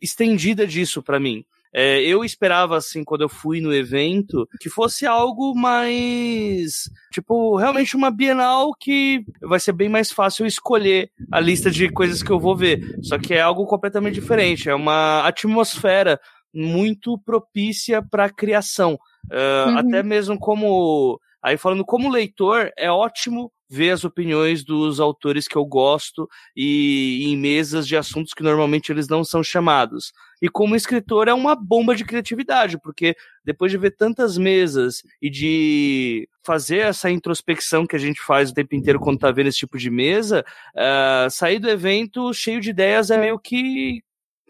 estendida 0.00 0.66
disso 0.66 1.02
para 1.02 1.20
mim. 1.20 1.44
É, 1.78 2.00
eu 2.00 2.24
esperava, 2.24 2.78
assim, 2.78 3.04
quando 3.04 3.20
eu 3.20 3.28
fui 3.28 3.60
no 3.60 3.70
evento, 3.70 4.48
que 4.58 4.70
fosse 4.70 5.04
algo 5.04 5.54
mais. 5.54 6.90
Tipo, 7.12 7.54
realmente 7.56 7.94
uma 7.94 8.10
Bienal 8.10 8.72
que 8.72 9.22
vai 9.42 9.60
ser 9.60 9.72
bem 9.72 9.86
mais 9.86 10.10
fácil 10.10 10.46
escolher 10.46 11.10
a 11.30 11.38
lista 11.38 11.70
de 11.70 11.90
coisas 11.90 12.22
que 12.22 12.32
eu 12.32 12.40
vou 12.40 12.56
ver. 12.56 12.80
Só 13.02 13.18
que 13.18 13.34
é 13.34 13.42
algo 13.42 13.66
completamente 13.66 14.14
diferente. 14.14 14.70
É 14.70 14.74
uma 14.74 15.26
atmosfera 15.26 16.18
muito 16.50 17.18
propícia 17.18 18.02
para 18.02 18.30
criação. 18.30 18.94
Uh, 19.30 19.68
uhum. 19.68 19.78
Até 19.78 20.02
mesmo 20.02 20.38
como. 20.38 21.20
Aí 21.42 21.58
falando 21.58 21.84
como 21.84 22.08
leitor, 22.08 22.72
é 22.78 22.90
ótimo 22.90 23.52
ver 23.68 23.90
as 23.90 24.02
opiniões 24.02 24.64
dos 24.64 24.98
autores 24.98 25.46
que 25.46 25.56
eu 25.56 25.64
gosto 25.66 26.26
e 26.56 27.24
em 27.26 27.36
mesas 27.36 27.86
de 27.86 27.96
assuntos 27.96 28.32
que 28.32 28.42
normalmente 28.42 28.90
eles 28.90 29.08
não 29.08 29.22
são 29.22 29.42
chamados. 29.42 30.12
E 30.40 30.48
como 30.48 30.76
escritor 30.76 31.28
é 31.28 31.34
uma 31.34 31.54
bomba 31.54 31.94
de 31.94 32.04
criatividade, 32.04 32.78
porque 32.78 33.16
depois 33.44 33.72
de 33.72 33.78
ver 33.78 33.96
tantas 33.96 34.36
mesas 34.36 35.02
e 35.20 35.30
de 35.30 36.28
fazer 36.44 36.78
essa 36.78 37.10
introspecção 37.10 37.86
que 37.86 37.96
a 37.96 37.98
gente 37.98 38.20
faz 38.20 38.50
o 38.50 38.54
tempo 38.54 38.74
inteiro 38.74 39.00
quando 39.00 39.18
tá 39.18 39.30
vendo 39.30 39.48
esse 39.48 39.58
tipo 39.58 39.78
de 39.78 39.90
mesa, 39.90 40.44
uh, 40.74 41.30
sair 41.30 41.58
do 41.58 41.68
evento 41.68 42.32
cheio 42.32 42.60
de 42.60 42.70
ideias 42.70 43.10
é 43.10 43.18
meio 43.18 43.38
que 43.38 44.02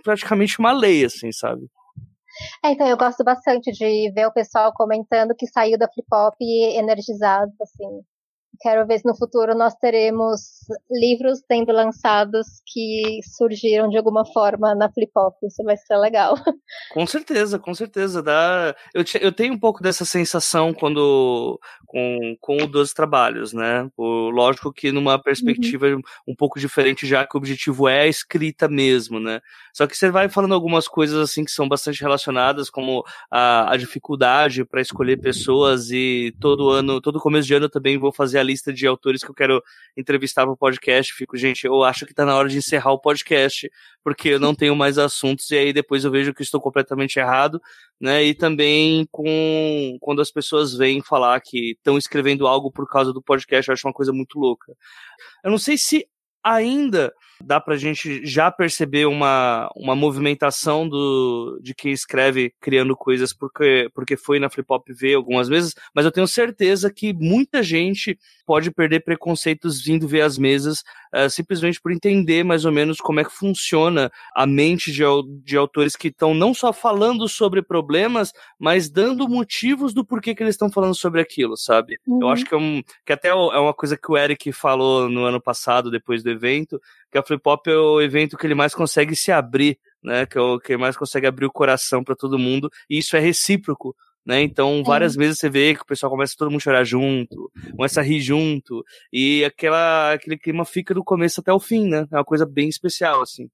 praticamente 0.02 0.58
uma 0.58 0.72
lei, 0.72 1.04
assim, 1.04 1.32
sabe? 1.32 1.68
É, 2.64 2.70
então 2.70 2.86
eu 2.86 2.96
gosto 2.96 3.24
bastante 3.24 3.72
de 3.72 4.10
ver 4.12 4.26
o 4.26 4.32
pessoal 4.32 4.72
comentando 4.74 5.34
que 5.34 5.46
saiu 5.46 5.78
da 5.78 5.88
flip 5.88 6.06
hop 6.12 6.34
energizado, 6.40 7.52
assim, 7.60 8.02
Quero 8.60 8.86
ver 8.86 8.98
se 8.98 9.06
no 9.06 9.16
futuro 9.16 9.54
nós 9.54 9.74
teremos 9.74 10.40
livros 10.90 11.40
sendo 11.46 11.72
lançados 11.72 12.46
que 12.66 13.20
surgiram 13.36 13.88
de 13.88 13.96
alguma 13.96 14.24
forma 14.24 14.74
na 14.74 14.90
Flip 14.90 15.12
Hop. 15.16 15.34
Isso 15.42 15.62
vai 15.64 15.76
ser 15.76 15.96
legal. 15.96 16.34
Com 16.92 17.06
certeza, 17.06 17.58
com 17.58 17.74
certeza. 17.74 18.22
Dá... 18.22 18.74
Eu, 18.94 19.04
eu 19.20 19.32
tenho 19.32 19.54
um 19.54 19.58
pouco 19.58 19.82
dessa 19.82 20.04
sensação 20.04 20.72
quando 20.72 21.58
com, 21.86 22.36
com 22.40 22.56
o 22.56 22.66
Doze 22.66 22.94
Trabalhos, 22.94 23.52
né? 23.52 23.88
O, 23.96 24.30
lógico 24.30 24.72
que 24.72 24.92
numa 24.92 25.18
perspectiva 25.18 25.86
uhum. 25.86 26.00
um 26.26 26.34
pouco 26.34 26.58
diferente, 26.58 27.06
já 27.06 27.26
que 27.26 27.36
o 27.36 27.38
objetivo 27.38 27.88
é 27.88 28.02
a 28.02 28.06
escrita 28.06 28.68
mesmo, 28.68 29.20
né? 29.20 29.40
Só 29.72 29.86
que 29.86 29.96
você 29.96 30.10
vai 30.10 30.28
falando 30.28 30.54
algumas 30.54 30.88
coisas 30.88 31.18
assim 31.18 31.44
que 31.44 31.50
são 31.50 31.68
bastante 31.68 32.00
relacionadas, 32.02 32.68
como 32.68 33.04
a, 33.30 33.72
a 33.72 33.76
dificuldade 33.76 34.64
para 34.64 34.80
escolher 34.80 35.18
pessoas 35.18 35.90
e 35.90 36.34
todo 36.40 36.70
ano, 36.70 37.00
todo 37.00 37.20
começo 37.20 37.46
de 37.46 37.54
ano 37.54 37.66
eu 37.66 37.70
também 37.70 37.98
vou 37.98 38.12
fazer 38.12 38.38
a 38.38 38.42
lista 38.46 38.72
de 38.72 38.86
autores 38.86 39.22
que 39.22 39.30
eu 39.30 39.34
quero 39.34 39.62
entrevistar 39.96 40.44
para 40.44 40.52
o 40.52 40.56
podcast. 40.56 41.12
Fico, 41.12 41.36
gente, 41.36 41.66
eu 41.66 41.82
acho 41.84 42.06
que 42.06 42.12
está 42.12 42.24
na 42.24 42.34
hora 42.34 42.48
de 42.48 42.56
encerrar 42.56 42.92
o 42.92 42.98
podcast, 42.98 43.70
porque 44.02 44.30
eu 44.30 44.40
não 44.40 44.54
tenho 44.54 44.74
mais 44.74 44.96
assuntos, 44.96 45.50
e 45.50 45.56
aí 45.56 45.72
depois 45.72 46.04
eu 46.04 46.10
vejo 46.10 46.32
que 46.32 46.42
estou 46.42 46.60
completamente 46.60 47.18
errado, 47.18 47.60
né? 48.00 48.24
E 48.24 48.34
também 48.34 49.06
com 49.10 49.98
quando 50.00 50.22
as 50.22 50.30
pessoas 50.30 50.74
vêm 50.74 51.02
falar 51.02 51.40
que 51.40 51.72
estão 51.72 51.98
escrevendo 51.98 52.46
algo 52.46 52.70
por 52.70 52.88
causa 52.88 53.12
do 53.12 53.22
podcast, 53.22 53.68
eu 53.68 53.74
acho 53.74 53.86
uma 53.86 53.94
coisa 53.94 54.12
muito 54.12 54.38
louca. 54.38 54.72
Eu 55.44 55.50
não 55.50 55.58
sei 55.58 55.76
se 55.76 56.06
ainda 56.42 57.12
dá 57.42 57.60
pra 57.60 57.76
gente 57.76 58.24
já 58.24 58.50
perceber 58.50 59.06
uma, 59.06 59.70
uma 59.76 59.94
movimentação 59.94 60.88
do, 60.88 61.58
de 61.62 61.74
quem 61.74 61.92
escreve 61.92 62.52
criando 62.60 62.96
coisas 62.96 63.32
porque, 63.32 63.88
porque 63.94 64.16
foi 64.16 64.38
na 64.38 64.50
Flip 64.50 64.66
Hop 64.68 64.86
ver 64.90 65.14
algumas 65.14 65.48
vezes, 65.48 65.74
mas 65.94 66.04
eu 66.04 66.12
tenho 66.12 66.26
certeza 66.26 66.92
que 66.92 67.12
muita 67.12 67.62
gente 67.62 68.18
pode 68.46 68.70
perder 68.70 69.00
preconceitos 69.00 69.82
vindo 69.82 70.06
ver 70.06 70.22
as 70.22 70.38
mesas 70.38 70.84
uh, 71.14 71.28
simplesmente 71.28 71.80
por 71.80 71.92
entender 71.92 72.44
mais 72.44 72.64
ou 72.64 72.72
menos 72.72 72.98
como 72.98 73.20
é 73.20 73.24
que 73.24 73.32
funciona 73.32 74.10
a 74.34 74.46
mente 74.46 74.92
de, 74.92 75.02
de 75.44 75.56
autores 75.56 75.96
que 75.96 76.08
estão 76.08 76.32
não 76.32 76.54
só 76.54 76.72
falando 76.72 77.28
sobre 77.28 77.62
problemas, 77.62 78.32
mas 78.58 78.88
dando 78.88 79.28
motivos 79.28 79.92
do 79.92 80.04
porquê 80.04 80.34
que 80.34 80.42
eles 80.42 80.54
estão 80.54 80.70
falando 80.70 80.94
sobre 80.94 81.20
aquilo, 81.20 81.56
sabe? 81.56 81.98
Uhum. 82.06 82.20
Eu 82.22 82.28
acho 82.28 82.44
que, 82.44 82.54
é 82.54 82.56
um, 82.56 82.82
que 83.04 83.12
até 83.12 83.28
é 83.28 83.34
uma 83.34 83.74
coisa 83.74 83.96
que 83.96 84.10
o 84.10 84.16
Eric 84.16 84.52
falou 84.52 85.08
no 85.08 85.24
ano 85.24 85.40
passado, 85.40 85.90
depois 85.90 86.22
do 86.22 86.30
evento, 86.30 86.80
que 87.16 87.18
a 87.18 87.22
Flip 87.22 87.42
Hop 87.46 87.66
é 87.66 87.76
o 87.76 88.00
evento 88.00 88.36
que 88.36 88.46
ele 88.46 88.54
mais 88.54 88.74
consegue 88.74 89.16
se 89.16 89.32
abrir, 89.32 89.78
né? 90.02 90.26
Que 90.26 90.36
é 90.36 90.40
o 90.40 90.58
que 90.60 90.76
mais 90.76 90.96
consegue 90.96 91.26
abrir 91.26 91.46
o 91.46 91.52
coração 91.52 92.04
para 92.04 92.14
todo 92.14 92.38
mundo, 92.38 92.68
e 92.90 92.98
isso 92.98 93.16
é 93.16 93.20
recíproco. 93.20 93.96
Né? 94.24 94.42
Então, 94.42 94.82
várias 94.82 95.14
é. 95.14 95.18
vezes 95.18 95.38
você 95.38 95.48
vê 95.48 95.72
que 95.72 95.82
o 95.82 95.86
pessoal 95.86 96.10
começa 96.10 96.34
todo 96.36 96.50
mundo 96.50 96.60
chorar 96.60 96.82
junto, 96.82 97.48
começa 97.76 98.00
a 98.00 98.02
rir 98.02 98.20
junto, 98.20 98.82
e 99.12 99.44
aquela, 99.44 100.14
aquele 100.14 100.36
clima 100.36 100.64
fica 100.64 100.92
do 100.92 101.04
começo 101.04 101.40
até 101.40 101.52
o 101.52 101.60
fim, 101.60 101.86
né? 101.86 102.06
É 102.12 102.16
uma 102.16 102.24
coisa 102.24 102.44
bem 102.44 102.68
especial, 102.68 103.22
assim. 103.22 103.48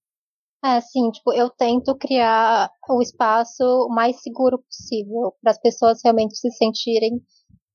É, 0.65 0.81
sim, 0.81 1.11
tipo, 1.11 1.33
eu 1.33 1.51
tento 1.51 1.95
criar 1.97 2.71
o 2.89 3.03
espaço 3.03 3.63
o 3.63 3.95
mais 3.95 4.23
seguro 4.23 4.59
possível, 4.59 5.35
para 5.43 5.51
as 5.51 5.61
pessoas 5.61 6.01
realmente 6.03 6.37
se 6.37 6.51
sentirem 6.53 7.21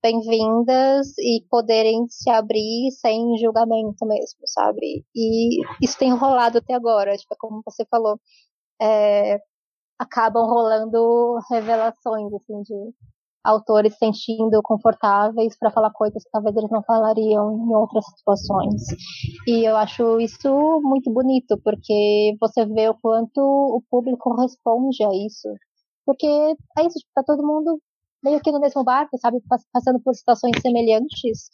bem-vindas 0.01 1.17
e 1.17 1.45
poderem 1.49 2.07
se 2.09 2.29
abrir 2.29 2.91
sem 2.91 3.37
julgamento 3.37 4.05
mesmo, 4.05 4.39
sabe? 4.45 5.05
E 5.15 5.61
isso 5.81 5.97
tem 5.97 6.13
rolado 6.13 6.59
até 6.59 6.73
agora, 6.73 7.15
tipo, 7.17 7.35
como 7.39 7.61
você 7.65 7.85
falou, 7.89 8.19
é, 8.81 9.39
acabam 9.99 10.45
rolando 10.45 11.39
revelações, 11.49 12.33
assim, 12.33 12.61
de 12.63 12.93
autores 13.43 13.93
se 13.93 13.99
sentindo 13.99 14.61
confortáveis 14.61 15.57
para 15.57 15.71
falar 15.71 15.91
coisas 15.91 16.23
que 16.23 16.29
talvez 16.31 16.55
eles 16.55 16.69
não 16.69 16.83
falariam 16.83 17.53
em 17.53 17.75
outras 17.75 18.05
situações. 18.05 18.83
E 19.47 19.63
eu 19.65 19.77
acho 19.77 20.19
isso 20.19 20.81
muito 20.83 21.11
bonito, 21.11 21.57
porque 21.63 22.35
você 22.41 22.65
vê 22.65 22.89
o 22.89 22.97
quanto 23.01 23.39
o 23.39 23.81
público 23.89 24.35
responde 24.35 25.03
a 25.03 25.09
isso. 25.25 25.47
Porque 26.05 26.27
é 26.27 26.85
isso, 26.85 26.99
tá 27.15 27.23
todo 27.25 27.45
mundo 27.45 27.79
meio 28.23 28.41
que 28.41 28.51
no 28.51 28.59
mesmo 28.59 28.83
barco, 28.83 29.17
sabe, 29.17 29.37
passando 29.71 29.99
por 29.99 30.15
situações 30.15 30.61
semelhantes. 30.61 31.49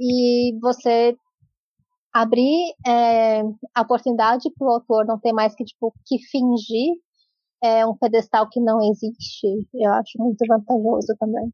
E 0.00 0.58
você 0.60 1.16
abrir 2.12 2.74
é, 2.86 3.42
a 3.74 3.82
oportunidade 3.82 4.50
para 4.56 4.66
o 4.66 4.70
autor 4.70 5.06
não 5.06 5.18
ter 5.18 5.32
mais 5.32 5.54
que 5.54 5.64
tipo 5.64 5.92
que 6.06 6.18
fingir 6.30 6.94
é 7.62 7.84
um 7.84 7.96
pedestal 7.96 8.48
que 8.48 8.60
não 8.60 8.78
existe, 8.80 9.46
eu 9.74 9.92
acho 9.92 10.12
muito 10.16 10.44
vantajoso 10.46 11.16
também. 11.18 11.52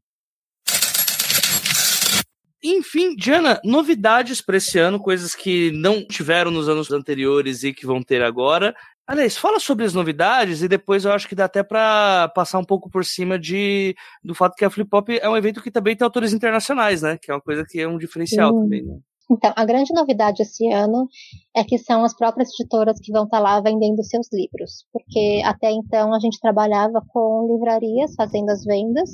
Enfim, 2.63 3.15
Diana, 3.15 3.61
novidades 3.63 4.41
para 4.41 4.57
esse 4.57 4.79
ano, 4.79 4.99
coisas 4.99 5.35
que 5.35 5.71
não 5.71 6.03
tiveram 6.03 6.49
nos 6.49 6.67
anos 6.67 6.91
anteriores 6.91 7.63
e 7.63 7.71
que 7.71 7.85
vão 7.85 8.01
ter 8.01 8.23
agora. 8.23 8.75
Aliás, 9.07 9.37
fala 9.37 9.59
sobre 9.59 9.85
as 9.85 9.93
novidades 9.93 10.63
e 10.63 10.67
depois 10.67 11.05
eu 11.05 11.11
acho 11.11 11.27
que 11.27 11.35
dá 11.35 11.45
até 11.45 11.61
para 11.61 12.27
passar 12.29 12.57
um 12.57 12.63
pouco 12.63 12.89
por 12.89 13.05
cima 13.05 13.37
de 13.37 13.95
do 14.23 14.33
fato 14.33 14.55
que 14.55 14.65
a 14.65 14.69
Flip 14.69 14.89
Pop 14.89 15.15
é 15.15 15.29
um 15.29 15.37
evento 15.37 15.61
que 15.61 15.69
também 15.69 15.95
tem 15.95 16.03
autores 16.03 16.33
internacionais, 16.33 17.03
né? 17.03 17.17
Que 17.21 17.29
é 17.29 17.33
uma 17.35 17.41
coisa 17.41 17.63
que 17.67 17.79
é 17.79 17.87
um 17.87 17.99
diferencial 17.99 18.51
Sim. 18.51 18.61
também, 18.61 18.83
né? 18.83 18.97
Então, 19.29 19.51
a 19.55 19.65
grande 19.65 19.93
novidade 19.93 20.41
esse 20.41 20.71
ano 20.71 21.07
é 21.55 21.63
que 21.63 21.77
são 21.77 22.03
as 22.03 22.15
próprias 22.15 22.49
editoras 22.53 22.99
que 22.99 23.11
vão 23.11 23.25
estar 23.25 23.37
tá 23.37 23.43
lá 23.43 23.61
vendendo 23.61 24.03
seus 24.03 24.27
livros, 24.31 24.85
porque 24.93 25.41
até 25.43 25.71
então 25.71 26.13
a 26.13 26.19
gente 26.19 26.39
trabalhava 26.39 27.01
com 27.09 27.47
livrarias 27.51 28.13
fazendo 28.15 28.49
as 28.49 28.63
vendas 28.63 29.09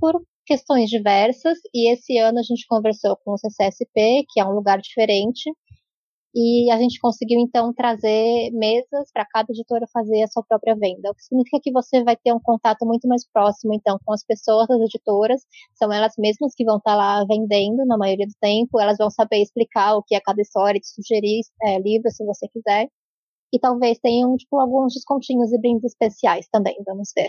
por 0.00 0.20
questões 0.44 0.90
diversas, 0.90 1.58
e 1.72 1.92
esse 1.92 2.18
ano 2.18 2.40
a 2.40 2.42
gente 2.42 2.66
conversou 2.66 3.16
com 3.24 3.32
o 3.32 3.38
CCSP, 3.38 4.24
que 4.28 4.40
é 4.40 4.44
um 4.44 4.50
lugar 4.50 4.80
diferente, 4.80 5.48
e 6.34 6.70
a 6.70 6.78
gente 6.78 6.98
conseguiu 7.00 7.38
então 7.38 7.72
trazer 7.72 8.50
mesas 8.52 9.10
para 9.12 9.26
cada 9.26 9.52
editora 9.52 9.86
fazer 9.92 10.22
a 10.22 10.28
sua 10.28 10.42
própria 10.42 10.74
venda, 10.74 11.10
o 11.10 11.14
que 11.14 11.22
significa 11.22 11.60
que 11.62 11.72
você 11.72 12.02
vai 12.02 12.16
ter 12.16 12.32
um 12.32 12.40
contato 12.40 12.86
muito 12.86 13.06
mais 13.06 13.26
próximo 13.30 13.74
então 13.74 13.98
com 14.04 14.12
as 14.12 14.24
pessoas 14.24 14.66
das 14.68 14.80
editoras, 14.80 15.42
são 15.74 15.92
elas 15.92 16.14
mesmas 16.18 16.54
que 16.54 16.64
vão 16.64 16.78
estar 16.78 16.92
tá 16.92 16.96
lá 16.96 17.24
vendendo 17.24 17.84
na 17.86 17.98
maioria 17.98 18.26
do 18.26 18.34
tempo, 18.40 18.80
elas 18.80 18.96
vão 18.98 19.10
saber 19.10 19.42
explicar 19.42 19.96
o 19.96 20.02
que 20.02 20.14
é 20.14 20.20
cada 20.20 20.40
história, 20.40 20.80
te 20.80 20.88
sugerir 20.88 21.42
é, 21.62 21.78
livros 21.78 22.16
se 22.16 22.24
você 22.24 22.48
quiser, 22.48 22.88
e 23.52 23.58
talvez 23.58 23.98
tenham 23.98 24.34
tipo 24.36 24.58
alguns 24.58 24.94
descontinhos 24.94 25.52
e 25.52 25.58
brindes 25.58 25.84
especiais 25.84 26.48
também, 26.50 26.76
vamos 26.86 27.12
ver. 27.14 27.28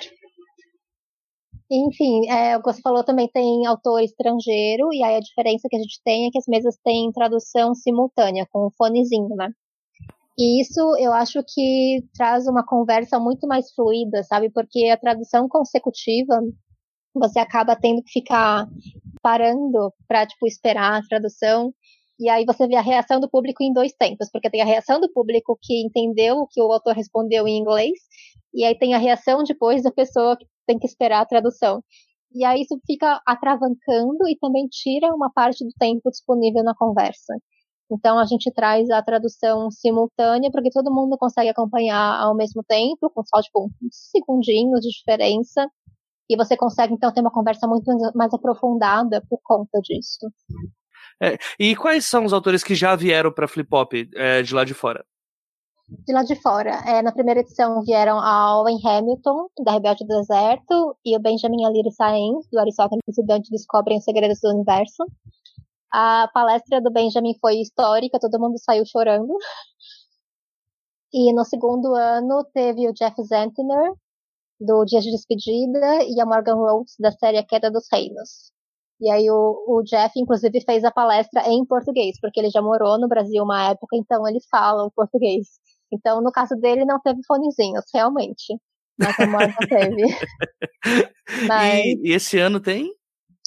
Enfim, 1.76 2.30
é, 2.30 2.60
você 2.62 2.80
falou 2.82 3.04
também 3.04 3.28
tem 3.28 3.66
autor 3.66 4.00
estrangeiro, 4.02 4.94
e 4.94 5.04
aí 5.04 5.16
a 5.16 5.20
diferença 5.20 5.68
que 5.68 5.76
a 5.76 5.80
gente 5.80 6.00
tem 6.04 6.28
é 6.28 6.30
que 6.32 6.38
as 6.38 6.46
mesas 6.48 6.78
têm 6.84 7.12
tradução 7.12 7.74
simultânea, 7.74 8.48
com 8.52 8.68
um 8.68 8.72
fonezinho, 8.78 9.36
né? 9.36 9.50
E 10.38 10.62
isso 10.62 10.80
eu 11.00 11.12
acho 11.14 11.44
que 11.48 12.04
traz 12.16 12.48
uma 12.48 12.64
conversa 12.66 13.20
muito 13.20 13.48
mais 13.48 13.74
fluida, 13.74 14.24
sabe? 14.24 14.52
Porque 14.52 14.86
a 14.90 14.98
tradução 14.98 15.48
consecutiva, 15.50 16.40
você 17.16 17.40
acaba 17.40 17.76
tendo 17.76 18.04
que 18.04 18.12
ficar 18.12 18.68
parando 19.24 19.92
para 20.08 20.28
tipo 20.28 20.46
esperar 20.46 21.00
a 21.02 21.08
tradução 21.08 21.74
e 22.20 22.30
aí 22.30 22.46
você 22.46 22.68
vê 22.68 22.76
a 22.76 22.82
reação 22.82 23.20
do 23.20 23.30
público 23.30 23.64
em 23.64 23.74
dois 23.74 23.94
tempos, 23.94 24.30
porque 24.32 24.50
tem 24.50 24.62
a 24.62 24.66
reação 24.66 25.00
do 25.02 25.12
público 25.12 25.58
que 25.62 25.82
entendeu 25.84 26.38
o 26.38 26.48
que 26.48 26.62
o 26.62 26.72
autor 26.72 26.96
respondeu 26.96 27.48
em 27.48 27.58
inglês, 27.58 28.00
e 28.54 28.64
aí 28.64 28.78
tem 28.78 28.94
a 28.94 29.00
reação 29.00 29.44
depois 29.44 29.82
da 29.84 29.92
pessoa 29.92 30.38
que 30.38 30.46
tem 30.66 30.80
que 30.80 30.88
esperar 30.88 31.22
a 31.22 31.26
tradução. 31.26 31.84
E 32.34 32.44
aí 32.44 32.62
isso 32.62 32.80
fica 32.86 33.22
atravancando 33.28 34.28
e 34.28 34.38
também 34.40 34.68
tira 34.68 35.14
uma 35.14 35.32
parte 35.32 35.64
do 35.64 35.72
tempo 35.78 36.10
disponível 36.10 36.64
na 36.64 36.76
conversa. 36.76 37.34
Então 37.92 38.18
a 38.18 38.26
gente 38.26 38.52
traz 38.52 38.90
a 38.90 39.04
tradução 39.04 39.70
simultânea 39.70 40.50
porque 40.52 40.72
todo 40.72 40.94
mundo 40.94 41.18
consegue 41.18 41.50
acompanhar 41.50 42.20
ao 42.20 42.36
mesmo 42.36 42.64
tempo, 42.64 43.10
com 43.12 43.24
só 43.24 43.42
tipo 43.42 43.66
uns 43.66 44.10
segundinhos 44.12 44.82
de 44.82 44.90
diferença. 44.90 45.70
E 46.30 46.36
você 46.36 46.58
consegue 46.58 46.94
então 46.94 47.14
ter 47.14 47.22
uma 47.22 47.32
conversa 47.32 47.68
muito 47.68 47.86
mais 48.16 48.34
aprofundada 48.34 49.22
por 49.30 49.40
conta 49.44 49.80
disso. 49.82 50.28
É, 51.22 51.38
e 51.60 51.76
quais 51.76 52.06
são 52.06 52.26
os 52.26 52.34
autores 52.34 52.64
que 52.64 52.74
já 52.74 52.96
vieram 52.96 53.32
para 53.32 53.48
Flip 53.48 53.70
Hop 53.72 53.94
é, 54.16 54.42
de 54.42 54.56
lá 54.56 54.64
de 54.64 54.74
fora? 54.74 55.06
De 56.06 56.14
lá 56.14 56.24
de 56.24 56.36
fora. 56.36 56.82
É, 56.86 57.02
na 57.02 57.12
primeira 57.12 57.42
edição 57.42 57.82
vieram 57.84 58.20
a 58.20 58.60
Owen 58.60 58.80
Hamilton, 58.84 59.48
da 59.64 59.74
Rebelde 59.74 60.06
do 60.06 60.20
Deserto, 60.20 60.98
e 61.06 61.16
o 61.16 61.20
Benjamin 61.20 61.66
Aliri 61.66 61.92
Saenz, 61.92 62.48
do 62.52 62.60
Aristóteles 62.60 63.18
e 63.18 63.22
o 63.22 63.26
Dante 63.26 63.50
Descobrem 63.50 63.98
os 63.98 64.04
Segredos 64.04 64.40
do 64.42 64.50
Universo. 64.50 65.06
A 65.92 66.28
palestra 66.34 66.82
do 66.82 66.92
Benjamin 66.92 67.36
foi 67.40 67.58
histórica, 67.62 68.20
todo 68.20 68.40
mundo 68.40 68.58
saiu 68.58 68.84
chorando. 68.86 69.34
E 71.14 71.32
no 71.34 71.46
segundo 71.46 71.94
ano 71.94 72.44
teve 72.54 72.90
o 72.90 72.94
Jeff 72.94 73.22
Zentner, 73.24 73.94
do 74.60 74.84
Dias 74.86 75.04
de 75.04 75.12
Despedida, 75.12 76.04
e 76.04 76.20
a 76.20 76.26
Morgan 76.26 76.56
Rhodes, 76.56 76.96
da 77.00 77.12
série 77.12 77.38
A 77.38 77.46
Queda 77.46 77.70
dos 77.70 77.86
Reinos. 77.92 78.52
E 79.00 79.10
aí 79.10 79.30
o, 79.30 79.66
o, 79.68 79.84
Jeff, 79.84 80.18
inclusive, 80.20 80.62
fez 80.62 80.84
a 80.84 80.92
palestra 80.92 81.48
em 81.50 81.66
português, 81.66 82.18
porque 82.20 82.40
ele 82.40 82.50
já 82.50 82.62
morou 82.62 82.98
no 83.00 83.08
Brasil 83.08 83.44
uma 83.44 83.70
época, 83.70 83.98
então 83.98 84.28
ele 84.28 84.40
fala 84.50 84.86
o 84.86 84.92
português. 84.92 85.60
Então, 85.94 86.22
no 86.22 86.32
caso 86.32 86.56
dele, 86.56 86.86
não 86.86 87.00
teve 87.00 87.22
fonezinhos, 87.28 87.86
realmente. 87.94 88.58
Mas 88.98 89.20
a 89.20 89.28
Morgan 89.28 89.54
teve. 89.70 90.04
Mas... 91.48 91.86
E, 91.86 92.02
e, 92.04 92.14
esse 92.14 92.40
ano 92.40 92.60
tem? 92.60 92.92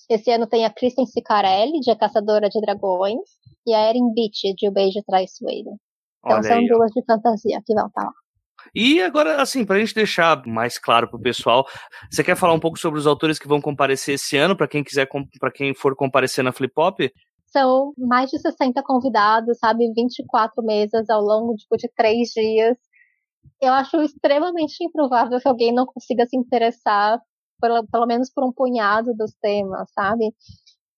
Esse 0.09 0.31
ano 0.31 0.47
tem 0.47 0.65
a 0.65 0.71
Kristen 0.71 1.07
Sicarelli, 1.07 1.81
de 1.81 1.91
A 1.91 1.97
Caçadora 1.97 2.49
de 2.49 2.61
Dragões, 2.61 3.29
e 3.67 3.75
a 3.75 3.89
Erin 3.91 4.15
Beach, 4.15 4.55
de 4.57 4.69
O 4.69 4.73
Beijo 4.73 5.03
Traiçoeiro. 5.05 5.77
Então 6.25 6.39
Olha 6.39 6.43
são 6.43 6.59
aí, 6.59 6.67
duas 6.67 6.93
de 6.93 7.05
fantasia 7.05 7.61
que 7.67 7.75
vão 7.75 7.89
estar 7.89 8.05
lá. 8.05 8.13
E 8.75 9.01
agora, 9.01 9.41
assim, 9.41 9.65
pra 9.65 9.79
gente 9.79 9.95
deixar 9.95 10.45
mais 10.47 10.79
claro 10.79 11.09
pro 11.09 11.21
pessoal, 11.21 11.65
você 12.11 12.23
quer 12.23 12.37
falar 12.37 12.53
um 12.53 12.61
pouco 12.61 12.79
sobre 12.79 12.99
os 12.99 13.07
autores 13.07 13.39
que 13.39 13.49
vão 13.49 13.61
comparecer 13.61 14.15
esse 14.15 14.37
ano, 14.37 14.57
para 14.57 14.69
quem 14.69 14.83
quiser, 14.83 15.09
para 15.41 15.53
quem 15.53 15.75
for 15.75 15.95
comparecer 15.97 16.43
na 16.45 16.53
Flip 16.53 16.73
Hop? 16.77 17.01
São 17.57 17.95
mais 17.97 18.31
de 18.31 18.39
60 18.39 18.83
convidados, 18.83 19.59
sabe? 19.59 19.91
24 19.95 20.63
mesas 20.63 21.09
ao 21.09 21.23
longo 21.23 21.55
tipo, 21.55 21.77
de 21.79 21.89
três 21.97 22.29
dias. 22.29 22.77
Eu 23.63 23.73
acho 23.73 23.97
extremamente 24.03 24.85
improvável 24.85 25.41
que 25.41 25.49
alguém 25.49 25.73
não 25.73 25.87
consiga 25.87 26.27
se 26.27 26.37
interessar, 26.37 27.19
pelo, 27.61 27.87
pelo 27.87 28.07
menos 28.07 28.31
por 28.31 28.45
um 28.45 28.53
punhado 28.53 29.15
dos 29.15 29.33
temas, 29.41 29.91
sabe? 29.93 30.35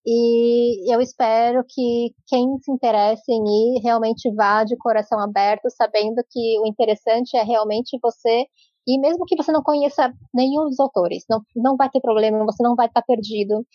E 0.05 0.93
eu 0.93 1.01
espero 1.01 1.63
que 1.69 2.15
quem 2.27 2.59
se 2.61 2.73
interesse 2.73 3.31
em 3.31 3.77
ir 3.77 3.81
realmente 3.83 4.33
vá 4.35 4.65
de 4.65 4.77
coração 4.77 5.21
aberto, 5.21 5.69
sabendo 5.71 6.25
que 6.31 6.59
o 6.61 6.67
interessante 6.67 7.37
é 7.37 7.43
realmente 7.43 7.99
você 8.03 8.47
e 8.87 8.99
mesmo 8.99 9.27
que 9.27 9.37
você 9.37 9.53
não 9.53 9.63
conheça 9.63 10.11
nenhum 10.33 10.65
dos 10.65 10.81
autores, 10.81 11.25
não, 11.29 11.43
não 11.55 11.77
vai 11.77 11.91
ter 11.91 12.01
problema, 12.01 12.45
você 12.47 12.63
não 12.63 12.75
vai 12.75 12.87
estar 12.87 13.03
perdido 13.03 13.67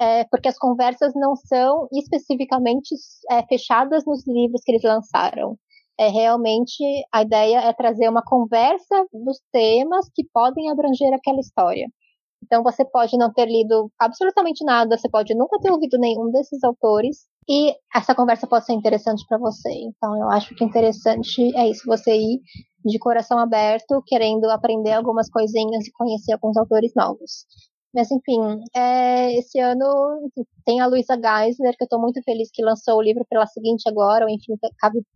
é, 0.00 0.24
porque 0.24 0.48
as 0.48 0.58
conversas 0.58 1.12
não 1.14 1.34
são 1.36 1.88
especificamente 1.92 2.94
é, 3.30 3.42
fechadas 3.46 4.04
nos 4.06 4.26
livros 4.26 4.62
que 4.64 4.72
eles 4.72 4.82
lançaram. 4.82 5.58
É 5.98 6.08
realmente 6.08 6.82
a 7.12 7.22
ideia 7.22 7.60
é 7.60 7.72
trazer 7.72 8.08
uma 8.08 8.22
conversa 8.22 9.06
dos 9.12 9.40
temas 9.50 10.08
que 10.14 10.24
podem 10.32 10.70
abranger 10.70 11.12
aquela 11.14 11.40
história. 11.40 11.86
Então 12.44 12.62
você 12.62 12.84
pode 12.84 13.16
não 13.16 13.32
ter 13.32 13.46
lido 13.46 13.90
absolutamente 13.98 14.62
nada, 14.64 14.96
você 14.96 15.08
pode 15.08 15.34
nunca 15.34 15.58
ter 15.58 15.70
ouvido 15.70 15.98
nenhum 15.98 16.30
desses 16.30 16.62
autores 16.62 17.26
e 17.48 17.74
essa 17.94 18.14
conversa 18.14 18.46
pode 18.46 18.66
ser 18.66 18.74
interessante 18.74 19.24
para 19.26 19.38
você. 19.38 19.70
Então 19.70 20.16
eu 20.20 20.28
acho 20.30 20.54
que 20.54 20.64
interessante 20.64 21.56
é 21.56 21.68
isso, 21.68 21.82
você 21.86 22.14
ir 22.14 22.40
de 22.84 22.98
coração 22.98 23.38
aberto, 23.38 24.02
querendo 24.06 24.44
aprender 24.50 24.92
algumas 24.92 25.30
coisinhas 25.30 25.86
e 25.86 25.92
conhecer 25.92 26.34
alguns 26.34 26.56
autores 26.56 26.92
novos. 26.94 27.46
Mas 27.94 28.10
enfim, 28.10 28.40
é, 28.74 29.38
esse 29.38 29.58
ano 29.58 30.30
tem 30.64 30.80
a 30.80 30.86
Luísa 30.86 31.14
Geisler, 31.14 31.74
que 31.76 31.82
eu 31.82 31.86
estou 31.86 32.00
muito 32.00 32.22
feliz 32.22 32.50
que 32.52 32.64
lançou 32.64 32.98
o 32.98 33.02
livro 33.02 33.24
pela 33.28 33.46
seguinte 33.46 33.88
agora, 33.88 34.26
o 34.26 34.28
Infinito 34.28 34.68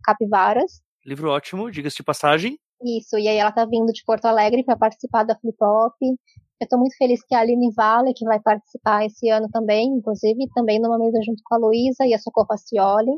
Capivaras. 0.03 0.81
Livro 1.05 1.29
ótimo, 1.29 1.69
diga-se 1.69 1.97
de 1.97 2.03
passagem. 2.03 2.57
Isso, 2.83 3.17
e 3.17 3.27
aí 3.27 3.37
ela 3.37 3.51
tá 3.51 3.65
vindo 3.65 3.91
de 3.91 4.03
Porto 4.03 4.25
Alegre 4.25 4.63
para 4.63 4.75
participar 4.75 5.23
da 5.23 5.37
Flip 5.37 5.57
Hop. 5.61 5.95
Eu 6.01 6.65
estou 6.65 6.79
muito 6.79 6.95
feliz 6.97 7.23
que 7.23 7.35
a 7.35 7.39
Aline 7.39 7.71
Vale, 7.75 8.13
que 8.13 8.25
vai 8.25 8.39
participar 8.39 9.05
esse 9.05 9.29
ano 9.29 9.47
também, 9.51 9.87
inclusive, 9.87 10.47
também 10.53 10.79
numa 10.79 10.97
mesa 10.97 11.19
junto 11.23 11.41
com 11.43 11.55
a 11.55 11.57
Luísa 11.57 12.05
e 12.05 12.13
a 12.13 12.19
Socorro 12.19 12.47
Facioli, 12.47 13.11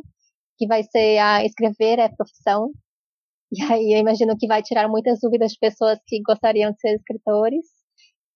que 0.57 0.67
vai 0.67 0.83
ser 0.83 1.17
a 1.19 1.45
escrever 1.45 1.99
é 1.99 2.09
profissão. 2.09 2.71
E 3.51 3.61
aí 3.61 3.93
eu 3.93 3.99
imagino 3.99 4.35
que 4.37 4.47
vai 4.47 4.63
tirar 4.63 4.87
muitas 4.87 5.19
dúvidas 5.21 5.51
de 5.51 5.59
pessoas 5.59 5.99
que 6.07 6.21
gostariam 6.25 6.71
de 6.71 6.79
ser 6.79 6.95
escritores. 6.95 7.65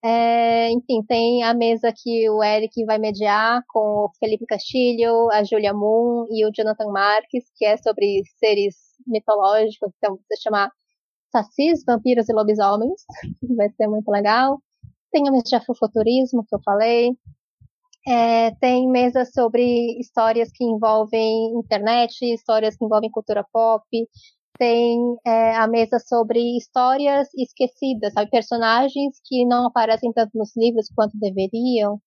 É, 0.09 0.71
enfim, 0.71 1.03
tem 1.03 1.43
a 1.43 1.53
mesa 1.53 1.91
que 1.93 2.29
o 2.29 2.41
Eric 2.41 2.85
vai 2.85 2.97
mediar 2.97 3.61
com 3.67 4.05
o 4.05 4.11
Felipe 4.17 4.45
Castilho, 4.45 5.29
a 5.31 5.43
Julia 5.43 5.73
Moon 5.73 6.25
e 6.31 6.45
o 6.45 6.51
Jonathan 6.55 6.89
Marques, 6.93 7.43
que 7.57 7.65
é 7.65 7.75
sobre 7.75 8.21
seres 8.39 8.75
mitológicos, 9.05 9.91
então 9.97 10.15
você 10.15 10.41
chamar 10.41 10.71
sacis, 11.29 11.83
vampiros 11.85 12.29
e 12.29 12.33
lobisomens, 12.33 13.03
vai 13.57 13.69
ser 13.71 13.87
muito 13.87 14.09
legal. 14.09 14.61
Tem 15.11 15.27
a 15.27 15.31
mesa 15.31 15.43
de 15.43 15.55
afrofuturismo, 15.57 16.45
que 16.47 16.55
eu 16.55 16.61
falei. 16.63 17.11
É, 18.07 18.51
tem 18.61 18.87
mesas 18.87 19.33
sobre 19.33 19.99
histórias 19.99 20.49
que 20.53 20.63
envolvem 20.63 21.51
internet, 21.59 22.23
histórias 22.23 22.77
que 22.77 22.85
envolvem 22.85 23.11
cultura 23.11 23.45
pop. 23.51 23.83
Tem 24.57 24.99
é, 25.25 25.55
a 25.55 25.67
mesa 25.67 25.99
sobre 25.99 26.57
histórias 26.57 27.29
esquecidas, 27.35 28.13
sabe? 28.13 28.29
Personagens 28.31 29.19
que 29.25 29.45
não 29.45 29.67
aparecem 29.67 30.11
tanto 30.13 30.31
nos 30.37 30.55
livros 30.55 30.89
quanto 30.95 31.17
deveriam. 31.17 31.99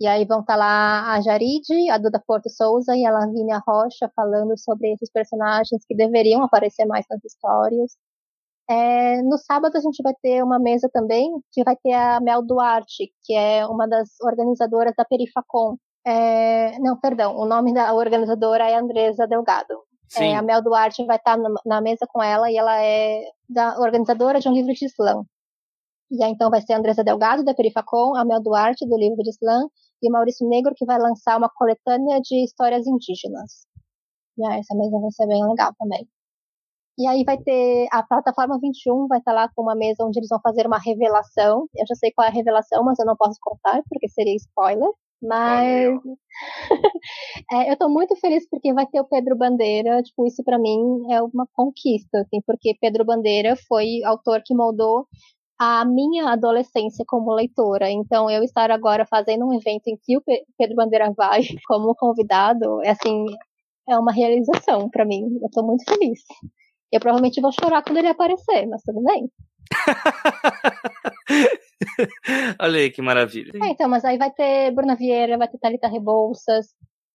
E 0.00 0.06
aí 0.06 0.24
vão 0.26 0.40
estar 0.40 0.54
tá 0.54 0.58
lá 0.58 1.14
a 1.14 1.20
Jaride, 1.22 1.90
a 1.90 1.98
Duda 1.98 2.22
Porto 2.26 2.50
Souza 2.50 2.94
e 2.96 3.04
a 3.06 3.10
Lavínia 3.10 3.62
Rocha 3.66 4.10
falando 4.14 4.58
sobre 4.58 4.92
esses 4.92 5.10
personagens 5.10 5.84
que 5.86 5.96
deveriam 5.96 6.42
aparecer 6.42 6.84
mais 6.86 7.06
nas 7.10 7.24
histórias. 7.24 7.96
É, 8.68 9.22
no 9.22 9.38
sábado 9.38 9.76
a 9.76 9.80
gente 9.80 10.02
vai 10.02 10.12
ter 10.20 10.42
uma 10.42 10.58
mesa 10.58 10.88
também 10.92 11.30
que 11.52 11.62
vai 11.64 11.76
ter 11.76 11.92
a 11.92 12.20
Mel 12.20 12.42
Duarte, 12.42 13.12
que 13.24 13.34
é 13.34 13.64
uma 13.66 13.86
das 13.88 14.20
organizadoras 14.20 14.94
da 14.96 15.04
Perifacom. 15.04 15.76
É, 16.04 16.78
não, 16.80 16.98
perdão, 16.98 17.36
o 17.36 17.46
nome 17.46 17.72
da 17.72 17.94
organizadora 17.94 18.68
é 18.70 18.74
Andresa 18.76 19.26
Delgado. 19.26 19.82
É, 20.14 20.36
a 20.36 20.42
Mel 20.42 20.62
Duarte 20.62 21.04
vai 21.04 21.16
estar 21.16 21.36
na, 21.64 21.80
mesa 21.80 22.06
com 22.08 22.22
ela 22.22 22.50
e 22.50 22.56
ela 22.56 22.80
é 22.80 23.22
da 23.48 23.78
organizadora 23.80 24.38
de 24.38 24.48
um 24.48 24.52
livro 24.52 24.72
de 24.72 24.86
slam. 24.86 25.24
E 26.10 26.22
aí 26.22 26.30
então 26.30 26.50
vai 26.50 26.60
ser 26.62 26.74
a 26.74 26.78
Andresa 26.78 27.02
Delgado, 27.02 27.44
da 27.44 27.54
Perifacom, 27.54 28.14
a 28.14 28.24
Mel 28.24 28.40
Duarte, 28.40 28.86
do 28.86 28.96
livro 28.96 29.22
de 29.22 29.30
slam, 29.30 29.68
e 30.02 30.10
Maurício 30.10 30.48
Negro, 30.48 30.72
que 30.76 30.84
vai 30.84 30.98
lançar 30.98 31.36
uma 31.36 31.48
coletânea 31.48 32.20
de 32.20 32.44
histórias 32.44 32.86
indígenas. 32.86 33.66
E 34.38 34.46
aí 34.46 34.60
essa 34.60 34.74
mesa 34.74 34.98
vai 35.00 35.10
ser 35.10 35.26
bem 35.26 35.44
legal 35.44 35.72
também. 35.78 36.08
E 36.98 37.06
aí 37.06 37.24
vai 37.24 37.36
ter 37.38 37.88
a 37.92 38.02
plataforma 38.02 38.58
21 38.58 39.06
vai 39.06 39.18
estar 39.18 39.32
lá 39.32 39.50
com 39.54 39.62
uma 39.62 39.74
mesa 39.74 40.04
onde 40.04 40.18
eles 40.18 40.30
vão 40.30 40.40
fazer 40.40 40.66
uma 40.66 40.78
revelação. 40.78 41.68
Eu 41.74 41.86
já 41.86 41.94
sei 41.94 42.10
qual 42.12 42.26
é 42.26 42.30
a 42.30 42.32
revelação, 42.32 42.82
mas 42.84 42.98
eu 42.98 43.04
não 43.06 43.16
posso 43.16 43.38
contar 43.40 43.82
porque 43.88 44.08
seria 44.08 44.34
spoiler. 44.36 44.88
Mas 45.22 45.98
é, 47.52 47.68
eu 47.68 47.72
estou 47.72 47.88
muito 47.88 48.14
feliz 48.16 48.48
porque 48.48 48.72
vai 48.72 48.86
ter 48.86 49.00
o 49.00 49.04
Pedro 49.08 49.36
Bandeira. 49.36 50.02
Tipo, 50.02 50.26
isso 50.26 50.42
para 50.44 50.58
mim 50.58 51.10
é 51.10 51.22
uma 51.22 51.46
conquista, 51.52 52.20
assim, 52.20 52.40
porque 52.46 52.76
Pedro 52.80 53.04
Bandeira 53.04 53.56
foi 53.68 54.02
autor 54.04 54.42
que 54.44 54.54
moldou 54.54 55.06
a 55.58 55.84
minha 55.84 56.30
adolescência 56.32 57.04
como 57.06 57.32
leitora. 57.32 57.90
Então, 57.90 58.30
eu 58.30 58.42
estar 58.42 58.70
agora 58.70 59.06
fazendo 59.06 59.46
um 59.46 59.54
evento 59.54 59.88
em 59.88 59.96
que 59.96 60.16
o 60.16 60.22
Pedro 60.58 60.76
Bandeira 60.76 61.12
vai 61.16 61.40
como 61.66 61.94
convidado, 61.94 62.82
é 62.84 62.90
assim, 62.90 63.24
é 63.88 63.98
uma 63.98 64.12
realização 64.12 64.90
para 64.90 65.04
mim. 65.04 65.38
Eu 65.40 65.46
estou 65.46 65.64
muito 65.64 65.84
feliz. 65.84 66.20
Eu 66.92 67.00
provavelmente 67.00 67.40
vou 67.40 67.52
chorar 67.52 67.82
quando 67.82 67.98
ele 67.98 68.08
aparecer, 68.08 68.66
mas 68.66 68.82
tudo 68.82 69.02
bem. 69.02 69.30
Olha 72.60 72.80
aí 72.80 72.90
que 72.90 73.02
maravilha. 73.02 73.52
É, 73.62 73.68
então, 73.68 73.88
mas 73.88 74.04
aí 74.04 74.18
vai 74.18 74.30
ter 74.30 74.70
Bruna 74.72 74.94
Vieira, 74.94 75.38
vai 75.38 75.48
ter 75.48 75.58
Thalita 75.58 75.88
Rebouças, 75.88 76.68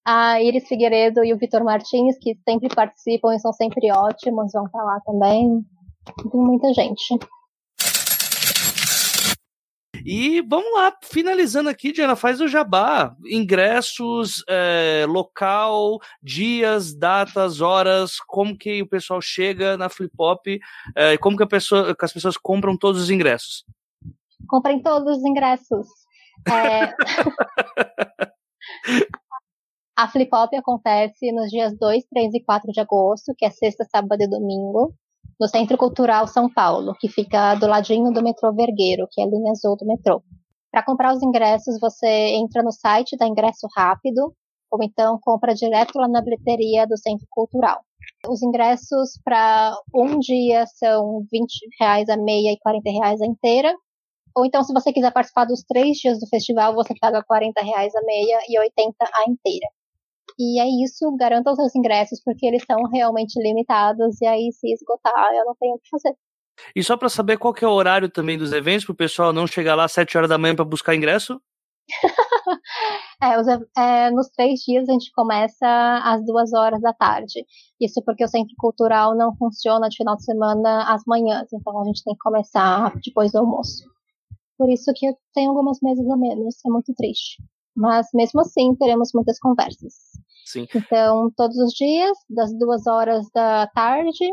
a 0.05 0.41
Iris 0.41 0.67
Figueiredo 0.67 1.23
e 1.23 1.33
o 1.33 1.37
Vitor 1.37 1.63
Martins, 1.63 2.17
que 2.19 2.37
sempre 2.47 2.69
participam 2.73 3.35
e 3.35 3.39
são 3.39 3.53
sempre 3.53 3.91
ótimos, 3.91 4.51
vão 4.53 4.65
estar 4.65 4.83
lá 4.83 4.99
também. 5.05 5.63
Tem 6.31 6.41
muita 6.41 6.73
gente. 6.73 7.19
E 10.03 10.41
vamos 10.41 10.73
lá, 10.73 10.95
finalizando 11.03 11.69
aqui, 11.69 11.91
Diana, 11.91 12.15
faz 12.15 12.41
o 12.41 12.47
jabá. 12.47 13.15
Ingressos, 13.25 14.43
é, 14.49 15.05
local, 15.07 15.99
dias, 16.21 16.95
datas, 16.95 17.61
horas, 17.61 18.17
como 18.25 18.57
que 18.57 18.81
o 18.81 18.87
pessoal 18.87 19.21
chega 19.21 19.77
na 19.77 19.89
Flip 19.89 20.13
Hop, 20.17 20.47
é, 20.95 21.17
como 21.17 21.37
que, 21.37 21.45
pessoa, 21.45 21.95
que, 21.95 22.05
as 22.05 22.13
pessoas 22.13 22.35
compram 22.35 22.75
todos 22.75 22.99
os 22.99 23.09
ingressos. 23.09 23.63
Comprem 24.51 24.81
todos 24.81 25.17
os 25.17 25.23
ingressos. 25.23 25.87
É... 26.45 26.91
A 29.97 30.09
Flip 30.09 30.29
Hop 30.33 30.53
acontece 30.55 31.31
nos 31.31 31.49
dias 31.49 31.73
2, 31.77 32.03
3 32.09 32.33
e 32.33 32.43
4 32.43 32.71
de 32.71 32.81
agosto, 32.81 33.33
que 33.37 33.45
é 33.45 33.49
sexta, 33.49 33.85
sábado 33.85 34.21
e 34.21 34.27
domingo 34.27 34.93
no 35.39 35.47
Centro 35.47 35.77
Cultural 35.77 36.27
São 36.27 36.51
Paulo, 36.51 36.93
que 36.99 37.07
fica 37.07 37.55
do 37.55 37.65
ladinho 37.65 38.11
do 38.11 38.21
metrô 38.21 38.53
Vergueiro, 38.53 39.07
que 39.09 39.21
é 39.21 39.23
a 39.23 39.27
linha 39.27 39.51
azul 39.51 39.77
do 39.77 39.85
metrô. 39.85 40.21
Para 40.69 40.83
comprar 40.83 41.13
os 41.13 41.23
ingressos, 41.23 41.79
você 41.79 42.35
entra 42.35 42.61
no 42.61 42.73
site 42.73 43.15
da 43.15 43.27
Ingresso 43.27 43.67
Rápido, 43.73 44.35
ou 44.69 44.83
então 44.83 45.17
compra 45.21 45.53
direto 45.53 45.97
lá 45.97 46.07
na 46.09 46.21
bilheteria 46.21 46.85
do 46.85 46.97
Centro 46.97 47.25
Cultural. 47.29 47.79
Os 48.27 48.41
ingressos 48.41 49.19
para 49.23 49.73
um 49.95 50.19
dia 50.19 50.65
são 50.67 51.25
20 51.31 51.69
reais 51.79 52.09
a 52.09 52.17
meia 52.17 52.51
e 52.51 52.59
40 52.59 52.89
reais 52.91 53.21
a 53.21 53.25
inteira. 53.25 53.73
Ou 54.35 54.45
então, 54.45 54.63
se 54.63 54.73
você 54.73 54.93
quiser 54.93 55.11
participar 55.11 55.45
dos 55.45 55.63
três 55.63 55.97
dias 55.97 56.19
do 56.19 56.27
festival, 56.27 56.73
você 56.73 56.93
paga 56.99 57.23
40 57.23 57.61
reais 57.61 57.93
a 57.95 58.01
meia 58.01 58.39
e 58.47 58.59
80 58.59 58.95
a 59.01 59.29
inteira. 59.29 59.67
E 60.39 60.59
é 60.59 60.83
isso, 60.83 61.13
garanta 61.17 61.51
os 61.51 61.57
seus 61.57 61.75
ingressos, 61.75 62.21
porque 62.23 62.45
eles 62.45 62.63
são 62.65 62.83
realmente 62.83 63.41
limitados, 63.41 64.19
e 64.21 64.25
aí 64.25 64.51
se 64.51 64.71
esgotar, 64.71 65.33
eu 65.33 65.45
não 65.45 65.55
tenho 65.59 65.75
o 65.75 65.79
que 65.79 65.89
fazer. 65.89 66.15
E 66.75 66.83
só 66.83 66.95
para 66.95 67.09
saber 67.09 67.37
qual 67.37 67.53
que 67.53 67.65
é 67.65 67.67
o 67.67 67.71
horário 67.71 68.09
também 68.09 68.37
dos 68.37 68.53
eventos, 68.53 68.85
para 68.85 68.93
o 68.93 68.95
pessoal 68.95 69.33
não 69.33 69.47
chegar 69.47 69.75
lá 69.75 69.85
às 69.85 69.91
7 69.91 70.17
horas 70.17 70.29
da 70.29 70.37
manhã 70.37 70.55
para 70.55 70.65
buscar 70.65 70.95
ingresso? 70.95 71.41
é, 73.21 73.39
os, 73.39 73.47
é, 73.77 74.11
nos 74.11 74.29
três 74.29 74.61
dias 74.61 74.87
a 74.87 74.93
gente 74.93 75.11
começa 75.11 75.67
às 76.03 76.23
duas 76.25 76.53
horas 76.53 76.81
da 76.81 76.93
tarde. 76.93 77.45
Isso 77.79 78.01
porque 78.05 78.23
o 78.23 78.27
centro 78.27 78.53
cultural 78.57 79.15
não 79.15 79.35
funciona 79.35 79.89
de 79.89 79.97
final 79.97 80.15
de 80.15 80.23
semana 80.23 80.93
às 80.93 81.03
manhãs, 81.05 81.51
então 81.51 81.81
a 81.81 81.85
gente 81.85 82.03
tem 82.03 82.13
que 82.13 82.19
começar 82.19 82.93
depois 83.03 83.31
do 83.31 83.39
almoço. 83.39 83.90
Por 84.61 84.69
isso 84.69 84.93
que 84.95 85.07
eu 85.07 85.17
tenho 85.33 85.49
algumas 85.49 85.79
meses 85.81 86.07
a 86.07 86.15
menos, 86.15 86.63
é 86.63 86.69
muito 86.69 86.93
triste. 86.93 87.41
Mas 87.75 88.05
mesmo 88.13 88.41
assim 88.41 88.75
teremos 88.75 89.09
muitas 89.11 89.39
conversas. 89.39 89.95
Sim. 90.45 90.67
Então, 90.75 91.31
todos 91.35 91.57
os 91.57 91.73
dias, 91.73 92.15
das 92.29 92.55
duas 92.59 92.85
horas 92.85 93.25
da 93.33 93.65
tarde 93.73 94.23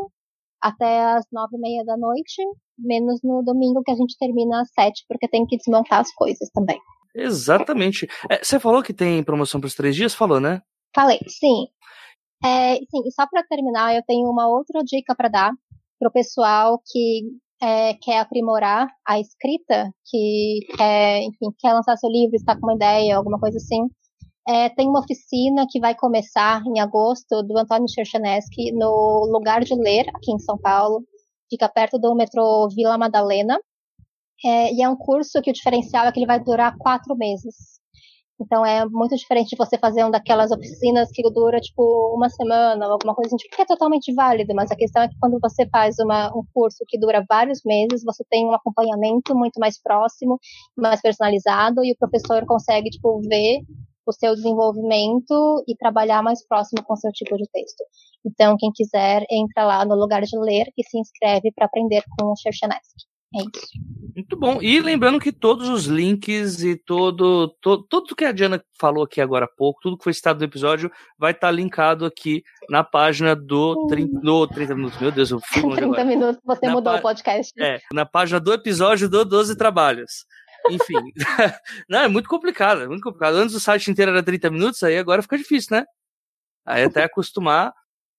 até 0.61 1.03
as 1.15 1.25
nove 1.31 1.57
e 1.57 1.59
meia 1.59 1.83
da 1.83 1.97
noite, 1.97 2.43
menos 2.77 3.21
no 3.23 3.41
domingo 3.41 3.81
que 3.81 3.89
a 3.89 3.95
gente 3.95 4.15
termina 4.19 4.61
às 4.61 4.69
sete, 4.71 5.03
porque 5.07 5.27
tem 5.27 5.47
que 5.47 5.57
desmontar 5.57 6.01
as 6.01 6.13
coisas 6.13 6.47
também. 6.53 6.79
Exatamente. 7.15 8.07
É, 8.29 8.43
você 8.43 8.59
falou 8.59 8.83
que 8.83 8.93
tem 8.93 9.23
promoção 9.23 9.59
para 9.59 9.67
os 9.67 9.73
três 9.73 9.95
dias? 9.95 10.13
Falou, 10.13 10.39
né? 10.39 10.61
Falei, 10.93 11.17
sim. 11.27 11.65
É, 12.45 12.75
sim, 12.75 13.01
e 13.03 13.11
só 13.11 13.25
para 13.25 13.43
terminar, 13.47 13.95
eu 13.95 14.03
tenho 14.05 14.29
uma 14.29 14.47
outra 14.47 14.83
dica 14.83 15.15
para 15.15 15.27
dar 15.27 15.51
para 15.97 16.07
o 16.07 16.11
pessoal 16.11 16.79
que 16.85 17.23
é, 17.61 17.93
quer 17.95 18.19
aprimorar 18.19 18.87
a 19.05 19.19
escrita, 19.19 19.91
que 20.05 20.59
quer, 20.77 21.21
enfim, 21.23 21.51
quer 21.59 21.73
lançar 21.73 21.97
seu 21.97 22.09
livro, 22.09 22.35
está 22.35 22.55
com 22.55 22.65
uma 22.65 22.75
ideia, 22.75 23.17
alguma 23.17 23.39
coisa 23.39 23.57
assim. 23.57 23.87
É, 24.47 24.69
tem 24.69 24.87
uma 24.87 24.99
oficina 24.99 25.65
que 25.69 25.79
vai 25.79 25.93
começar 25.95 26.61
em 26.65 26.79
agosto 26.79 27.43
do 27.43 27.57
Antônio 27.57 27.89
Cherchanesky 27.89 28.71
no 28.71 29.25
Lugar 29.31 29.63
de 29.63 29.75
Ler, 29.75 30.09
aqui 30.15 30.31
em 30.31 30.39
São 30.39 30.57
Paulo. 30.57 31.03
Fica 31.49 31.69
perto 31.69 31.99
do 31.99 32.15
metrô 32.15 32.67
Vila 32.69 32.97
Madalena. 32.97 33.59
É, 34.43 34.73
e 34.73 34.81
é 34.81 34.89
um 34.89 34.95
curso 34.95 35.41
que 35.41 35.51
o 35.51 35.53
diferencial 35.53 36.05
é 36.05 36.11
que 36.11 36.19
ele 36.19 36.25
vai 36.25 36.41
durar 36.41 36.75
quatro 36.77 37.15
meses. 37.15 37.78
Então 38.41 38.65
é 38.65 38.85
muito 38.85 39.15
diferente 39.15 39.49
de 39.49 39.57
você 39.57 39.77
fazer 39.77 40.03
uma 40.03 40.11
daquelas 40.11 40.49
oficinas 40.49 41.09
que 41.11 41.21
dura 41.29 41.59
tipo 41.59 41.83
uma 42.15 42.29
semana 42.29 42.85
ou 42.87 42.93
alguma 42.93 43.13
coisa 43.13 43.27
assim, 43.27 43.35
tipo, 43.35 43.55
que 43.55 43.61
é 43.61 43.65
totalmente 43.65 44.13
válido, 44.13 44.55
mas 44.55 44.71
a 44.71 44.75
questão 44.75 45.03
é 45.03 45.09
que 45.09 45.17
quando 45.19 45.37
você 45.41 45.67
faz 45.67 45.97
uma, 45.99 46.29
um 46.35 46.43
curso 46.53 46.85
que 46.87 46.97
dura 46.97 47.25
vários 47.27 47.61
meses, 47.65 48.03
você 48.03 48.23
tem 48.29 48.45
um 48.45 48.53
acompanhamento 48.53 49.35
muito 49.35 49.59
mais 49.59 49.81
próximo, 49.81 50.39
mais 50.77 51.01
personalizado 51.01 51.83
e 51.83 51.91
o 51.91 51.97
professor 51.97 52.45
consegue 52.45 52.89
tipo 52.89 53.19
ver 53.27 53.59
o 54.05 54.13
seu 54.13 54.33
desenvolvimento 54.33 55.63
e 55.67 55.75
trabalhar 55.75 56.23
mais 56.23 56.45
próximo 56.47 56.83
com 56.83 56.93
o 56.93 56.97
seu 56.97 57.11
tipo 57.11 57.37
de 57.37 57.47
texto. 57.51 57.83
Então, 58.25 58.55
quem 58.57 58.71
quiser, 58.73 59.23
entra 59.29 59.65
lá 59.65 59.85
no 59.85 59.95
lugar 59.95 60.23
de 60.23 60.37
ler 60.37 60.65
e 60.77 60.83
se 60.83 60.97
inscreve 60.97 61.51
para 61.53 61.65
aprender 61.65 62.03
com 62.17 62.31
o 62.31 62.35
Cherchanesky. 62.35 63.05
É 63.35 63.39
isso. 63.41 63.67
Muito 64.15 64.35
bom. 64.35 64.59
E 64.61 64.81
lembrando 64.81 65.19
que 65.19 65.31
todos 65.31 65.69
os 65.69 65.85
links 65.85 66.63
e 66.63 66.75
todo, 66.75 67.49
todo 67.61 67.83
tudo 67.83 68.15
que 68.15 68.25
a 68.25 68.31
Diana 68.31 68.63
falou 68.79 69.03
aqui 69.03 69.21
agora 69.21 69.45
há 69.45 69.47
pouco, 69.47 69.79
tudo 69.81 69.97
que 69.97 70.03
foi 70.03 70.13
citado 70.13 70.39
no 70.39 70.45
episódio, 70.45 70.91
vai 71.17 71.31
estar 71.31 71.47
tá 71.47 71.51
linkado 71.51 72.05
aqui 72.05 72.43
na 72.69 72.83
página 72.83 73.35
do 73.35 73.87
30, 73.87 74.19
do 74.19 74.47
30 74.47 74.75
minutos. 74.75 74.99
Meu 74.99 75.11
Deus, 75.11 75.29
eu 75.29 75.39
fui 75.39 75.61
30 75.61 75.83
agora. 75.85 76.05
minutos, 76.05 76.41
você 76.43 76.65
na 76.65 76.73
mudou 76.73 76.95
o 76.95 77.01
podcast. 77.01 77.53
É, 77.61 77.79
na 77.93 78.05
página 78.05 78.39
do 78.39 78.51
episódio 78.51 79.07
do 79.07 79.23
12 79.23 79.55
Trabalhos. 79.55 80.25
Enfim. 80.69 80.95
não, 81.87 81.99
é 81.99 82.07
muito 82.07 82.27
complicado, 82.27 82.81
é 82.81 82.87
muito 82.87 83.03
complicado. 83.03 83.35
Antes 83.35 83.55
o 83.55 83.59
site 83.59 83.91
inteiro 83.91 84.11
era 84.11 84.23
30 84.23 84.49
minutos, 84.49 84.81
aí 84.81 84.97
agora 84.97 85.21
fica 85.21 85.37
difícil, 85.37 85.77
né? 85.77 85.85
Aí 86.65 86.83
até 86.83 87.03
acostumar. 87.03 87.73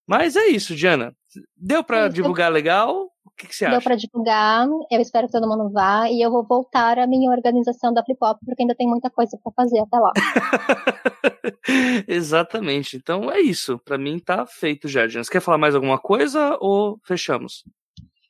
Mas 0.07 0.37
é 0.37 0.47
isso, 0.47 0.75
Diana. 0.75 1.13
Deu 1.57 1.85
para 1.85 2.09
divulgar 2.09 2.51
legal? 2.51 3.10
O 3.25 3.31
que, 3.37 3.49
que 3.49 3.55
você 3.55 3.64
Deu 3.64 3.77
acha? 3.77 3.79
Deu 3.79 3.85
para 3.85 3.97
divulgar, 3.97 4.66
eu 4.91 5.01
espero 5.01 5.27
que 5.27 5.33
todo 5.33 5.49
mundo 5.49 5.71
vá. 5.71 6.09
E 6.11 6.21
eu 6.21 6.31
vou 6.31 6.45
voltar 6.45 6.99
à 6.99 7.07
minha 7.07 7.31
organização 7.31 7.93
da 7.93 8.05
Flipop, 8.05 8.39
porque 8.45 8.62
ainda 8.62 8.75
tem 8.75 8.89
muita 8.89 9.11
coisa 9.11 9.39
para 9.43 9.53
fazer 9.53 9.81
até 9.81 9.99
lá. 9.99 10.12
Exatamente. 12.09 12.97
Então 12.97 13.31
é 13.31 13.41
isso. 13.41 13.79
Para 13.79 13.99
mim 13.99 14.18
tá 14.18 14.47
feito 14.47 14.89
Diana. 14.89 15.25
Você 15.25 15.31
quer 15.31 15.41
falar 15.41 15.59
mais 15.59 15.75
alguma 15.75 15.99
coisa 15.99 16.57
ou 16.61 16.99
fechamos? 17.05 17.64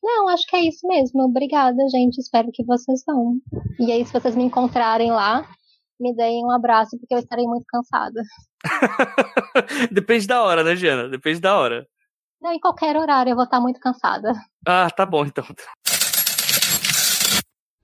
Não, 0.03 0.29
acho 0.29 0.47
que 0.47 0.57
é 0.57 0.67
isso 0.67 0.87
mesmo. 0.87 1.23
Obrigada, 1.23 1.77
gente. 1.91 2.19
Espero 2.19 2.51
que 2.53 2.65
vocês 2.65 3.03
vão. 3.07 3.39
E 3.79 3.93
aí, 3.93 4.05
se 4.05 4.13
vocês 4.13 4.35
me 4.35 4.45
encontrarem 4.45 5.11
lá, 5.11 5.47
me 6.01 6.15
deem 6.17 6.45
um 6.45 6.51
abraço, 6.51 6.99
porque 6.99 7.15
eu 7.15 7.19
estarei 7.19 7.45
muito 7.45 7.65
cansada. 7.69 8.23
Depende 9.93 10.27
da 10.27 10.43
hora, 10.43 10.65
né, 10.65 10.75
Giana? 10.75 11.09
Depende 11.09 11.41
da 11.41 11.59
hora. 11.59 11.87
Não, 12.41 12.53
em 12.53 12.59
qualquer 12.59 12.97
horário 12.97 13.31
eu 13.31 13.37
vou 13.37 13.45
estar 13.45 13.61
muito 13.61 13.79
cansada. 13.79 14.33
Ah, 14.67 14.89
tá 14.91 15.05
bom 15.05 15.25
então. 15.27 15.45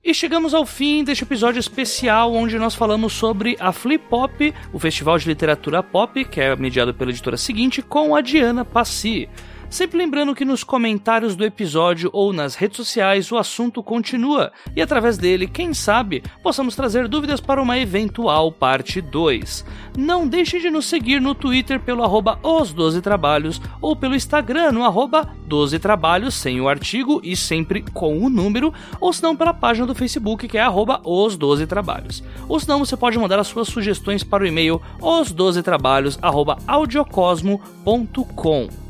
E 0.03 0.15
chegamos 0.15 0.55
ao 0.55 0.65
fim 0.65 1.03
deste 1.03 1.25
episódio 1.25 1.59
especial 1.59 2.33
onde 2.33 2.59
nós 2.59 2.77
falamos 2.77 3.13
sobre 3.13 3.57
a 3.59 3.73
Flip 3.73 4.05
Pop, 4.09 4.55
o 4.73 4.79
festival 4.79 5.19
de 5.19 5.27
literatura 5.29 5.83
pop, 5.83 6.25
que 6.25 6.41
é 6.41 6.55
mediado 6.55 6.95
pela 6.95 7.11
editora 7.11 7.37
seguinte, 7.37 7.83
com 7.83 8.15
a 8.15 8.21
Diana 8.21 8.65
Passi. 8.65 9.29
Sempre 9.69 9.99
lembrando 9.99 10.35
que 10.35 10.45
nos 10.45 10.63
comentários 10.63 11.35
do 11.35 11.45
episódio 11.45 12.09
ou 12.13 12.33
nas 12.33 12.55
redes 12.55 12.77
sociais 12.77 13.33
o 13.33 13.37
assunto 13.37 13.83
continua 13.83 14.53
e 14.75 14.81
através 14.81 15.19
dele, 15.19 15.49
quem 15.49 15.75
sabe, 15.75 16.23
possamos 16.43 16.77
trazer 16.77 17.09
dúvidas 17.09 17.41
para 17.41 17.61
uma 17.61 17.77
eventual 17.77 18.53
parte 18.53 19.01
2. 19.01 19.65
Não 19.99 20.25
deixe 20.27 20.61
de 20.61 20.71
nos 20.71 20.87
seguir 20.87 21.21
no 21.21 21.35
Twitter 21.35 21.81
pelo 21.81 22.05
arroba 22.05 22.39
os 22.43 22.73
12 22.73 23.03
trabalhos 23.03 23.61
ou 23.81 23.97
pelo 23.97 24.15
Instagram 24.15 24.71
no 24.73 24.85
arroba 24.85 25.29
12 25.47 25.79
trabalhos 25.81 26.35
sem 26.35 26.61
o 26.61 26.69
artigo 26.69 27.21
e 27.25 27.35
sempre 27.37 27.83
com 27.83 28.19
o 28.19 28.31
número, 28.31 28.73
ou 29.01 29.13
se 29.13 29.23
não 29.23 29.37
pela 29.37 29.53
página 29.53 29.87
do 29.87 29.95
Facebook 29.95 30.47
que 30.47 30.59
é 30.59 30.63
arroba 30.63 31.01
os 31.05 31.37
12 31.37 31.67
trabalhos. 31.67 32.23
Ou 32.49 32.61
se 32.61 32.69
não, 32.69 32.79
você 32.79 32.97
pode 32.97 33.19
mandar 33.19 33.39
as 33.39 33.49
suas 33.49 33.69
sugestões 33.69 34.23
para 34.23 34.45
o 34.45 34.47
e-mail 34.47 34.81
os 35.01 35.33
12 35.33 35.63
trabalhos 35.63 36.19
arroba 36.23 36.59
audiocosmo.com. 36.67 38.86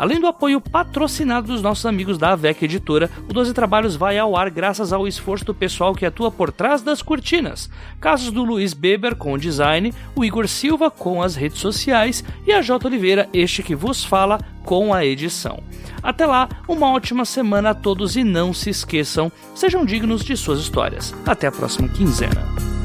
Além 0.00 0.18
do 0.18 0.26
apoio 0.26 0.62
patrocinado 0.62 1.48
dos 1.48 1.60
nossos 1.60 1.84
amigos 1.84 2.16
da 2.16 2.32
AVEC 2.32 2.64
Editora, 2.64 3.10
o 3.28 3.34
12 3.34 3.52
Trabalhos 3.52 3.96
vai 3.96 4.18
ao 4.18 4.34
ar 4.34 4.48
graças 4.48 4.94
ao 4.94 5.06
esforço 5.06 5.44
do 5.44 5.54
pessoal 5.54 5.94
que 5.94 6.06
atua 6.06 6.30
por 6.30 6.50
trás 6.50 6.80
das 6.80 7.02
cortinas. 7.02 7.68
Casos 8.00 8.32
do 8.32 8.42
Luiz 8.42 8.72
Beber 8.72 9.14
com 9.14 9.34
o 9.34 9.38
design, 9.38 9.92
o 10.16 10.24
Igor 10.24 10.48
Silva 10.48 10.90
com 10.90 11.22
as 11.22 11.36
redes 11.36 11.58
sociais 11.58 12.24
e 12.46 12.52
a 12.54 12.62
J. 12.62 12.88
Oliveira, 12.88 13.28
este 13.34 13.62
que 13.62 13.74
vos 13.74 14.02
fala, 14.02 14.40
com 14.64 14.94
a 14.94 15.04
edição. 15.04 15.62
Até 16.02 16.24
lá, 16.24 16.48
uma 16.66 16.90
ótima 16.90 17.26
semana 17.26 17.70
a 17.70 17.74
todos 17.74 18.16
e 18.16 18.24
não 18.24 18.54
se 18.54 18.70
esqueçam, 18.70 19.30
sejam 19.54 19.84
dignos 19.84 20.24
de 20.24 20.34
suas 20.34 20.60
histórias. 20.60 21.14
Até 21.26 21.46
a 21.46 21.52
próxima 21.52 21.90
quinzena. 21.90 22.79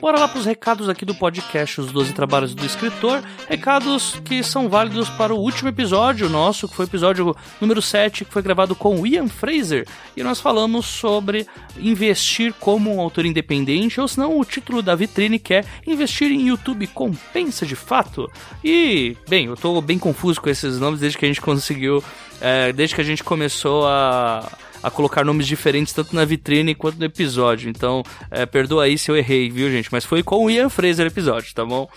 Bora 0.00 0.18
lá 0.18 0.26
para 0.26 0.38
os 0.38 0.46
recados 0.46 0.88
aqui 0.88 1.04
do 1.04 1.14
podcast 1.14 1.78
Os 1.78 1.92
12 1.92 2.14
Trabalhos 2.14 2.54
do 2.54 2.64
Escritor. 2.64 3.22
Recados 3.46 4.18
que 4.24 4.42
são 4.42 4.66
válidos 4.66 5.10
para 5.10 5.34
o 5.34 5.38
último 5.38 5.68
episódio 5.68 6.26
nosso, 6.26 6.66
que 6.66 6.74
foi 6.74 6.86
o 6.86 6.88
episódio 6.88 7.36
número 7.60 7.82
7, 7.82 8.24
que 8.24 8.32
foi 8.32 8.40
gravado 8.40 8.74
com 8.74 9.06
Ian 9.06 9.28
Fraser. 9.28 9.86
E 10.16 10.22
nós 10.22 10.40
falamos 10.40 10.86
sobre 10.86 11.46
investir 11.76 12.54
como 12.58 12.94
um 12.94 12.98
autor 12.98 13.26
independente, 13.26 14.00
ou 14.00 14.08
se 14.08 14.18
não, 14.18 14.40
o 14.40 14.44
título 14.44 14.80
da 14.80 14.94
vitrine 14.94 15.38
que 15.38 15.52
é 15.52 15.64
Investir 15.86 16.32
em 16.32 16.48
YouTube 16.48 16.86
compensa 16.86 17.66
de 17.66 17.76
fato? 17.76 18.26
E, 18.64 19.18
bem, 19.28 19.46
eu 19.46 19.54
estou 19.54 19.82
bem 19.82 19.98
confuso 19.98 20.40
com 20.40 20.48
esses 20.48 20.80
nomes 20.80 21.00
desde 21.00 21.18
que 21.18 21.26
a 21.26 21.28
gente 21.28 21.42
conseguiu, 21.42 22.02
é, 22.40 22.72
desde 22.72 22.94
que 22.94 23.02
a 23.02 23.04
gente 23.04 23.22
começou 23.22 23.86
a 23.86 24.50
a 24.82 24.90
colocar 24.90 25.24
nomes 25.24 25.46
diferentes 25.46 25.92
tanto 25.92 26.14
na 26.14 26.24
vitrine 26.24 26.74
quanto 26.74 26.98
no 26.98 27.04
episódio. 27.04 27.68
Então, 27.68 28.02
é, 28.30 28.46
perdoa 28.46 28.84
aí 28.84 28.96
se 28.96 29.10
eu 29.10 29.16
errei, 29.16 29.50
viu, 29.50 29.70
gente? 29.70 29.90
Mas 29.92 30.04
foi 30.04 30.22
com 30.22 30.44
o 30.44 30.50
Ian 30.50 30.68
Fraser 30.68 31.06
episódio, 31.06 31.54
tá 31.54 31.64
bom? 31.64 31.88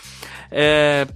É, 0.52 1.08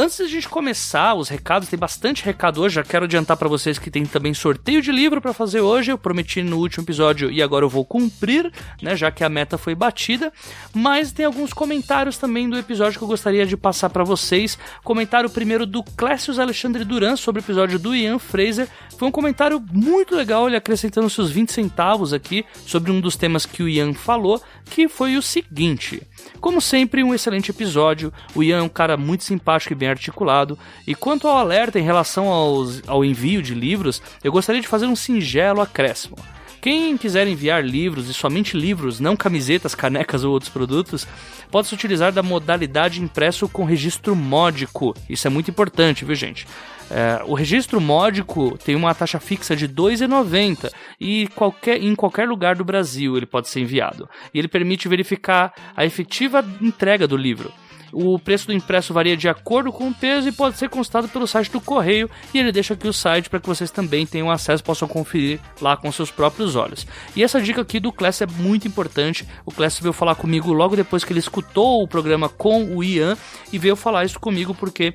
Antes 0.00 0.16
de 0.16 0.22
a 0.22 0.28
gente 0.28 0.48
começar 0.48 1.14
os 1.14 1.28
recados, 1.28 1.68
tem 1.68 1.78
bastante 1.78 2.24
recado 2.24 2.62
hoje. 2.62 2.76
Já 2.76 2.82
quero 2.82 3.04
adiantar 3.04 3.36
para 3.36 3.50
vocês 3.50 3.78
que 3.78 3.90
tem 3.90 4.06
também 4.06 4.32
sorteio 4.32 4.80
de 4.80 4.90
livro 4.90 5.20
para 5.20 5.34
fazer 5.34 5.60
hoje. 5.60 5.92
Eu 5.92 5.98
prometi 5.98 6.42
no 6.42 6.56
último 6.56 6.84
episódio 6.84 7.30
e 7.30 7.42
agora 7.42 7.66
eu 7.66 7.68
vou 7.68 7.84
cumprir, 7.84 8.50
né? 8.80 8.96
Já 8.96 9.10
que 9.10 9.22
a 9.22 9.28
meta 9.28 9.58
foi 9.58 9.74
batida. 9.74 10.32
Mas 10.72 11.12
tem 11.12 11.26
alguns 11.26 11.52
comentários 11.52 12.16
também 12.16 12.48
do 12.48 12.56
episódio 12.56 12.98
que 12.98 13.04
eu 13.04 13.08
gostaria 13.08 13.44
de 13.44 13.58
passar 13.58 13.90
para 13.90 14.02
vocês. 14.02 14.58
Comentário 14.82 15.28
primeiro 15.28 15.66
do 15.66 15.82
Clécius 15.82 16.38
Alexandre 16.38 16.82
Duran 16.82 17.14
sobre 17.14 17.42
o 17.42 17.44
episódio 17.44 17.78
do 17.78 17.94
Ian 17.94 18.18
Fraser. 18.18 18.68
Foi 18.96 19.06
um 19.06 19.12
comentário 19.12 19.62
muito 19.70 20.16
legal, 20.16 20.46
ele 20.46 20.56
acrescentando 20.56 21.10
seus 21.10 21.30
20 21.30 21.52
centavos 21.52 22.14
aqui 22.14 22.46
sobre 22.66 22.90
um 22.90 23.02
dos 23.02 23.16
temas 23.16 23.44
que 23.44 23.62
o 23.62 23.68
Ian 23.68 23.92
falou, 23.92 24.42
que 24.64 24.88
foi 24.88 25.18
o 25.18 25.22
seguinte. 25.22 26.00
Como 26.40 26.60
sempre, 26.60 27.04
um 27.04 27.14
excelente 27.14 27.50
episódio. 27.50 28.12
O 28.34 28.42
Ian 28.42 28.58
é 28.58 28.62
um 28.62 28.68
cara 28.68 28.96
muito 28.96 29.24
simpático 29.24 29.72
e 29.72 29.76
bem 29.76 29.88
articulado. 29.88 30.58
E 30.86 30.94
quanto 30.94 31.28
ao 31.28 31.36
alerta 31.36 31.78
em 31.78 31.82
relação 31.82 32.28
aos, 32.28 32.82
ao 32.86 33.04
envio 33.04 33.42
de 33.42 33.54
livros, 33.54 34.02
eu 34.22 34.32
gostaria 34.32 34.60
de 34.60 34.68
fazer 34.68 34.86
um 34.86 34.96
singelo 34.96 35.60
acréscimo. 35.60 36.16
Quem 36.60 36.96
quiser 36.98 37.26
enviar 37.26 37.64
livros 37.64 38.08
e 38.10 38.14
somente 38.14 38.54
livros, 38.56 39.00
não 39.00 39.16
camisetas, 39.16 39.74
canecas 39.74 40.24
ou 40.24 40.32
outros 40.32 40.50
produtos, 40.50 41.06
pode 41.50 41.68
se 41.68 41.74
utilizar 41.74 42.12
da 42.12 42.22
modalidade 42.22 43.00
impresso 43.02 43.48
com 43.48 43.64
registro 43.64 44.14
módico. 44.14 44.94
Isso 45.08 45.26
é 45.26 45.30
muito 45.30 45.50
importante, 45.50 46.04
viu, 46.04 46.14
gente? 46.14 46.46
É, 46.90 47.22
o 47.24 47.34
registro 47.34 47.80
módico 47.80 48.58
tem 48.58 48.74
uma 48.74 48.94
taxa 48.94 49.18
fixa 49.18 49.56
de 49.56 49.66
R$ 49.66 49.72
2,90 49.72 50.70
e 51.00 51.28
qualquer, 51.28 51.82
em 51.82 51.94
qualquer 51.94 52.28
lugar 52.28 52.56
do 52.56 52.64
Brasil 52.64 53.16
ele 53.16 53.26
pode 53.26 53.48
ser 53.48 53.60
enviado. 53.60 54.08
E 54.34 54.38
ele 54.38 54.48
permite 54.48 54.88
verificar 54.88 55.54
a 55.74 55.86
efetiva 55.86 56.44
entrega 56.60 57.06
do 57.06 57.16
livro. 57.16 57.50
O 57.92 58.18
preço 58.18 58.46
do 58.46 58.52
impresso 58.52 58.94
varia 58.94 59.16
de 59.16 59.28
acordo 59.28 59.72
com 59.72 59.88
o 59.88 59.94
peso 59.94 60.28
e 60.28 60.32
pode 60.32 60.56
ser 60.56 60.68
consultado 60.68 61.08
pelo 61.08 61.26
site 61.26 61.50
do 61.50 61.60
correio. 61.60 62.10
E 62.32 62.38
ele 62.38 62.52
deixa 62.52 62.74
aqui 62.74 62.86
o 62.86 62.92
site 62.92 63.28
para 63.28 63.40
que 63.40 63.46
vocês 63.46 63.70
também 63.70 64.06
tenham 64.06 64.30
acesso, 64.30 64.62
possam 64.62 64.86
conferir 64.86 65.40
lá 65.60 65.76
com 65.76 65.90
seus 65.90 66.10
próprios 66.10 66.56
olhos. 66.56 66.86
E 67.16 67.22
essa 67.22 67.40
dica 67.40 67.60
aqui 67.60 67.80
do 67.80 67.92
Class 67.92 68.20
é 68.20 68.26
muito 68.26 68.68
importante. 68.68 69.26
O 69.44 69.52
Class 69.52 69.78
veio 69.80 69.92
falar 69.92 70.14
comigo 70.14 70.52
logo 70.52 70.76
depois 70.76 71.04
que 71.04 71.12
ele 71.12 71.20
escutou 71.20 71.82
o 71.82 71.88
programa 71.88 72.28
com 72.28 72.76
o 72.76 72.82
Ian 72.82 73.16
e 73.52 73.58
veio 73.58 73.76
falar 73.76 74.04
isso 74.04 74.20
comigo 74.20 74.54
porque 74.54 74.94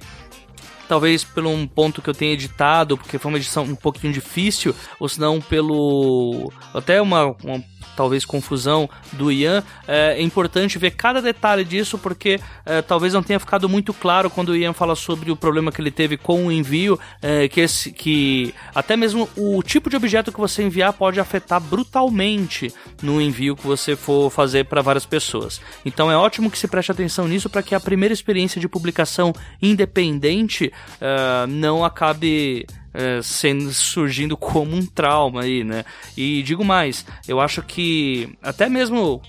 talvez 0.88 1.24
pelo 1.24 1.50
um 1.50 1.68
ponto 1.68 2.02
que 2.02 2.10
eu 2.10 2.14
tenha 2.14 2.34
editado, 2.34 2.98
porque 2.98 3.18
foi 3.18 3.32
uma 3.32 3.38
edição 3.38 3.64
um 3.64 3.76
pouquinho 3.76 4.14
difícil, 4.14 4.76
ou 5.00 5.10
se 5.10 5.20
não 5.20 5.42
pelo 5.42 6.52
até 6.74 7.02
uma, 7.02 7.36
uma 7.44 7.64
talvez 7.96 8.26
confusão 8.26 8.90
do 9.14 9.32
Ian, 9.32 9.64
é, 9.88 10.16
é, 10.18 10.22
importante 10.22 10.78
ver 10.78 10.92
cada 10.92 11.22
detalhe 11.22 11.64
disso, 11.64 11.98
porque 11.98 12.40
é, 12.66 12.82
talvez 12.82 13.14
não 13.14 13.24
tenha 13.24 13.40
ficado 13.40 13.68
muito 13.70 13.94
claro 13.94 14.30
quando 14.30 14.50
o 14.50 14.56
Ian 14.56 14.74
fala 14.74 14.96
sobre 14.96 15.32
o 15.32 15.36
problema 15.36 15.72
que 15.72 15.82
ele 15.82 15.92
teve 15.92 16.18
com 16.18 16.48
o 16.48 16.52
envio, 16.52 17.00
é, 17.22 17.48
que, 17.48 17.62
esse, 17.62 17.92
que 17.92 18.54
até 18.74 18.96
mesmo 18.96 19.30
o 19.36 19.62
tipo 19.64 19.90
de 19.90 19.96
objeto 19.96 20.32
que 20.32 20.40
você 20.40 20.64
enviar 20.64 20.94
pode 20.94 21.20
afetar 21.20 21.60
brutalmente 21.60 22.74
no 23.02 23.22
envio 23.22 23.56
que 23.56 23.66
você 23.66 23.96
for 23.96 24.30
fazer 24.30 24.66
para 24.66 24.82
várias 24.82 25.06
pessoas. 25.06 25.62
Então 25.86 26.12
é 26.12 26.18
ótimo 26.18 26.52
que 26.52 26.58
se 26.58 26.68
preste 26.68 26.92
atenção 26.92 27.28
nisso 27.28 27.50
para 27.50 27.64
que 27.64 27.76
a 27.76 27.80
primeira 27.80 28.14
experiência 28.14 28.60
de 28.60 28.68
publicação 28.68 29.34
independente 29.62 30.72
uh, 31.02 31.48
não 31.48 31.84
acabe 31.84 32.66
é, 32.96 33.22
sendo, 33.22 33.72
surgindo 33.74 34.38
como 34.38 34.76
um 34.76 34.86
trauma 34.86 35.44
aí, 35.44 35.64
né? 35.64 35.84
E 36.16 36.42
digo 36.44 36.64
mais, 36.64 37.06
eu 37.28 37.40
acho 37.40 37.62
que 37.62 38.30
até 38.42 38.70
mesmo 38.70 39.22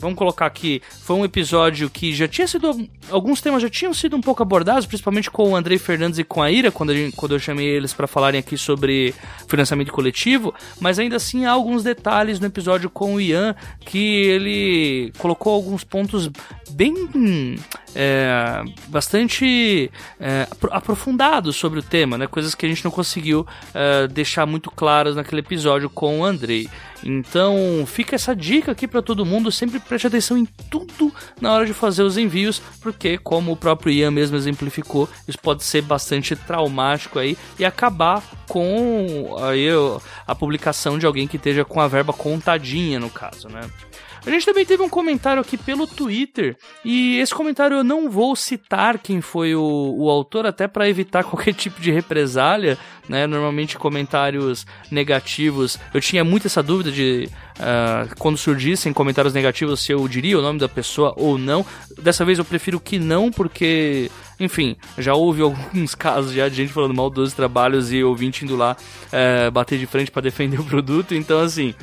vamos 0.00 0.16
colocar 0.16 0.46
aqui, 0.46 0.80
foi 1.02 1.16
um 1.16 1.24
episódio 1.24 1.90
que 1.90 2.14
já 2.14 2.28
tinha 2.28 2.46
sido. 2.46 2.88
Alguns 3.10 3.40
temas 3.40 3.62
já 3.62 3.68
tinham 3.68 3.92
sido 3.92 4.16
um 4.16 4.20
pouco 4.20 4.42
abordados, 4.42 4.86
principalmente 4.86 5.30
com 5.30 5.50
o 5.50 5.56
Andrei 5.56 5.78
Fernandes 5.78 6.18
e 6.18 6.24
com 6.24 6.42
a 6.42 6.50
Ira, 6.50 6.70
quando, 6.70 6.94
gente, 6.94 7.16
quando 7.16 7.34
eu 7.34 7.38
chamei 7.38 7.66
eles 7.66 7.92
para 7.92 8.06
falarem 8.06 8.38
aqui 8.38 8.56
sobre 8.56 9.14
financiamento 9.48 9.92
coletivo, 9.92 10.54
mas 10.80 10.98
ainda 10.98 11.16
assim 11.16 11.44
há 11.44 11.52
alguns 11.52 11.82
detalhes 11.82 12.38
no 12.40 12.46
episódio 12.46 12.88
com 12.90 13.14
o 13.14 13.20
Ian 13.20 13.54
que 13.80 13.98
ele 13.98 15.12
colocou 15.18 15.54
alguns 15.54 15.84
pontos 15.84 16.30
bem. 16.70 16.94
É, 17.94 18.62
bastante 18.88 19.90
é, 20.20 20.46
aprofundados 20.70 21.56
sobre 21.56 21.80
o 21.80 21.82
tema, 21.82 22.18
né? 22.18 22.26
Coisas 22.26 22.54
que 22.54 22.66
a 22.66 22.68
gente 22.68 22.84
não 22.84 22.90
conseguiu 22.90 23.46
é, 23.74 24.06
deixar 24.06 24.46
muito 24.46 24.70
claras 24.70 25.16
naquele 25.16 25.40
episódio 25.40 25.88
com 25.88 26.20
o 26.20 26.24
Andrei. 26.24 26.68
Então 27.04 27.84
fica 27.86 28.16
essa 28.16 28.34
dica 28.34 28.72
aqui 28.72 28.86
para 28.86 29.02
todo 29.02 29.24
mundo, 29.24 29.50
sempre 29.52 29.78
preste 29.78 30.06
atenção 30.06 30.36
em 30.36 30.44
tudo 30.70 31.12
na 31.40 31.52
hora 31.52 31.66
de 31.66 31.72
fazer 31.72 32.02
os 32.02 32.18
envios, 32.18 32.60
porque 32.80 33.18
como 33.18 33.52
o 33.52 33.56
próprio 33.56 33.92
Ian 33.92 34.10
mesmo 34.10 34.36
exemplificou, 34.36 35.08
isso 35.26 35.38
pode 35.38 35.64
ser 35.64 35.82
bastante 35.82 36.34
traumático 36.34 37.18
aí 37.18 37.36
e 37.58 37.64
acabar 37.64 38.22
com 38.48 39.36
aí, 39.40 39.68
a 40.26 40.34
publicação 40.34 40.98
de 40.98 41.06
alguém 41.06 41.26
que 41.26 41.36
esteja 41.36 41.64
com 41.64 41.80
a 41.80 41.88
verba 41.88 42.12
contadinha 42.12 42.98
no 42.98 43.10
caso, 43.10 43.48
né? 43.48 43.60
A 44.28 44.30
gente 44.30 44.44
também 44.44 44.66
teve 44.66 44.82
um 44.82 44.90
comentário 44.90 45.40
aqui 45.40 45.56
pelo 45.56 45.86
Twitter, 45.86 46.54
e 46.84 47.16
esse 47.16 47.34
comentário 47.34 47.78
eu 47.78 47.82
não 47.84 48.10
vou 48.10 48.36
citar 48.36 48.98
quem 48.98 49.22
foi 49.22 49.54
o, 49.54 49.94
o 49.96 50.10
autor, 50.10 50.44
até 50.44 50.68
para 50.68 50.86
evitar 50.86 51.24
qualquer 51.24 51.54
tipo 51.54 51.80
de 51.80 51.90
represália, 51.90 52.76
né? 53.08 53.26
Normalmente 53.26 53.78
comentários 53.78 54.66
negativos, 54.90 55.78
eu 55.94 56.00
tinha 56.00 56.22
muito 56.24 56.46
essa 56.46 56.62
dúvida 56.62 56.92
de 56.92 57.26
uh, 57.58 58.14
quando 58.18 58.36
surgissem 58.36 58.92
comentários 58.92 59.32
negativos 59.32 59.80
se 59.80 59.92
eu 59.92 60.06
diria 60.06 60.38
o 60.38 60.42
nome 60.42 60.58
da 60.58 60.68
pessoa 60.68 61.14
ou 61.16 61.38
não. 61.38 61.64
Dessa 61.98 62.22
vez 62.22 62.38
eu 62.38 62.44
prefiro 62.44 62.78
que 62.78 62.98
não, 62.98 63.30
porque 63.30 64.10
enfim, 64.38 64.76
já 64.98 65.14
houve 65.14 65.40
alguns 65.42 65.94
casos 65.94 66.32
já 66.32 66.50
de 66.50 66.56
gente 66.56 66.72
falando 66.72 66.94
mal 66.94 67.08
dos 67.08 67.32
trabalhos 67.32 67.90
e 67.90 68.04
ouvinte 68.04 68.44
indo 68.44 68.56
lá 68.56 68.76
é, 69.10 69.50
bater 69.50 69.78
de 69.78 69.86
frente 69.86 70.10
para 70.10 70.20
defender 70.20 70.60
o 70.60 70.64
produto. 70.64 71.14
Então, 71.14 71.40
assim, 71.40 71.74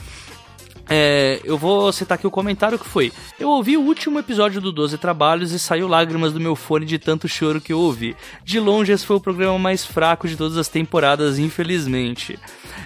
é, 0.90 1.40
eu 1.44 1.58
vou 1.58 1.92
citar 1.92 2.18
aqui 2.18 2.28
o 2.28 2.32
comentário 2.32 2.78
que 2.78 2.86
foi: 2.86 3.12
Eu 3.40 3.50
ouvi 3.50 3.78
o 3.78 3.82
último 3.82 4.20
episódio 4.20 4.62
do 4.62 4.72
12 4.72 4.98
Trabalhos 4.98 5.52
e 5.52 5.60
saiu 5.60 5.88
lágrimas 5.88 6.34
do 6.34 6.40
meu 6.40 6.56
fone 6.56 6.86
de 6.86 7.00
tanto 7.00 7.28
choro 7.28 7.62
que 7.62 7.74
eu 7.74 7.80
ouvi. 7.80 8.16
De 8.44 8.60
longe, 8.60 8.92
esse 8.92 9.06
foi 9.06 9.16
o 9.16 9.22
programa 9.22 9.58
mais 9.58 9.86
fraco 9.86 10.28
de 10.28 10.36
todas 10.36 10.58
as 10.58 10.68
temporadas, 10.68 11.40
infelizmente. 11.40 12.38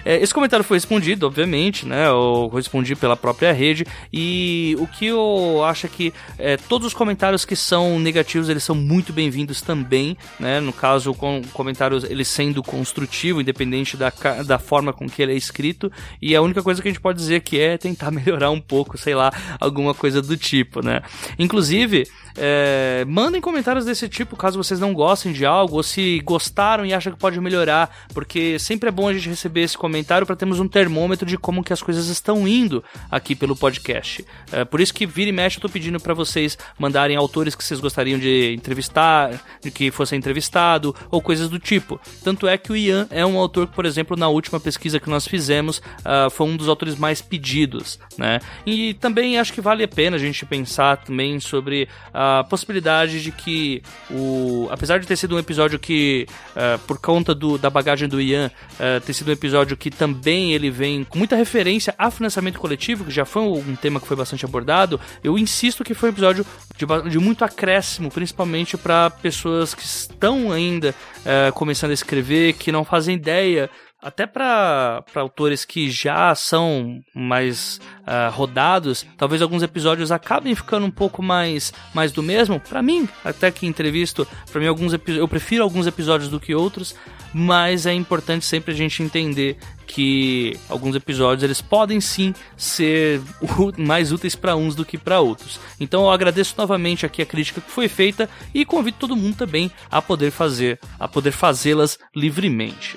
É, 0.04 0.16
esse 0.16 0.32
comentário 0.32 0.64
foi 0.64 0.76
respondido, 0.76 1.26
obviamente, 1.26 1.86
né? 1.86 2.06
Eu 2.06 2.50
respondi 2.54 2.96
pela 2.96 3.16
própria 3.16 3.52
rede. 3.52 3.86
E 4.12 4.76
o 4.78 4.86
que 4.86 5.06
eu 5.06 5.62
acho 5.64 5.86
é 5.86 5.88
que 5.88 6.14
é, 6.38 6.56
todos 6.56 6.86
os 6.86 6.94
comentários 6.94 7.44
que 7.44 7.56
são 7.56 7.98
negativos, 7.98 8.48
eles 8.48 8.62
são 8.62 8.74
muito 8.74 9.12
bem-vindos 9.12 9.60
também, 9.60 10.16
né? 10.38 10.60
No 10.60 10.72
caso, 10.72 11.12
com 11.12 11.42
comentários 11.52 12.04
ele 12.04 12.24
sendo 12.24 12.62
construtivo, 12.62 13.40
independente 13.40 13.96
da, 13.96 14.12
da 14.46 14.58
forma 14.58 14.92
com 14.92 15.08
que 15.08 15.22
ele 15.22 15.32
é 15.32 15.36
escrito. 15.36 15.92
E 16.20 16.34
a 16.34 16.40
única 16.40 16.62
coisa 16.62 16.80
que 16.80 16.88
a 16.88 16.90
gente 16.90 17.00
pode 17.00 17.18
dizer 17.18 17.40
que 17.40 17.58
é 17.58 17.76
tentar 17.90 18.10
melhorar 18.12 18.50
um 18.50 18.60
pouco, 18.60 18.96
sei 18.96 19.14
lá, 19.14 19.32
alguma 19.60 19.94
coisa 19.94 20.22
do 20.22 20.36
tipo, 20.36 20.84
né? 20.84 21.02
Inclusive, 21.38 22.06
é, 22.42 23.04
mandem 23.06 23.38
comentários 23.38 23.84
desse 23.84 24.08
tipo 24.08 24.34
caso 24.34 24.56
vocês 24.56 24.80
não 24.80 24.94
gostem 24.94 25.30
de 25.30 25.44
algo 25.44 25.76
ou 25.76 25.82
se 25.82 26.20
gostaram 26.20 26.86
e 26.86 26.94
acham 26.94 27.12
que 27.12 27.18
pode 27.18 27.38
melhorar, 27.38 27.94
porque 28.14 28.58
sempre 28.58 28.88
é 28.88 28.92
bom 28.92 29.08
a 29.08 29.12
gente 29.12 29.28
receber 29.28 29.60
esse 29.60 29.76
comentário 29.76 30.26
para 30.26 30.34
termos 30.34 30.58
um 30.58 30.66
termômetro 30.66 31.26
de 31.26 31.36
como 31.36 31.62
que 31.62 31.70
as 31.70 31.82
coisas 31.82 32.06
estão 32.06 32.48
indo 32.48 32.82
aqui 33.10 33.36
pelo 33.36 33.54
podcast. 33.54 34.24
É, 34.50 34.64
por 34.64 34.80
isso 34.80 34.94
que 34.94 35.04
vira 35.04 35.28
e 35.28 35.32
mexe 35.32 35.58
eu 35.58 35.60
tô 35.60 35.68
pedindo 35.68 36.00
para 36.00 36.14
vocês 36.14 36.56
mandarem 36.78 37.14
autores 37.14 37.54
que 37.54 37.62
vocês 37.62 37.78
gostariam 37.78 38.18
de 38.18 38.54
entrevistar, 38.54 39.38
de 39.62 39.70
que 39.70 39.90
fossem 39.90 40.18
entrevistado 40.18 40.96
ou 41.10 41.20
coisas 41.20 41.50
do 41.50 41.58
tipo. 41.58 42.00
Tanto 42.24 42.48
é 42.48 42.56
que 42.56 42.72
o 42.72 42.76
Ian 42.76 43.06
é 43.10 43.26
um 43.26 43.38
autor 43.38 43.66
que, 43.66 43.74
por 43.74 43.84
exemplo, 43.84 44.16
na 44.16 44.28
última 44.28 44.58
pesquisa 44.58 44.98
que 44.98 45.10
nós 45.10 45.26
fizemos, 45.26 45.76
uh, 45.78 46.30
foi 46.30 46.46
um 46.46 46.56
dos 46.56 46.68
autores 46.68 46.96
mais 46.96 47.20
pedidos, 47.20 47.98
né? 48.16 48.38
E 48.64 48.94
também 48.94 49.38
acho 49.38 49.52
que 49.52 49.60
vale 49.60 49.84
a 49.84 49.88
pena 49.88 50.16
a 50.16 50.18
gente 50.18 50.46
pensar 50.46 50.96
também 50.96 51.38
sobre 51.38 51.86
a 52.14 52.29
possibilidade 52.48 53.22
de 53.22 53.30
que 53.30 53.82
o 54.10 54.68
apesar 54.70 54.98
de 54.98 55.06
ter 55.06 55.16
sido 55.16 55.36
um 55.36 55.38
episódio 55.38 55.78
que 55.78 56.26
uh, 56.50 56.78
por 56.86 56.98
conta 56.98 57.34
do, 57.34 57.58
da 57.58 57.70
bagagem 57.70 58.08
do 58.08 58.20
Ian 58.20 58.50
uh, 58.74 59.00
ter 59.00 59.12
sido 59.12 59.28
um 59.28 59.32
episódio 59.32 59.76
que 59.76 59.90
também 59.90 60.52
ele 60.52 60.70
vem 60.70 61.04
com 61.04 61.18
muita 61.18 61.36
referência 61.36 61.94
a 61.98 62.10
financiamento 62.10 62.58
coletivo 62.58 63.04
que 63.04 63.10
já 63.10 63.24
foi 63.24 63.42
um 63.42 63.76
tema 63.76 64.00
que 64.00 64.06
foi 64.06 64.16
bastante 64.16 64.44
abordado 64.44 65.00
eu 65.22 65.38
insisto 65.38 65.84
que 65.84 65.94
foi 65.94 66.10
um 66.10 66.12
episódio 66.12 66.46
de, 66.76 67.10
de 67.10 67.18
muito 67.18 67.44
acréscimo 67.44 68.10
principalmente 68.10 68.76
para 68.76 69.10
pessoas 69.10 69.74
que 69.74 69.82
estão 69.82 70.52
ainda 70.52 70.94
uh, 71.20 71.52
começando 71.52 71.90
a 71.90 71.94
escrever 71.94 72.54
que 72.54 72.72
não 72.72 72.84
fazem 72.84 73.14
ideia 73.14 73.70
até 74.02 74.26
para 74.26 75.04
autores 75.14 75.64
que 75.64 75.90
já 75.90 76.34
são 76.34 77.00
mais 77.14 77.80
uh, 78.02 78.30
rodados, 78.32 79.06
talvez 79.16 79.42
alguns 79.42 79.62
episódios 79.62 80.10
acabem 80.10 80.54
ficando 80.54 80.86
um 80.86 80.90
pouco 80.90 81.22
mais, 81.22 81.72
mais 81.94 82.12
do 82.12 82.22
mesmo. 82.22 82.58
Para 82.60 82.82
mim, 82.82 83.08
até 83.24 83.50
que 83.50 83.66
entrevisto, 83.66 84.26
para 84.50 84.60
mim 84.60 84.66
alguns 84.66 84.92
eu 84.92 85.28
prefiro 85.28 85.62
alguns 85.62 85.86
episódios 85.86 86.28
do 86.30 86.40
que 86.40 86.54
outros, 86.54 86.94
mas 87.32 87.86
é 87.86 87.92
importante 87.92 88.44
sempre 88.44 88.72
a 88.72 88.76
gente 88.76 89.02
entender 89.02 89.56
que 89.86 90.56
alguns 90.68 90.94
episódios 90.94 91.42
eles 91.42 91.60
podem 91.60 92.00
sim 92.00 92.32
ser 92.56 93.20
mais 93.76 94.12
úteis 94.12 94.36
para 94.36 94.56
uns 94.56 94.74
do 94.74 94.84
que 94.84 94.96
para 94.96 95.20
outros. 95.20 95.58
Então 95.80 96.04
eu 96.04 96.10
agradeço 96.10 96.54
novamente 96.56 97.04
aqui 97.04 97.20
a 97.20 97.26
crítica 97.26 97.60
que 97.60 97.70
foi 97.70 97.88
feita 97.88 98.30
e 98.54 98.64
convido 98.64 98.98
todo 98.98 99.16
mundo 99.16 99.36
também 99.36 99.70
a 99.90 100.00
poder 100.00 100.30
fazer, 100.30 100.78
a 100.98 101.08
poder 101.08 101.32
fazê-las 101.32 101.98
livremente. 102.14 102.96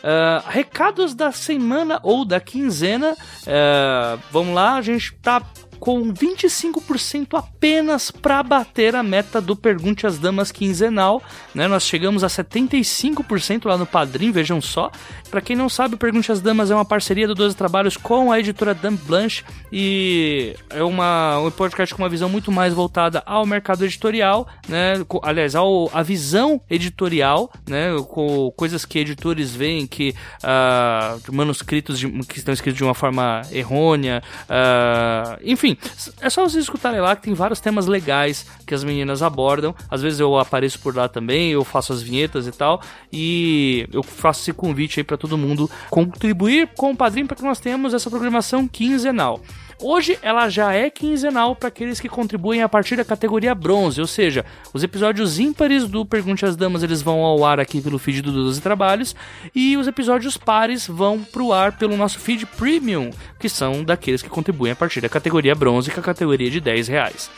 Uh, 0.00 0.48
recados 0.48 1.14
da 1.14 1.30
semana 1.30 2.00
ou 2.02 2.24
da 2.24 2.40
quinzena. 2.40 3.12
Uh, 3.12 4.20
vamos 4.30 4.54
lá, 4.54 4.76
a 4.76 4.82
gente 4.82 5.14
tá 5.16 5.42
com 5.80 6.12
25% 6.12 7.38
apenas 7.38 8.10
para 8.10 8.42
bater 8.42 8.94
a 8.94 9.02
meta 9.02 9.40
do 9.40 9.56
Pergunte 9.56 10.06
às 10.06 10.18
Damas 10.18 10.52
quinzenal. 10.52 11.22
Né? 11.54 11.66
Nós 11.66 11.84
chegamos 11.84 12.22
a 12.22 12.26
75% 12.26 13.64
lá 13.64 13.78
no 13.78 13.86
Padrim, 13.86 14.30
vejam 14.30 14.60
só. 14.60 14.92
Para 15.30 15.40
quem 15.40 15.56
não 15.56 15.70
sabe, 15.70 15.94
o 15.94 15.98
Pergunte 15.98 16.30
às 16.30 16.40
Damas 16.40 16.70
é 16.70 16.74
uma 16.74 16.84
parceria 16.84 17.26
do 17.26 17.34
12 17.34 17.56
Trabalhos 17.56 17.96
com 17.96 18.30
a 18.30 18.38
editora 18.38 18.74
Dame 18.74 18.98
Blanche 18.98 19.42
e 19.72 20.54
é 20.68 20.82
uma, 20.82 21.38
um 21.38 21.50
podcast 21.50 21.94
com 21.94 22.02
uma 22.02 22.08
visão 22.08 22.28
muito 22.28 22.52
mais 22.52 22.74
voltada 22.74 23.22
ao 23.24 23.46
mercado 23.46 23.84
editorial, 23.84 24.46
né? 24.68 24.94
aliás, 25.22 25.54
ao, 25.54 25.90
a 25.94 26.02
visão 26.02 26.60
editorial, 26.68 27.50
né? 27.66 27.96
com 28.06 28.52
coisas 28.54 28.84
que 28.84 28.98
editores 28.98 29.54
veem, 29.54 29.86
que 29.86 30.14
uh, 30.44 31.32
manuscritos 31.32 31.98
de, 31.98 32.10
que 32.24 32.38
estão 32.38 32.52
escritos 32.52 32.76
de 32.76 32.84
uma 32.84 32.94
forma 32.94 33.40
errônea, 33.50 34.22
uh, 34.42 35.40
enfim 35.42 35.69
enfim, 35.70 35.78
é 36.20 36.30
só 36.30 36.42
vocês 36.42 36.64
escutarem 36.64 37.00
lá 37.00 37.14
que 37.14 37.22
tem 37.22 37.34
vários 37.34 37.60
temas 37.60 37.86
legais 37.86 38.46
que 38.66 38.74
as 38.74 38.82
meninas 38.84 39.22
abordam. 39.22 39.74
Às 39.90 40.02
vezes 40.02 40.20
eu 40.20 40.38
apareço 40.38 40.78
por 40.80 40.94
lá 40.94 41.08
também, 41.08 41.50
eu 41.50 41.64
faço 41.64 41.92
as 41.92 42.02
vinhetas 42.02 42.46
e 42.46 42.52
tal. 42.52 42.80
E 43.12 43.88
eu 43.92 44.02
faço 44.02 44.42
esse 44.42 44.52
convite 44.52 45.00
aí 45.00 45.04
para 45.04 45.16
todo 45.16 45.38
mundo 45.38 45.70
contribuir 45.88 46.68
com 46.76 46.92
o 46.92 46.96
padrinho 46.96 47.26
para 47.26 47.36
que 47.36 47.42
nós 47.42 47.60
tenhamos 47.60 47.94
essa 47.94 48.10
programação 48.10 48.66
quinzenal. 48.66 49.40
Hoje 49.82 50.18
ela 50.20 50.48
já 50.50 50.74
é 50.74 50.90
quinzenal 50.90 51.56
para 51.56 51.68
aqueles 51.68 51.98
que 51.98 52.08
contribuem 52.08 52.62
a 52.62 52.68
partir 52.68 52.96
da 52.96 53.04
categoria 53.04 53.54
bronze, 53.54 53.98
ou 53.98 54.06
seja, 54.06 54.44
os 54.74 54.84
episódios 54.84 55.38
ímpares 55.38 55.86
do 55.88 56.04
Pergunte 56.04 56.44
às 56.44 56.54
Damas 56.54 56.82
eles 56.82 57.00
vão 57.00 57.20
ao 57.20 57.42
ar 57.46 57.58
aqui 57.58 57.80
pelo 57.80 57.98
feed 57.98 58.20
do 58.20 58.30
12 58.30 58.60
Trabalhos 58.60 59.16
e 59.54 59.78
os 59.78 59.86
episódios 59.86 60.36
pares 60.36 60.86
vão 60.86 61.22
pro 61.22 61.54
ar 61.54 61.78
pelo 61.78 61.96
nosso 61.96 62.18
feed 62.18 62.44
premium, 62.44 63.08
que 63.38 63.48
são 63.48 63.82
daqueles 63.82 64.20
que 64.20 64.28
contribuem 64.28 64.72
a 64.72 64.76
partir 64.76 65.00
da 65.00 65.08
categoria 65.08 65.54
bronze, 65.54 65.90
que 65.90 65.96
é 65.96 66.00
a 66.00 66.04
categoria 66.04 66.50
de 66.50 66.60
10 66.60 66.88
reais. 66.88 67.30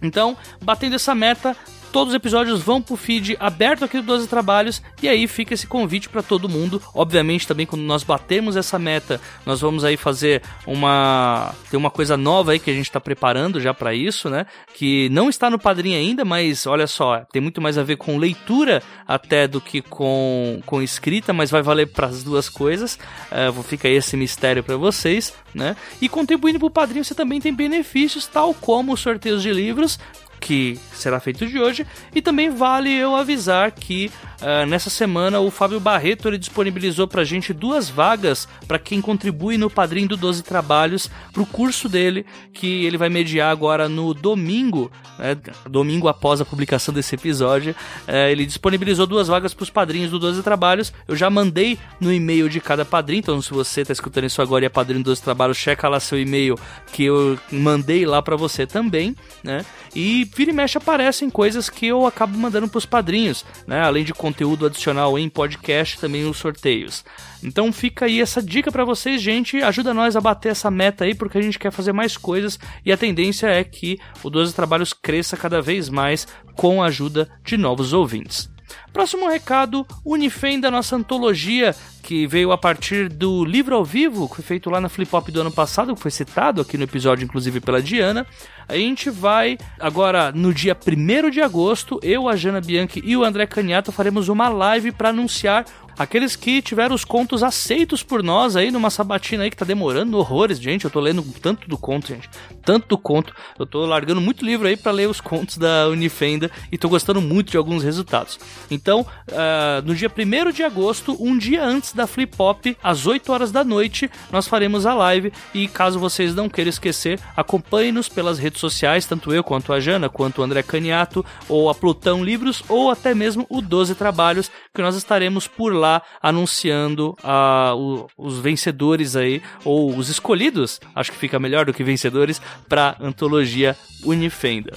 Então, 0.00 0.36
batendo 0.62 0.94
essa 0.94 1.14
meta, 1.16 1.56
Todos 1.92 2.12
os 2.12 2.16
episódios 2.16 2.62
vão 2.62 2.82
pro 2.82 2.96
feed 2.96 3.36
aberto 3.40 3.84
aqui 3.84 3.98
do 3.98 4.02
12 4.02 4.28
Trabalhos 4.28 4.82
e 5.02 5.08
aí 5.08 5.26
fica 5.26 5.54
esse 5.54 5.66
convite 5.66 6.08
para 6.08 6.22
todo 6.22 6.48
mundo. 6.48 6.82
Obviamente 6.94 7.46
também 7.46 7.66
quando 7.66 7.82
nós 7.82 8.02
batermos 8.02 8.56
essa 8.56 8.78
meta, 8.78 9.20
nós 9.44 9.60
vamos 9.60 9.84
aí 9.84 9.96
fazer 9.96 10.42
uma 10.66 11.54
tem 11.70 11.78
uma 11.78 11.90
coisa 11.90 12.16
nova 12.16 12.52
aí 12.52 12.58
que 12.58 12.70
a 12.70 12.74
gente 12.74 12.86
está 12.86 13.00
preparando 13.00 13.60
já 13.60 13.72
para 13.72 13.94
isso, 13.94 14.28
né? 14.28 14.46
Que 14.74 15.08
não 15.10 15.28
está 15.28 15.48
no 15.48 15.58
padrinho 15.58 15.96
ainda, 15.96 16.24
mas 16.24 16.66
olha 16.66 16.86
só, 16.86 17.20
tem 17.32 17.40
muito 17.40 17.60
mais 17.60 17.78
a 17.78 17.82
ver 17.82 17.96
com 17.96 18.18
leitura 18.18 18.82
até 19.06 19.46
do 19.48 19.60
que 19.60 19.80
com, 19.80 20.60
com 20.66 20.82
escrita, 20.82 21.32
mas 21.32 21.50
vai 21.50 21.62
valer 21.62 21.86
para 21.86 22.06
as 22.06 22.22
duas 22.22 22.48
coisas. 22.48 22.98
Uh, 23.30 23.62
fica 23.62 23.88
aí 23.88 23.94
esse 23.94 24.16
mistério 24.16 24.62
para 24.62 24.76
vocês, 24.76 25.32
né? 25.54 25.76
E 26.00 26.08
contribuindo 26.08 26.58
pro 26.58 26.70
padrinho 26.70 27.04
você 27.04 27.14
também 27.14 27.40
tem 27.40 27.54
benefícios, 27.54 28.26
tal 28.26 28.52
como 28.54 28.92
os 28.92 29.00
sorteios 29.00 29.42
de 29.42 29.52
livros, 29.52 29.98
que 30.40 30.78
será 30.92 31.20
feito 31.20 31.46
de 31.46 31.58
hoje. 31.58 31.86
E 32.14 32.22
também 32.22 32.50
vale 32.50 32.92
eu 32.92 33.14
avisar 33.16 33.70
que 33.72 34.10
uh, 34.40 34.66
nessa 34.66 34.90
semana 34.90 35.40
o 35.40 35.50
Fábio 35.50 35.80
Barreto 35.80 36.28
ele 36.28 36.38
disponibilizou 36.38 37.06
pra 37.06 37.24
gente 37.24 37.52
duas 37.52 37.88
vagas 37.88 38.48
para 38.66 38.78
quem 38.78 39.00
contribui 39.00 39.56
no 39.56 39.70
Padrinho 39.70 40.08
do 40.08 40.16
12 40.16 40.42
Trabalhos 40.42 41.10
pro 41.32 41.46
curso 41.46 41.88
dele, 41.88 42.24
que 42.52 42.84
ele 42.84 42.96
vai 42.96 43.08
mediar 43.08 43.50
agora 43.50 43.88
no 43.88 44.14
domingo, 44.14 44.90
né, 45.18 45.36
domingo 45.68 46.08
após 46.08 46.40
a 46.40 46.44
publicação 46.44 46.92
desse 46.92 47.14
episódio. 47.14 47.74
Uh, 48.06 48.30
ele 48.30 48.46
disponibilizou 48.46 49.06
duas 49.06 49.28
vagas 49.28 49.54
pros 49.54 49.70
padrinhos 49.70 50.10
do 50.10 50.18
12 50.18 50.42
Trabalhos. 50.42 50.92
Eu 51.06 51.16
já 51.16 51.28
mandei 51.30 51.78
no 52.00 52.12
e-mail 52.12 52.48
de 52.48 52.60
cada 52.60 52.84
padrinho, 52.84 53.20
então 53.20 53.42
se 53.42 53.52
você 53.52 53.84
tá 53.84 53.92
escutando 53.92 54.24
isso 54.24 54.42
agora 54.42 54.64
e 54.64 54.66
é 54.66 54.70
padrinho 54.70 55.02
do 55.02 55.10
12 55.10 55.22
Trabalhos, 55.22 55.56
checa 55.56 55.88
lá 55.88 56.00
seu 56.00 56.18
e-mail 56.18 56.58
que 56.92 57.04
eu 57.04 57.38
mandei 57.50 58.06
lá 58.06 58.22
para 58.22 58.36
você 58.36 58.66
também, 58.66 59.14
né? 59.42 59.64
E 59.94 60.24
vira 60.24 60.50
e 60.50 60.54
mexe 60.54 60.76
aparecem 60.76 61.30
coisas 61.30 61.70
que 61.70 61.86
eu 61.86 62.06
acabo 62.06 62.36
mandando 62.36 62.68
pros 62.68 62.84
padrinhos, 62.84 63.44
né? 63.66 63.80
Além 63.80 64.04
de 64.04 64.12
conteúdo 64.26 64.66
adicional 64.66 65.16
em 65.16 65.28
podcast, 65.28 66.00
também 66.00 66.28
os 66.28 66.36
sorteios. 66.36 67.04
Então 67.44 67.72
fica 67.72 68.06
aí 68.06 68.20
essa 68.20 68.42
dica 68.42 68.72
para 68.72 68.84
vocês, 68.84 69.22
gente. 69.22 69.62
Ajuda 69.62 69.94
nós 69.94 70.16
a 70.16 70.20
bater 70.20 70.48
essa 70.48 70.68
meta 70.68 71.04
aí, 71.04 71.14
porque 71.14 71.38
a 71.38 71.42
gente 71.42 71.60
quer 71.60 71.70
fazer 71.70 71.92
mais 71.92 72.16
coisas 72.16 72.58
e 72.84 72.90
a 72.90 72.96
tendência 72.96 73.46
é 73.46 73.62
que 73.62 74.00
o 74.24 74.28
12 74.28 74.52
Trabalhos 74.52 74.92
cresça 74.92 75.36
cada 75.36 75.62
vez 75.62 75.88
mais 75.88 76.26
com 76.56 76.82
a 76.82 76.86
ajuda 76.86 77.30
de 77.44 77.56
novos 77.56 77.92
ouvintes. 77.92 78.55
Próximo 78.92 79.28
recado, 79.28 79.86
Unifem 80.04 80.58
da 80.58 80.70
nossa 80.70 80.96
antologia, 80.96 81.74
que 82.02 82.26
veio 82.26 82.52
a 82.52 82.58
partir 82.58 83.08
do 83.08 83.44
livro 83.44 83.74
ao 83.74 83.84
vivo, 83.84 84.28
que 84.28 84.36
foi 84.36 84.44
feito 84.44 84.70
lá 84.70 84.80
na 84.80 84.88
Flip 84.88 85.14
Hop 85.14 85.28
do 85.28 85.40
ano 85.40 85.50
passado, 85.50 85.94
que 85.94 86.00
foi 86.00 86.10
citado 86.10 86.62
aqui 86.62 86.78
no 86.78 86.84
episódio, 86.84 87.24
inclusive 87.24 87.60
pela 87.60 87.82
Diana. 87.82 88.26
A 88.68 88.76
gente 88.76 89.10
vai, 89.10 89.58
agora 89.78 90.32
no 90.32 90.54
dia 90.54 90.76
1 90.76 91.30
de 91.30 91.40
agosto, 91.40 91.98
eu, 92.02 92.28
a 92.28 92.36
Jana 92.36 92.60
Bianchi 92.60 93.02
e 93.04 93.16
o 93.16 93.24
André 93.24 93.46
Caniato 93.46 93.92
faremos 93.92 94.28
uma 94.28 94.48
live 94.48 94.92
para 94.92 95.10
anunciar 95.10 95.64
aqueles 95.98 96.36
que 96.36 96.60
tiveram 96.60 96.94
os 96.94 97.04
contos 97.04 97.42
aceitos 97.42 98.02
por 98.02 98.22
nós 98.22 98.54
aí 98.54 98.70
numa 98.70 98.90
sabatina 98.90 99.44
aí 99.44 99.50
que 99.50 99.56
tá 99.56 99.64
demorando 99.64 100.18
horrores, 100.18 100.60
gente. 100.60 100.84
Eu 100.84 100.90
tô 100.90 101.00
lendo 101.00 101.22
tanto 101.40 101.68
do 101.68 101.78
conto, 101.78 102.08
gente. 102.08 102.28
Tanto 102.66 102.88
do 102.88 102.98
conto. 102.98 103.32
Eu 103.56 103.64
tô 103.64 103.86
largando 103.86 104.20
muito 104.20 104.44
livro 104.44 104.66
aí 104.66 104.76
para 104.76 104.90
ler 104.90 105.08
os 105.08 105.20
contos 105.20 105.56
da 105.56 105.86
Unifenda 105.86 106.50
e 106.72 106.76
tô 106.76 106.88
gostando 106.88 107.20
muito 107.20 107.52
de 107.52 107.56
alguns 107.56 107.84
resultados. 107.84 108.40
Então, 108.68 109.02
uh, 109.02 109.86
no 109.86 109.94
dia 109.94 110.10
1 110.10 110.50
de 110.50 110.64
agosto, 110.64 111.16
um 111.20 111.38
dia 111.38 111.64
antes 111.64 111.92
da 111.92 112.08
Flip 112.08 112.36
Pop, 112.36 112.76
às 112.82 113.06
8 113.06 113.32
horas 113.32 113.52
da 113.52 113.62
noite, 113.62 114.10
nós 114.32 114.48
faremos 114.48 114.84
a 114.84 114.94
live 114.94 115.32
e 115.54 115.68
caso 115.68 116.00
vocês 116.00 116.34
não 116.34 116.48
queiram 116.48 116.68
esquecer, 116.68 117.20
acompanhe-nos 117.36 118.08
pelas 118.08 118.36
redes 118.36 118.60
sociais, 118.60 119.06
tanto 119.06 119.32
eu 119.32 119.44
quanto 119.44 119.72
a 119.72 119.78
Jana, 119.78 120.08
quanto 120.08 120.40
o 120.40 120.44
André 120.44 120.64
Caniato, 120.64 121.24
ou 121.48 121.70
a 121.70 121.74
Plutão 121.74 122.24
Livros, 122.24 122.64
ou 122.68 122.90
até 122.90 123.14
mesmo 123.14 123.46
o 123.48 123.62
12 123.62 123.94
Trabalhos, 123.94 124.50
que 124.74 124.82
nós 124.82 124.96
estaremos 124.96 125.46
por 125.46 125.72
lá 125.72 126.02
anunciando 126.20 127.16
uh, 127.22 127.76
o, 127.76 128.08
os 128.18 128.40
vencedores 128.40 129.14
aí, 129.14 129.40
ou 129.64 129.96
os 129.96 130.08
escolhidos, 130.08 130.80
acho 130.96 131.12
que 131.12 131.18
fica 131.18 131.38
melhor 131.38 131.66
do 131.66 131.72
que 131.72 131.84
vencedores, 131.84 132.40
para 132.68 132.96
antologia 133.00 133.76
Unifenda. 134.04 134.76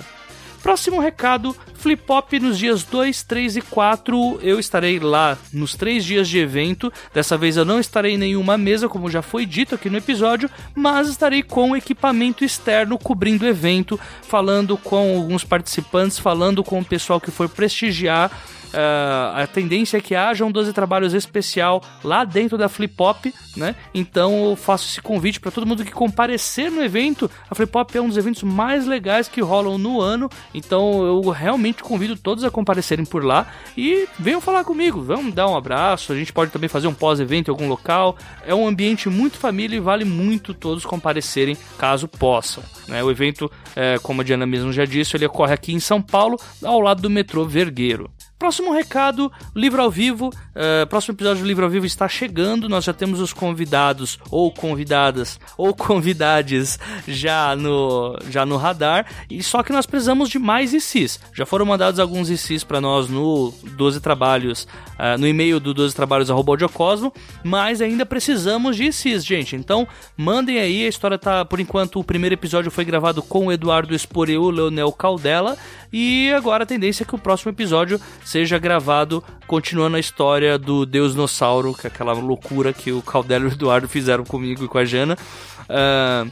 Próximo 0.62 1.00
recado, 1.00 1.56
Flip 1.76 2.02
Pop 2.04 2.38
nos 2.38 2.58
dias 2.58 2.84
2, 2.84 3.24
3 3.24 3.58
e 3.58 3.62
4. 3.62 4.40
Eu 4.42 4.60
estarei 4.60 5.00
lá 5.00 5.38
nos 5.54 5.74
três 5.74 6.04
dias 6.04 6.28
de 6.28 6.38
evento. 6.38 6.92
Dessa 7.14 7.38
vez 7.38 7.56
eu 7.56 7.64
não 7.64 7.80
estarei 7.80 8.16
em 8.16 8.18
nenhuma 8.18 8.58
mesa, 8.58 8.90
como 8.90 9.10
já 9.10 9.22
foi 9.22 9.46
dito 9.46 9.76
aqui 9.76 9.90
no 9.90 9.98
episódio, 9.98 10.50
mas 10.76 11.08
estarei 11.08 11.42
com 11.42 11.78
equipamento 11.78 12.44
externo 12.44 13.00
cobrindo 13.00 13.46
o 13.46 13.48
evento, 13.48 13.98
falando 14.22 14.78
com 14.78 15.18
alguns 15.18 15.46
participantes, 15.46 16.20
falando 16.20 16.62
com 16.62 16.80
o 16.80 16.86
pessoal 16.86 17.22
que 17.22 17.32
for 17.32 17.48
prestigiar 17.48 18.30
Uh, 18.70 19.36
a 19.36 19.48
tendência 19.48 19.98
é 19.98 20.02
que 20.02 20.16
haja 20.16 20.46
um 20.46 20.52
12 20.52 20.74
trabalhos 20.74 21.14
especial 21.14 21.82
lá 22.04 22.24
dentro 22.24 22.58
da 22.58 22.70
Flip 22.70 22.94
Pop, 22.94 23.34
né? 23.56 23.76
Então 23.94 24.46
eu 24.46 24.56
faço 24.56 24.88
esse 24.88 25.02
convite 25.02 25.40
para 25.40 25.52
todo 25.52 25.66
mundo 25.66 25.84
que 25.84 25.92
comparecer 25.92 26.72
no 26.72 26.84
evento. 26.84 27.30
A 27.50 27.56
Flip 27.56 27.72
Pop 27.72 27.98
é 27.98 28.02
um 28.02 28.08
dos 28.08 28.18
eventos 28.18 28.44
mais 28.44 28.86
legais 28.86 29.28
que 29.28 29.42
rolam 29.42 29.78
no 29.78 30.02
ano, 30.02 30.30
então 30.54 31.04
eu 31.04 31.30
realmente 31.30 31.84
convido 31.84 32.16
todos 32.16 32.44
a 32.44 32.52
comparecerem 32.52 33.06
por 33.06 33.24
lá 33.24 33.48
e 33.76 34.08
venham 34.18 34.42
falar 34.42 34.64
comigo, 34.64 35.02
vamos 35.02 35.34
dar 35.34 35.48
um 35.48 35.58
abraço. 35.58 36.14
A 36.14 36.16
gente 36.16 36.32
pode 36.32 36.52
também 36.52 36.70
fazer 36.70 36.88
um 36.88 36.94
pós-evento 36.94 37.50
em 37.50 37.52
algum 37.52 37.68
local. 37.68 38.18
É 38.46 38.54
um 38.54 38.68
ambiente 38.68 39.10
muito 39.10 39.38
família 39.38 39.78
e 39.78 39.80
vale 39.80 40.06
muito 40.06 40.54
todos 40.54 40.86
comparecerem 40.86 41.58
caso 41.78 42.08
possam. 42.08 42.64
Né? 42.88 43.04
O 43.04 43.10
evento, 43.10 43.52
é, 43.76 43.98
como 44.00 44.22
a 44.22 44.24
Diana 44.24 44.46
mesmo 44.46 44.72
já 44.72 44.86
disse, 44.86 45.16
ele 45.16 45.26
ocorre 45.26 45.54
aqui 45.54 45.74
em 45.74 45.80
São 45.80 46.02
Paulo, 46.02 46.38
ao 46.64 46.80
lado 46.80 47.02
do 47.02 47.10
metrô 47.10 47.46
Vergueiro. 47.46 48.10
Próximo 48.40 48.72
recado, 48.72 49.30
livro 49.54 49.82
ao 49.82 49.92
vivo. 49.92 50.30
Uh, 50.30 50.88
próximo 50.88 51.14
episódio 51.14 51.44
do 51.44 51.48
livro 51.48 51.66
ao 51.66 51.70
vivo 51.70 51.86
está 51.86 52.08
chegando. 52.08 52.70
Nós 52.70 52.86
já 52.86 52.94
temos 52.94 53.20
os 53.20 53.34
convidados 53.34 54.18
ou 54.32 54.50
convidadas 54.50 55.38
ou 55.58 55.76
convidades 55.76 56.80
já 57.06 57.54
no 57.54 58.18
já 58.30 58.46
no 58.46 58.56
radar. 58.56 59.06
E 59.30 59.44
só 59.44 59.62
que 59.62 59.74
nós 59.74 59.86
precisamos 59.86 60.30
de 60.30 60.40
mais 60.40 60.74
ICs. 60.74 61.20
Já 61.34 61.46
foram 61.46 61.66
mandados 61.66 62.00
alguns 62.00 62.30
ICs 62.30 62.64
para 62.64 62.80
nós 62.80 63.10
no 63.10 63.54
12 63.74 64.00
trabalhos, 64.00 64.64
uh, 64.94 65.20
no 65.20 65.28
e-mail 65.28 65.60
do 65.60 65.74
12 65.74 65.94
trabalhos 65.94 66.30
Cosmo, 66.74 67.12
mas 67.44 67.82
ainda 67.82 68.06
precisamos 68.06 68.78
de 68.78 68.86
ICs, 68.86 69.26
gente. 69.26 69.58
Então 69.58 69.86
mandem 70.16 70.60
aí. 70.60 70.86
A 70.86 70.90
história 70.90 71.18
tá 71.18 71.44
por 71.44 71.60
enquanto 71.60 72.00
o 72.00 72.06
primeiro 72.06 72.36
episódio 72.36 72.72
foi 72.72 72.86
gravado 72.86 73.22
com 73.22 73.48
o 73.48 73.52
Eduardo 73.52 73.94
Esporeu, 73.94 74.50
Leonel 74.50 74.94
Caldela 74.94 75.58
e 75.92 76.32
agora 76.34 76.64
a 76.64 76.68
tendência 76.68 77.04
é 77.04 77.06
que 77.06 77.16
o 77.16 77.20
próximo 77.20 77.52
episódio 77.52 78.00
seja 78.24 78.58
gravado 78.58 79.24
continuando 79.48 79.98
a 79.98 80.00
história 80.00 80.58
do 80.58 80.86
Deus 80.86 81.16
Nossauro, 81.16 81.74
que 81.74 81.88
é 81.88 81.90
aquela 81.90 82.14
loucura 82.14 82.74
que 82.74 82.92
o 82.92 83.02
Caldelo 83.02 83.46
e 83.46 83.52
o 83.52 83.54
Eduardo 83.54 83.88
fizeram 83.88 84.24
comigo 84.24 84.64
e 84.64 84.68
com 84.68 84.78
a 84.78 84.86
Jana. 84.86 85.18
Uh, 85.64 86.30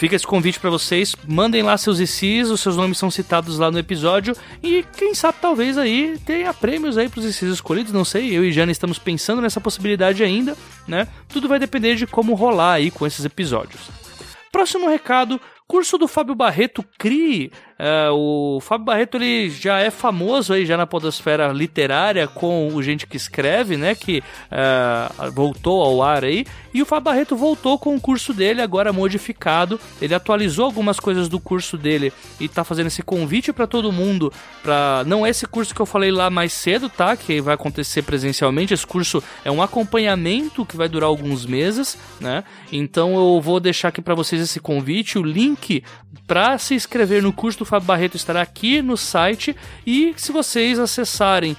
Fica 0.00 0.16
esse 0.16 0.26
convite 0.26 0.58
para 0.58 0.70
vocês, 0.70 1.14
mandem 1.28 1.62
lá 1.62 1.76
seus 1.76 2.00
ICs, 2.00 2.48
os 2.48 2.62
seus 2.62 2.74
nomes 2.74 2.96
são 2.96 3.10
citados 3.10 3.58
lá 3.58 3.70
no 3.70 3.78
episódio 3.78 4.34
e 4.62 4.82
quem 4.96 5.14
sabe 5.14 5.36
talvez 5.42 5.76
aí 5.76 6.18
tenha 6.24 6.54
prêmios 6.54 6.96
aí 6.96 7.06
pros 7.06 7.26
ICs 7.26 7.52
escolhidos, 7.52 7.92
não 7.92 8.02
sei, 8.02 8.34
eu 8.34 8.42
e 8.42 8.50
Jana 8.50 8.72
estamos 8.72 8.98
pensando 8.98 9.42
nessa 9.42 9.60
possibilidade 9.60 10.24
ainda, 10.24 10.56
né? 10.88 11.06
Tudo 11.28 11.48
vai 11.48 11.58
depender 11.58 11.96
de 11.96 12.06
como 12.06 12.32
rolar 12.32 12.72
aí 12.72 12.90
com 12.90 13.06
esses 13.06 13.26
episódios. 13.26 13.90
Próximo 14.50 14.88
recado, 14.88 15.38
curso 15.68 15.98
do 15.98 16.08
Fábio 16.08 16.34
Barreto 16.34 16.82
CRI 16.96 17.52
é, 17.82 18.10
o 18.10 18.58
Fábio 18.60 18.84
Barreto 18.84 19.16
ele 19.16 19.48
já 19.48 19.78
é 19.78 19.90
famoso 19.90 20.52
aí 20.52 20.66
já 20.66 20.76
na 20.76 20.86
podosfera 20.86 21.48
literária 21.48 22.28
com 22.28 22.68
o 22.68 22.82
Gente 22.82 23.06
que 23.06 23.16
Escreve, 23.16 23.78
né? 23.78 23.94
Que 23.94 24.22
é, 24.50 25.30
voltou 25.30 25.82
ao 25.82 26.02
ar 26.02 26.22
aí. 26.22 26.44
E 26.74 26.82
o 26.82 26.86
Fábio 26.86 27.04
Barreto 27.04 27.34
voltou 27.34 27.78
com 27.78 27.96
o 27.96 28.00
curso 28.00 28.34
dele 28.34 28.60
agora 28.60 28.92
modificado. 28.92 29.80
Ele 30.00 30.14
atualizou 30.14 30.66
algumas 30.66 31.00
coisas 31.00 31.26
do 31.26 31.40
curso 31.40 31.78
dele 31.78 32.12
e 32.38 32.48
tá 32.48 32.64
fazendo 32.64 32.88
esse 32.88 33.02
convite 33.02 33.50
para 33.50 33.66
todo 33.66 33.90
mundo. 33.90 34.30
Para 34.62 35.02
não 35.06 35.24
é 35.24 35.30
esse 35.30 35.46
curso 35.46 35.74
que 35.74 35.80
eu 35.80 35.86
falei 35.86 36.12
lá 36.12 36.28
mais 36.28 36.52
cedo, 36.52 36.90
tá? 36.90 37.16
Que 37.16 37.40
vai 37.40 37.54
acontecer 37.54 38.02
presencialmente. 38.02 38.74
Esse 38.74 38.86
curso 38.86 39.24
é 39.42 39.50
um 39.50 39.62
acompanhamento 39.62 40.66
que 40.66 40.76
vai 40.76 40.88
durar 40.88 41.08
alguns 41.08 41.46
meses, 41.46 41.96
né? 42.20 42.44
Então 42.70 43.14
eu 43.14 43.40
vou 43.40 43.58
deixar 43.58 43.88
aqui 43.88 44.02
para 44.02 44.14
vocês 44.14 44.42
esse 44.42 44.60
convite, 44.60 45.18
o 45.18 45.22
link 45.22 45.82
para 46.26 46.58
se 46.58 46.74
inscrever 46.74 47.22
no 47.22 47.32
curso 47.32 47.64
Fábio 47.70 47.86
Barreto 47.86 48.16
estará 48.16 48.42
aqui 48.42 48.82
no 48.82 48.96
site. 48.96 49.54
E 49.86 50.12
se 50.16 50.32
vocês 50.32 50.76
acessarem 50.76 51.56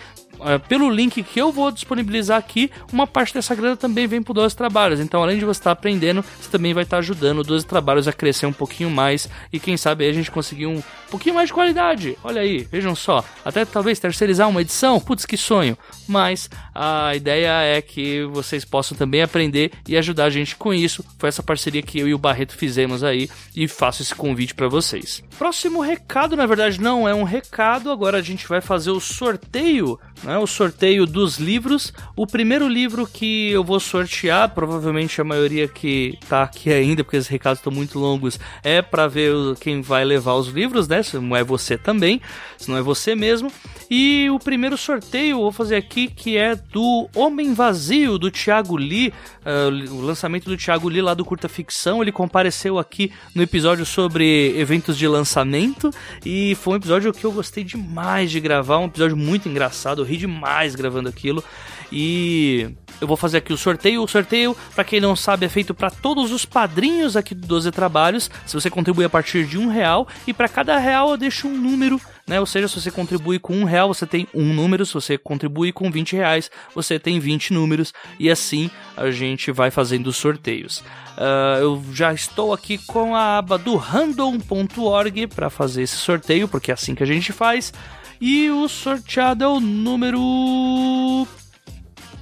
pelo 0.67 0.89
link 0.89 1.21
que 1.23 1.39
eu 1.39 1.51
vou 1.51 1.71
disponibilizar 1.71 2.37
aqui, 2.37 2.71
uma 2.91 3.07
parte 3.07 3.33
dessa 3.33 3.53
grana 3.55 3.75
também 3.75 4.07
vem 4.07 4.21
para 4.21 4.33
12 4.33 4.55
trabalhos. 4.55 4.99
Então, 4.99 5.21
além 5.21 5.37
de 5.37 5.45
você 5.45 5.59
estar 5.59 5.71
aprendendo, 5.71 6.23
você 6.39 6.49
também 6.49 6.73
vai 6.73 6.83
estar 6.83 6.97
ajudando 6.97 7.39
o 7.39 7.43
12 7.43 7.65
trabalhos 7.65 8.07
a 8.07 8.13
crescer 8.13 8.45
um 8.45 8.53
pouquinho 8.53 8.89
mais 8.89 9.29
e 9.51 9.59
quem 9.59 9.77
sabe 9.77 10.07
a 10.07 10.13
gente 10.13 10.31
conseguir 10.31 10.67
um 10.67 10.81
pouquinho 11.09 11.35
mais 11.35 11.49
de 11.49 11.53
qualidade. 11.53 12.17
Olha 12.23 12.41
aí, 12.41 12.67
vejam 12.71 12.95
só. 12.95 13.23
Até 13.43 13.65
talvez 13.65 13.99
terceirizar 13.99 14.49
uma 14.49 14.61
edição, 14.61 14.99
putz, 14.99 15.25
que 15.25 15.37
sonho. 15.37 15.77
Mas 16.07 16.49
a 16.73 17.15
ideia 17.15 17.61
é 17.63 17.81
que 17.81 18.23
vocês 18.25 18.65
possam 18.65 18.97
também 18.97 19.21
aprender 19.21 19.71
e 19.87 19.97
ajudar 19.97 20.25
a 20.25 20.29
gente 20.29 20.55
com 20.55 20.73
isso. 20.73 21.03
Foi 21.17 21.29
essa 21.29 21.43
parceria 21.43 21.81
que 21.81 21.99
eu 21.99 22.07
e 22.07 22.13
o 22.13 22.17
Barreto 22.17 22.55
fizemos 22.55 23.03
aí 23.03 23.29
e 23.55 23.67
faço 23.67 24.01
esse 24.01 24.15
convite 24.15 24.53
para 24.53 24.67
vocês. 24.67 25.23
Próximo 25.37 25.81
recado, 25.81 26.35
na 26.35 26.45
verdade, 26.45 26.79
não 26.79 27.07
é 27.07 27.13
um 27.13 27.23
recado, 27.23 27.91
agora 27.91 28.17
a 28.17 28.21
gente 28.21 28.47
vai 28.47 28.61
fazer 28.61 28.91
o 28.91 28.99
sorteio 28.99 29.99
né, 30.31 30.37
o 30.37 30.47
sorteio 30.47 31.05
dos 31.05 31.37
livros. 31.37 31.93
O 32.15 32.25
primeiro 32.25 32.67
livro 32.67 33.05
que 33.05 33.51
eu 33.51 33.63
vou 33.63 33.79
sortear, 33.79 34.49
provavelmente 34.49 35.19
a 35.19 35.23
maioria 35.23 35.67
que 35.67 36.17
tá 36.29 36.43
aqui 36.43 36.71
ainda, 36.71 37.03
porque 37.03 37.17
os 37.17 37.27
recados 37.27 37.59
estão 37.59 37.71
muito 37.71 37.99
longos, 37.99 38.39
é 38.63 38.81
para 38.81 39.07
ver 39.07 39.33
quem 39.59 39.81
vai 39.81 40.05
levar 40.05 40.35
os 40.35 40.47
livros, 40.47 40.87
né? 40.87 41.03
Se 41.03 41.19
não 41.19 41.35
é 41.35 41.43
você 41.43 41.77
também, 41.77 42.21
se 42.57 42.69
não 42.69 42.77
é 42.77 42.81
você 42.81 43.13
mesmo. 43.13 43.51
E 43.89 44.29
o 44.29 44.39
primeiro 44.39 44.77
sorteio 44.77 45.31
eu 45.31 45.41
vou 45.41 45.51
fazer 45.51 45.75
aqui 45.75 46.07
que 46.07 46.37
é 46.37 46.55
do 46.55 47.09
Homem 47.13 47.53
Vazio, 47.53 48.17
do 48.17 48.31
Thiago 48.31 48.77
Lee, 48.77 49.13
uh, 49.45 49.93
o 49.93 50.01
lançamento 50.01 50.45
do 50.45 50.55
Thiago 50.55 50.87
Lee 50.87 51.01
lá 51.01 51.13
do 51.13 51.25
Curta 51.25 51.49
Ficção. 51.49 52.01
Ele 52.01 52.11
compareceu 52.11 52.79
aqui 52.79 53.11
no 53.35 53.43
episódio 53.43 53.85
sobre 53.85 54.57
eventos 54.57 54.97
de 54.97 55.07
lançamento 55.07 55.91
e 56.25 56.55
foi 56.55 56.73
um 56.73 56.77
episódio 56.77 57.11
que 57.11 57.25
eu 57.25 57.31
gostei 57.33 57.63
demais 57.63 58.31
de 58.31 58.39
gravar, 58.39 58.77
um 58.77 58.85
episódio 58.85 59.17
muito 59.17 59.49
engraçado 59.49 60.03
ri 60.03 60.20
demais 60.21 60.75
gravando 60.75 61.09
aquilo. 61.09 61.43
E 61.91 62.69
eu 63.01 63.07
vou 63.07 63.17
fazer 63.17 63.39
aqui 63.39 63.51
o 63.51 63.57
sorteio. 63.57 64.03
O 64.03 64.07
sorteio, 64.07 64.55
para 64.73 64.83
quem 64.83 65.01
não 65.01 65.15
sabe, 65.15 65.45
é 65.45 65.49
feito 65.49 65.73
para 65.73 65.89
todos 65.89 66.31
os 66.31 66.45
padrinhos 66.45 67.17
aqui 67.17 67.35
do 67.35 67.45
12 67.45 67.71
Trabalhos. 67.71 68.29
Se 68.45 68.53
você 68.53 68.69
contribui 68.69 69.03
a 69.03 69.09
partir 69.09 69.45
de 69.45 69.57
um 69.57 69.67
real, 69.67 70.07
e 70.25 70.33
para 70.33 70.47
cada 70.47 70.77
real 70.77 71.11
eu 71.11 71.17
deixo 71.17 71.47
um 71.47 71.57
número 71.57 71.99
né? 72.31 72.39
Ou 72.39 72.45
seja, 72.45 72.67
se 72.67 72.79
você 72.79 72.89
contribui 72.89 73.39
com 73.39 73.57
um 73.57 73.65
real, 73.65 73.93
você 73.93 74.05
tem 74.05 74.25
um 74.33 74.53
número. 74.53 74.85
Se 74.85 74.93
você 74.93 75.17
contribui 75.17 75.73
com 75.73 75.91
20 75.91 76.15
reais, 76.15 76.49
você 76.73 76.97
tem 76.97 77.19
20 77.19 77.53
números. 77.53 77.93
E 78.17 78.29
assim 78.29 78.69
a 78.95 79.11
gente 79.11 79.51
vai 79.51 79.69
fazendo 79.69 80.07
os 80.07 80.15
sorteios. 80.15 80.77
Uh, 81.17 81.59
eu 81.59 81.83
já 81.91 82.13
estou 82.13 82.53
aqui 82.53 82.77
com 82.77 83.15
a 83.15 83.37
aba 83.37 83.57
do 83.57 83.75
random.org 83.75 85.27
para 85.27 85.49
fazer 85.49 85.83
esse 85.83 85.97
sorteio, 85.97 86.47
porque 86.47 86.71
é 86.71 86.73
assim 86.73 86.95
que 86.95 87.03
a 87.03 87.07
gente 87.07 87.33
faz. 87.33 87.73
E 88.21 88.51
o 88.51 88.69
sorteado 88.69 89.43
é 89.43 89.47
o 89.47 89.59
número. 89.59 90.19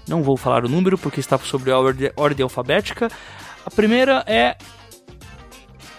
Não 0.08 0.24
vou 0.24 0.38
falar 0.38 0.64
o 0.64 0.70
número 0.70 0.98
porque 0.98 1.20
está 1.20 1.38
sobre 1.38 1.72
a 1.72 1.78
ordem, 1.78 2.42
alfabética. 2.42 3.12
A 3.66 3.70
primeira 3.70 4.24
é 4.26 4.56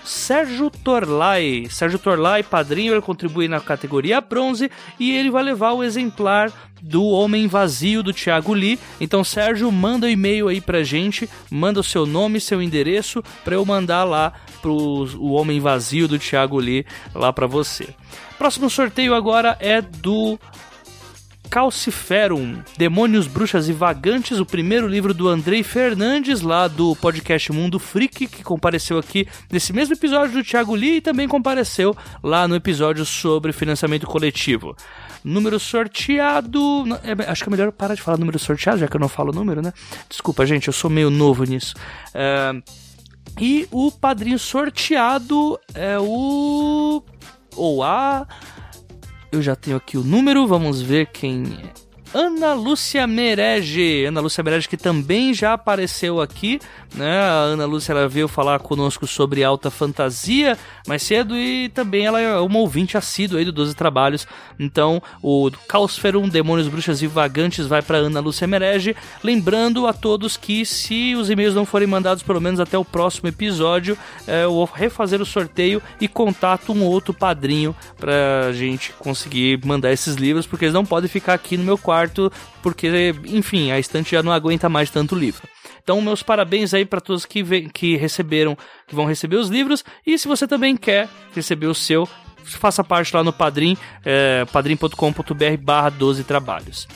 Sérgio 0.03 0.71
Torlai. 0.71 1.67
Sérgio 1.69 1.99
Torlai, 1.99 2.43
padrinho, 2.43 2.95
ele 2.95 3.03
contribui 3.03 3.47
na 3.47 3.61
categoria 3.61 4.23
bronze 4.23 4.71
e 4.99 5.13
ele 5.13 5.31
vai 5.31 5.43
levar 5.43 5.73
o 5.73 5.85
exemplar 5.85 6.51
do 6.81 7.05
Homem 7.05 7.47
Vazio 7.47 8.03
do 8.03 8.13
Thiago 8.13 8.55
Lee. 8.55 8.79
Então, 8.99 9.23
Sérgio, 9.23 9.71
manda 9.71 10.07
um 10.07 10.11
e-mail 10.11 10.49
aí 10.49 10.63
pra 10.63 10.83
gente, 10.83 11.29
manda 11.51 11.79
o 11.79 11.85
seu 11.85 12.07
nome, 12.07 12.41
seu 12.41 12.63
endereço 12.63 13.23
para 13.45 13.55
eu 13.55 13.67
mandar 13.67 14.05
lá 14.05 14.33
pro 14.63 14.73
o 15.19 15.33
Homem 15.33 15.61
Vazio 15.61 16.09
do 16.09 16.19
Thiago 16.19 16.59
Lee 16.59 16.87
lá 17.15 17.33
para 17.35 17.47
você. 17.47 17.95
Próximo 18.41 18.71
sorteio 18.71 19.15
agora 19.15 19.55
é 19.61 19.83
do 19.83 20.41
Calciferum, 21.51 22.63
Demônios, 22.79 23.27
Bruxas 23.27 23.69
e 23.69 23.73
Vagantes, 23.75 24.41
o 24.41 24.47
primeiro 24.47 24.89
livro 24.89 25.13
do 25.13 25.29
Andrei 25.29 25.63
Fernandes, 25.63 26.41
lá 26.41 26.67
do 26.67 26.97
podcast 26.97 27.53
Mundo 27.53 27.79
Freak, 27.79 28.29
que 28.29 28.43
compareceu 28.43 28.99
aqui 28.99 29.29
nesse 29.53 29.75
mesmo 29.75 29.93
episódio 29.95 30.39
do 30.39 30.43
Thiago 30.43 30.75
Lee 30.75 30.97
e 30.97 31.01
também 31.03 31.29
compareceu 31.29 31.95
lá 32.23 32.49
no 32.49 32.57
episódio 32.57 33.05
sobre 33.05 33.53
financiamento 33.53 34.07
coletivo. 34.07 34.75
Número 35.23 35.61
sorteado. 35.61 36.85
É, 37.05 37.31
acho 37.31 37.45
que 37.45 37.51
é 37.51 37.53
melhor 37.53 37.71
parar 37.71 37.95
de 37.95 38.01
falar 38.01 38.17
número 38.17 38.39
sorteado, 38.39 38.79
já 38.79 38.89
que 38.89 38.97
eu 38.97 39.01
não 39.01 39.09
falo 39.11 39.35
número, 39.35 39.61
né? 39.61 39.71
Desculpa, 40.09 40.47
gente, 40.47 40.67
eu 40.67 40.73
sou 40.73 40.89
meio 40.89 41.11
novo 41.11 41.45
nisso. 41.45 41.75
É, 42.15 42.53
e 43.39 43.69
o 43.71 43.93
padrinho 43.93 44.39
sorteado 44.39 45.61
é 45.75 45.99
o. 46.01 47.05
Ou 47.57 47.83
a. 47.83 48.27
Eu 49.33 49.41
já 49.41 49.55
tenho 49.55 49.77
aqui 49.77 49.97
o 49.97 50.03
número, 50.03 50.47
vamos 50.47 50.83
ver 50.83 51.07
quem 51.07 51.45
é. 51.45 51.90
Ana 52.13 52.55
Lúcia 52.55 53.07
Merege. 53.07 54.05
Ana 54.07 54.21
Lúcia 54.21 54.43
Merege 54.43 54.69
que 54.69 54.77
também 54.77 55.33
já 55.33 55.53
apareceu 55.53 56.21
aqui, 56.21 56.61
né? 56.95 57.21
A 57.21 57.33
Ana 57.33 57.67
Lúcia 57.67 57.93
ela 57.93 58.09
veio 58.09 58.27
falar 58.27 58.59
conosco 58.59 59.07
sobre 59.07 59.45
alta 59.45 59.71
fantasia 59.71 60.59
mais 60.87 61.03
cedo 61.03 61.37
e 61.37 61.69
também 61.69 62.07
ela 62.07 62.21
é 62.21 62.37
uma 62.41 62.59
ouvinte 62.59 62.97
assídua 62.97 63.39
aí 63.39 63.45
do 63.45 63.53
12 63.53 63.75
Trabalhos. 63.75 64.27
Então, 64.59 65.01
o 65.23 65.51
Caosferum, 65.69 66.29
Demônios, 66.29 66.69
Bruxas 66.69 67.01
e 67.01 67.07
Vagantes 67.07 67.67
vai 67.67 67.81
para 67.81 67.99
Ana 67.99 68.21
Lúcia 68.21 68.47
Merege. 68.47 68.97
Lembrando 69.23 69.87
a 69.87 69.93
todos 69.93 70.37
que 70.37 70.65
se 70.67 71.15
os 71.15 71.31
e-mails 71.31 71.55
não 71.55 71.65
forem 71.65 71.87
mandados 71.87 72.23
pelo 72.23 72.41
menos 72.41 72.59
até 72.59 72.77
o 72.77 72.85
próximo 72.85 73.29
episódio, 73.29 73.97
é, 74.27 74.45
eu 74.45 74.53
vou 74.53 74.65
refazer 74.65 75.21
o 75.21 75.27
sorteio 75.27 75.81
e 76.01 76.09
contato 76.09 76.73
um 76.73 76.83
outro 76.85 77.15
padrinho 77.15 77.75
pra 77.97 78.51
gente 78.53 78.93
conseguir 78.99 79.65
mandar 79.65 79.93
esses 79.93 80.17
livros, 80.17 80.47
porque 80.47 80.65
eles 80.65 80.75
não 80.75 80.85
podem 80.85 81.09
ficar 81.09 81.35
aqui 81.35 81.57
no 81.57 81.65
meu 81.65 81.79
quarto, 81.79 82.00
porque, 82.63 83.15
enfim, 83.27 83.71
a 83.71 83.79
estante 83.79 84.13
já 84.13 84.23
não 84.23 84.33
aguenta 84.33 84.69
mais 84.69 84.91
tanto 84.91 85.15
livro. 85.15 85.43
Então, 85.83 86.01
meus 86.01 86.23
parabéns 86.23 86.73
aí 86.73 86.85
para 86.85 87.01
todos 87.01 87.25
que, 87.25 87.69
que 87.71 87.97
receberam, 87.97 88.57
que 88.87 88.95
vão 88.95 89.07
receber 89.07 89.37
os 89.37 89.49
livros. 89.49 89.85
E 90.07 90.19
se 90.19 90.29
você 90.29 90.47
também 90.47 90.77
quer 90.77 91.09
receber 91.35 91.67
o 91.67 91.75
seu, 91.75 92.09
faça 92.45 92.85
parte 92.85 93.15
lá 93.15 93.25
no 93.25 93.33
Padrim, 93.33 93.77
é, 94.05 94.45
padrim.com.br 94.53 95.57
barra 95.61 95.91
12 95.91 96.25
trabalhos. 96.25 96.87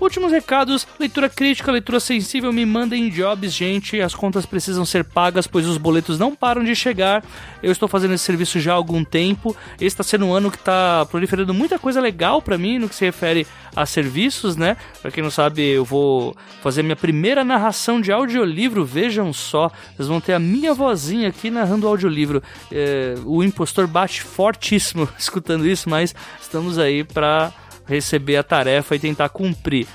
Últimos 0.00 0.30
recados, 0.30 0.86
leitura 0.98 1.28
crítica, 1.28 1.72
leitura 1.72 1.98
sensível, 1.98 2.52
me 2.52 2.64
mandem 2.64 3.10
jobs, 3.10 3.52
gente. 3.52 4.00
As 4.00 4.14
contas 4.14 4.46
precisam 4.46 4.84
ser 4.84 5.02
pagas, 5.02 5.46
pois 5.46 5.66
os 5.66 5.76
boletos 5.76 6.18
não 6.18 6.36
param 6.36 6.62
de 6.62 6.74
chegar. 6.76 7.24
Eu 7.60 7.72
estou 7.72 7.88
fazendo 7.88 8.14
esse 8.14 8.24
serviço 8.24 8.60
já 8.60 8.72
há 8.72 8.76
algum 8.76 9.04
tempo. 9.04 9.56
Esse 9.74 9.86
está 9.86 10.04
sendo 10.04 10.26
um 10.26 10.32
ano 10.32 10.52
que 10.52 10.56
está 10.56 11.04
proliferando 11.06 11.52
muita 11.52 11.78
coisa 11.80 12.00
legal 12.00 12.40
para 12.40 12.56
mim 12.56 12.78
no 12.78 12.88
que 12.88 12.94
se 12.94 13.04
refere 13.04 13.44
a 13.74 13.84
serviços, 13.84 14.56
né? 14.56 14.76
Para 15.02 15.10
quem 15.10 15.22
não 15.22 15.30
sabe, 15.30 15.62
eu 15.62 15.84
vou 15.84 16.36
fazer 16.62 16.82
minha 16.82 16.96
primeira 16.96 17.44
narração 17.44 18.00
de 18.00 18.12
audiolivro. 18.12 18.84
Vejam 18.84 19.32
só, 19.32 19.70
vocês 19.96 20.06
vão 20.06 20.20
ter 20.20 20.32
a 20.32 20.38
minha 20.38 20.72
vozinha 20.74 21.28
aqui 21.28 21.50
narrando 21.50 21.86
o 21.86 21.90
audiolivro. 21.90 22.40
É, 22.70 23.14
o 23.24 23.42
impostor 23.42 23.88
bate 23.88 24.22
fortíssimo 24.22 25.08
escutando 25.18 25.66
isso, 25.66 25.90
mas 25.90 26.14
estamos 26.40 26.78
aí 26.78 27.02
para 27.02 27.52
receber 27.88 28.36
a 28.36 28.42
tarefa 28.42 28.94
e 28.94 28.98
tentar 28.98 29.28
cumprir. 29.30 29.86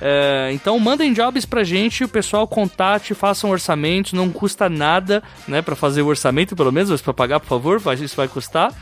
É, 0.00 0.50
então 0.52 0.78
mandem 0.78 1.12
jobs 1.12 1.46
pra 1.46 1.64
gente, 1.64 2.04
o 2.04 2.08
pessoal 2.08 2.46
contate, 2.46 3.14
façam 3.14 3.50
orçamentos, 3.50 4.12
não 4.12 4.30
custa 4.30 4.68
nada, 4.68 5.22
né, 5.48 5.62
para 5.62 5.74
fazer 5.74 6.02
o 6.02 6.06
orçamento, 6.06 6.54
pelo 6.54 6.70
menos, 6.70 6.90
mas 6.90 7.00
pra 7.00 7.14
pagar, 7.14 7.40
por 7.40 7.48
favor, 7.48 7.80
isso 8.02 8.16
vai 8.16 8.28
custar. 8.28 8.74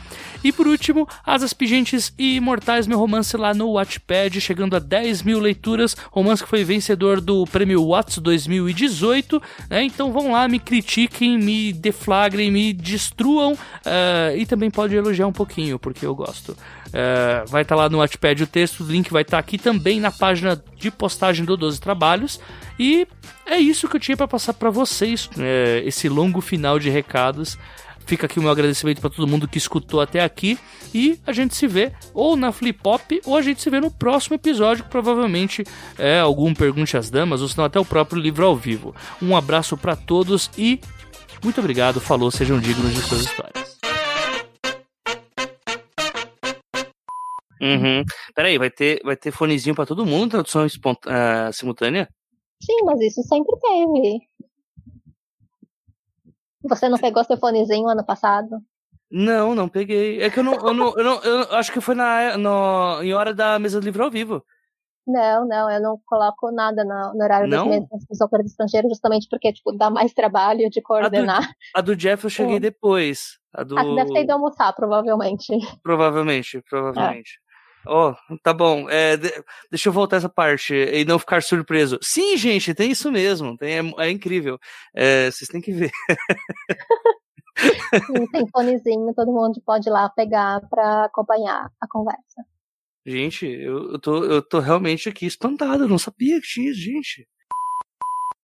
E 0.43 0.51
por 0.51 0.67
último, 0.67 1.07
Asas 1.25 1.53
Pigentes 1.53 2.13
e 2.19 2.35
Imortais, 2.35 2.85
meu 2.85 2.99
romance 2.99 3.35
lá 3.35 3.53
no 3.53 3.73
Wattpad, 3.73 4.39
chegando 4.41 4.75
a 4.75 4.79
10 4.79 5.23
mil 5.23 5.39
leituras, 5.39 5.95
romance 6.11 6.43
que 6.43 6.49
foi 6.49 6.63
vencedor 6.63 7.19
do 7.21 7.45
prêmio 7.45 7.87
Watts 7.87 8.17
2018, 8.19 9.41
né, 9.69 9.83
então 9.83 10.11
vão 10.11 10.33
lá, 10.33 10.47
me 10.47 10.59
critiquem, 10.59 11.37
me 11.37 11.71
deflagrem, 11.71 12.51
me 12.51 12.73
destruam, 12.73 13.53
uh, 13.53 14.37
e 14.37 14.45
também 14.45 14.69
pode 14.69 14.95
elogiar 14.95 15.27
um 15.27 15.33
pouquinho, 15.33 15.79
porque 15.79 16.05
eu 16.05 16.13
gosto. 16.13 16.55
É, 16.93 17.43
vai 17.47 17.63
estar 17.63 17.75
tá 17.75 17.83
lá 17.83 17.89
no 17.89 17.97
Wattpad 17.97 18.43
o 18.43 18.47
texto, 18.47 18.83
o 18.83 18.87
link 18.87 19.11
vai 19.11 19.23
estar 19.23 19.37
tá 19.37 19.39
aqui 19.39 19.57
também 19.57 19.99
na 19.99 20.11
página 20.11 20.61
de 20.77 20.91
postagem 20.91 21.45
do 21.45 21.57
12 21.57 21.79
Trabalhos. 21.79 22.39
E 22.79 23.07
é 23.45 23.57
isso 23.57 23.87
que 23.87 23.95
eu 23.95 23.99
tinha 23.99 24.17
para 24.17 24.27
passar 24.27 24.53
para 24.53 24.69
vocês, 24.69 25.29
é, 25.37 25.81
esse 25.85 26.09
longo 26.09 26.41
final 26.41 26.79
de 26.79 26.89
recados. 26.89 27.57
Fica 28.05 28.27
aqui 28.27 28.37
o 28.37 28.41
meu 28.41 28.51
agradecimento 28.51 29.01
para 29.01 29.09
todo 29.09 29.27
mundo 29.27 29.47
que 29.47 29.57
escutou 29.57 29.99
até 29.99 30.23
aqui. 30.23 30.59
E 30.93 31.19
a 31.25 31.33
gente 31.33 31.55
se 31.55 31.67
vê 31.67 31.91
ou 32.13 32.35
na 32.35 32.51
Flip 32.51 32.79
Pop 32.79 33.21
ou 33.25 33.35
a 33.35 33.41
gente 33.41 33.61
se 33.61 33.69
vê 33.69 33.79
no 33.79 33.89
próximo 33.89 34.35
episódio, 34.35 34.83
que 34.83 34.89
provavelmente 34.89 35.63
é 35.97 36.19
algum 36.19 36.53
Pergunte 36.53 36.95
às 36.95 37.09
Damas, 37.09 37.41
ou 37.41 37.47
senão 37.47 37.65
até 37.65 37.79
o 37.79 37.85
próprio 37.85 38.21
livro 38.21 38.45
ao 38.45 38.55
vivo. 38.55 38.95
Um 39.21 39.35
abraço 39.35 39.75
para 39.75 39.95
todos 39.95 40.51
e 40.57 40.79
muito 41.43 41.59
obrigado. 41.59 41.99
Falou, 41.99 42.29
sejam 42.29 42.59
dignos 42.59 42.93
de 42.93 43.01
suas 43.01 43.21
histórias. 43.21 43.64
Uhum. 47.61 48.03
Peraí, 48.33 48.57
vai 48.57 48.69
ter, 48.69 49.01
vai 49.03 49.15
ter 49.15 49.31
fonezinho 49.31 49.75
pra 49.75 49.85
todo 49.85 50.05
mundo, 50.05 50.31
tradução 50.31 50.65
uh, 50.65 51.53
simultânea? 51.53 52.09
Sim, 52.61 52.83
mas 52.83 52.99
isso 53.01 53.21
sempre 53.23 53.55
teve. 53.59 54.19
Você 56.63 56.89
não 56.89 56.97
pegou 56.97 57.23
seu 57.23 57.37
fonezinho 57.37 57.87
ano 57.87 58.05
passado? 58.05 58.59
Não, 59.11 59.53
não 59.53 59.69
peguei. 59.69 60.21
É 60.21 60.29
que 60.29 60.39
eu 60.39 60.43
não. 60.43 60.53
Eu, 60.55 60.73
não, 60.73 60.97
eu, 60.97 61.03
não, 61.03 61.23
eu 61.23 61.55
acho 61.55 61.71
que 61.71 61.79
foi 61.79 61.95
na, 61.95 62.37
no, 62.37 63.03
em 63.03 63.13
hora 63.13 63.33
da 63.33 63.59
mesa 63.59 63.79
do 63.79 63.85
livro 63.85 64.03
ao 64.03 64.09
vivo. 64.11 64.43
Não, 65.07 65.47
não, 65.47 65.69
eu 65.69 65.79
não 65.79 65.99
coloco 66.03 66.51
nada 66.51 66.83
no, 66.83 67.13
no 67.13 67.23
horário 67.23 67.47
não? 67.47 67.69
das 67.69 67.79
mesas 67.79 68.07
dos 68.09 68.21
autores 68.21 68.47
estrangeiros, 68.47 68.89
justamente 68.89 69.27
porque, 69.29 69.53
tipo, 69.53 69.71
dá 69.71 69.87
mais 69.91 70.13
trabalho 70.13 70.67
de 70.67 70.81
coordenar. 70.81 71.43
A 71.75 71.81
do, 71.81 71.91
a 71.91 71.93
do 71.93 71.95
Jeff 71.95 72.23
eu 72.23 72.29
cheguei 72.29 72.59
depois. 72.59 73.37
A 73.53 73.63
do... 73.63 73.77
Ah, 73.77 73.83
deve 73.83 74.11
ter 74.11 74.23
ido 74.23 74.33
almoçar, 74.33 74.73
provavelmente. 74.73 75.53
Provavelmente, 75.83 76.59
provavelmente. 76.67 77.39
É. 77.39 77.44
Ó, 77.87 78.15
oh, 78.29 78.37
tá 78.39 78.53
bom. 78.53 78.89
É, 78.89 79.17
de, 79.17 79.31
deixa 79.69 79.89
eu 79.89 79.93
voltar 79.93 80.17
essa 80.17 80.29
parte 80.29 80.73
e 80.73 81.05
não 81.05 81.19
ficar 81.19 81.41
surpreso. 81.43 81.99
Sim, 82.01 82.35
gente, 82.37 82.73
tem 82.73 82.91
isso 82.91 83.11
mesmo. 83.11 83.57
Tem, 83.57 83.77
é, 83.77 84.07
é 84.07 84.09
incrível. 84.09 84.59
É, 84.93 85.29
vocês 85.29 85.47
têm 85.47 85.61
que 85.61 85.71
ver. 85.71 85.91
Tem 88.33 88.45
fonezinho, 88.49 89.13
todo 89.13 89.31
mundo 89.31 89.61
pode 89.65 89.87
ir 89.87 89.91
lá 89.91 90.09
pegar 90.09 90.59
para 90.69 91.05
acompanhar 91.05 91.71
a 91.79 91.87
conversa. 91.87 92.43
Gente, 93.05 93.45
eu, 93.45 93.93
eu, 93.93 93.99
tô, 93.99 94.23
eu 94.25 94.41
tô 94.41 94.59
realmente 94.59 95.07
aqui 95.07 95.25
espantado. 95.25 95.83
Eu 95.83 95.87
não 95.87 95.97
sabia 95.97 96.41
que 96.41 96.47
tinha 96.47 96.71
isso, 96.71 96.81
gente. 96.81 97.27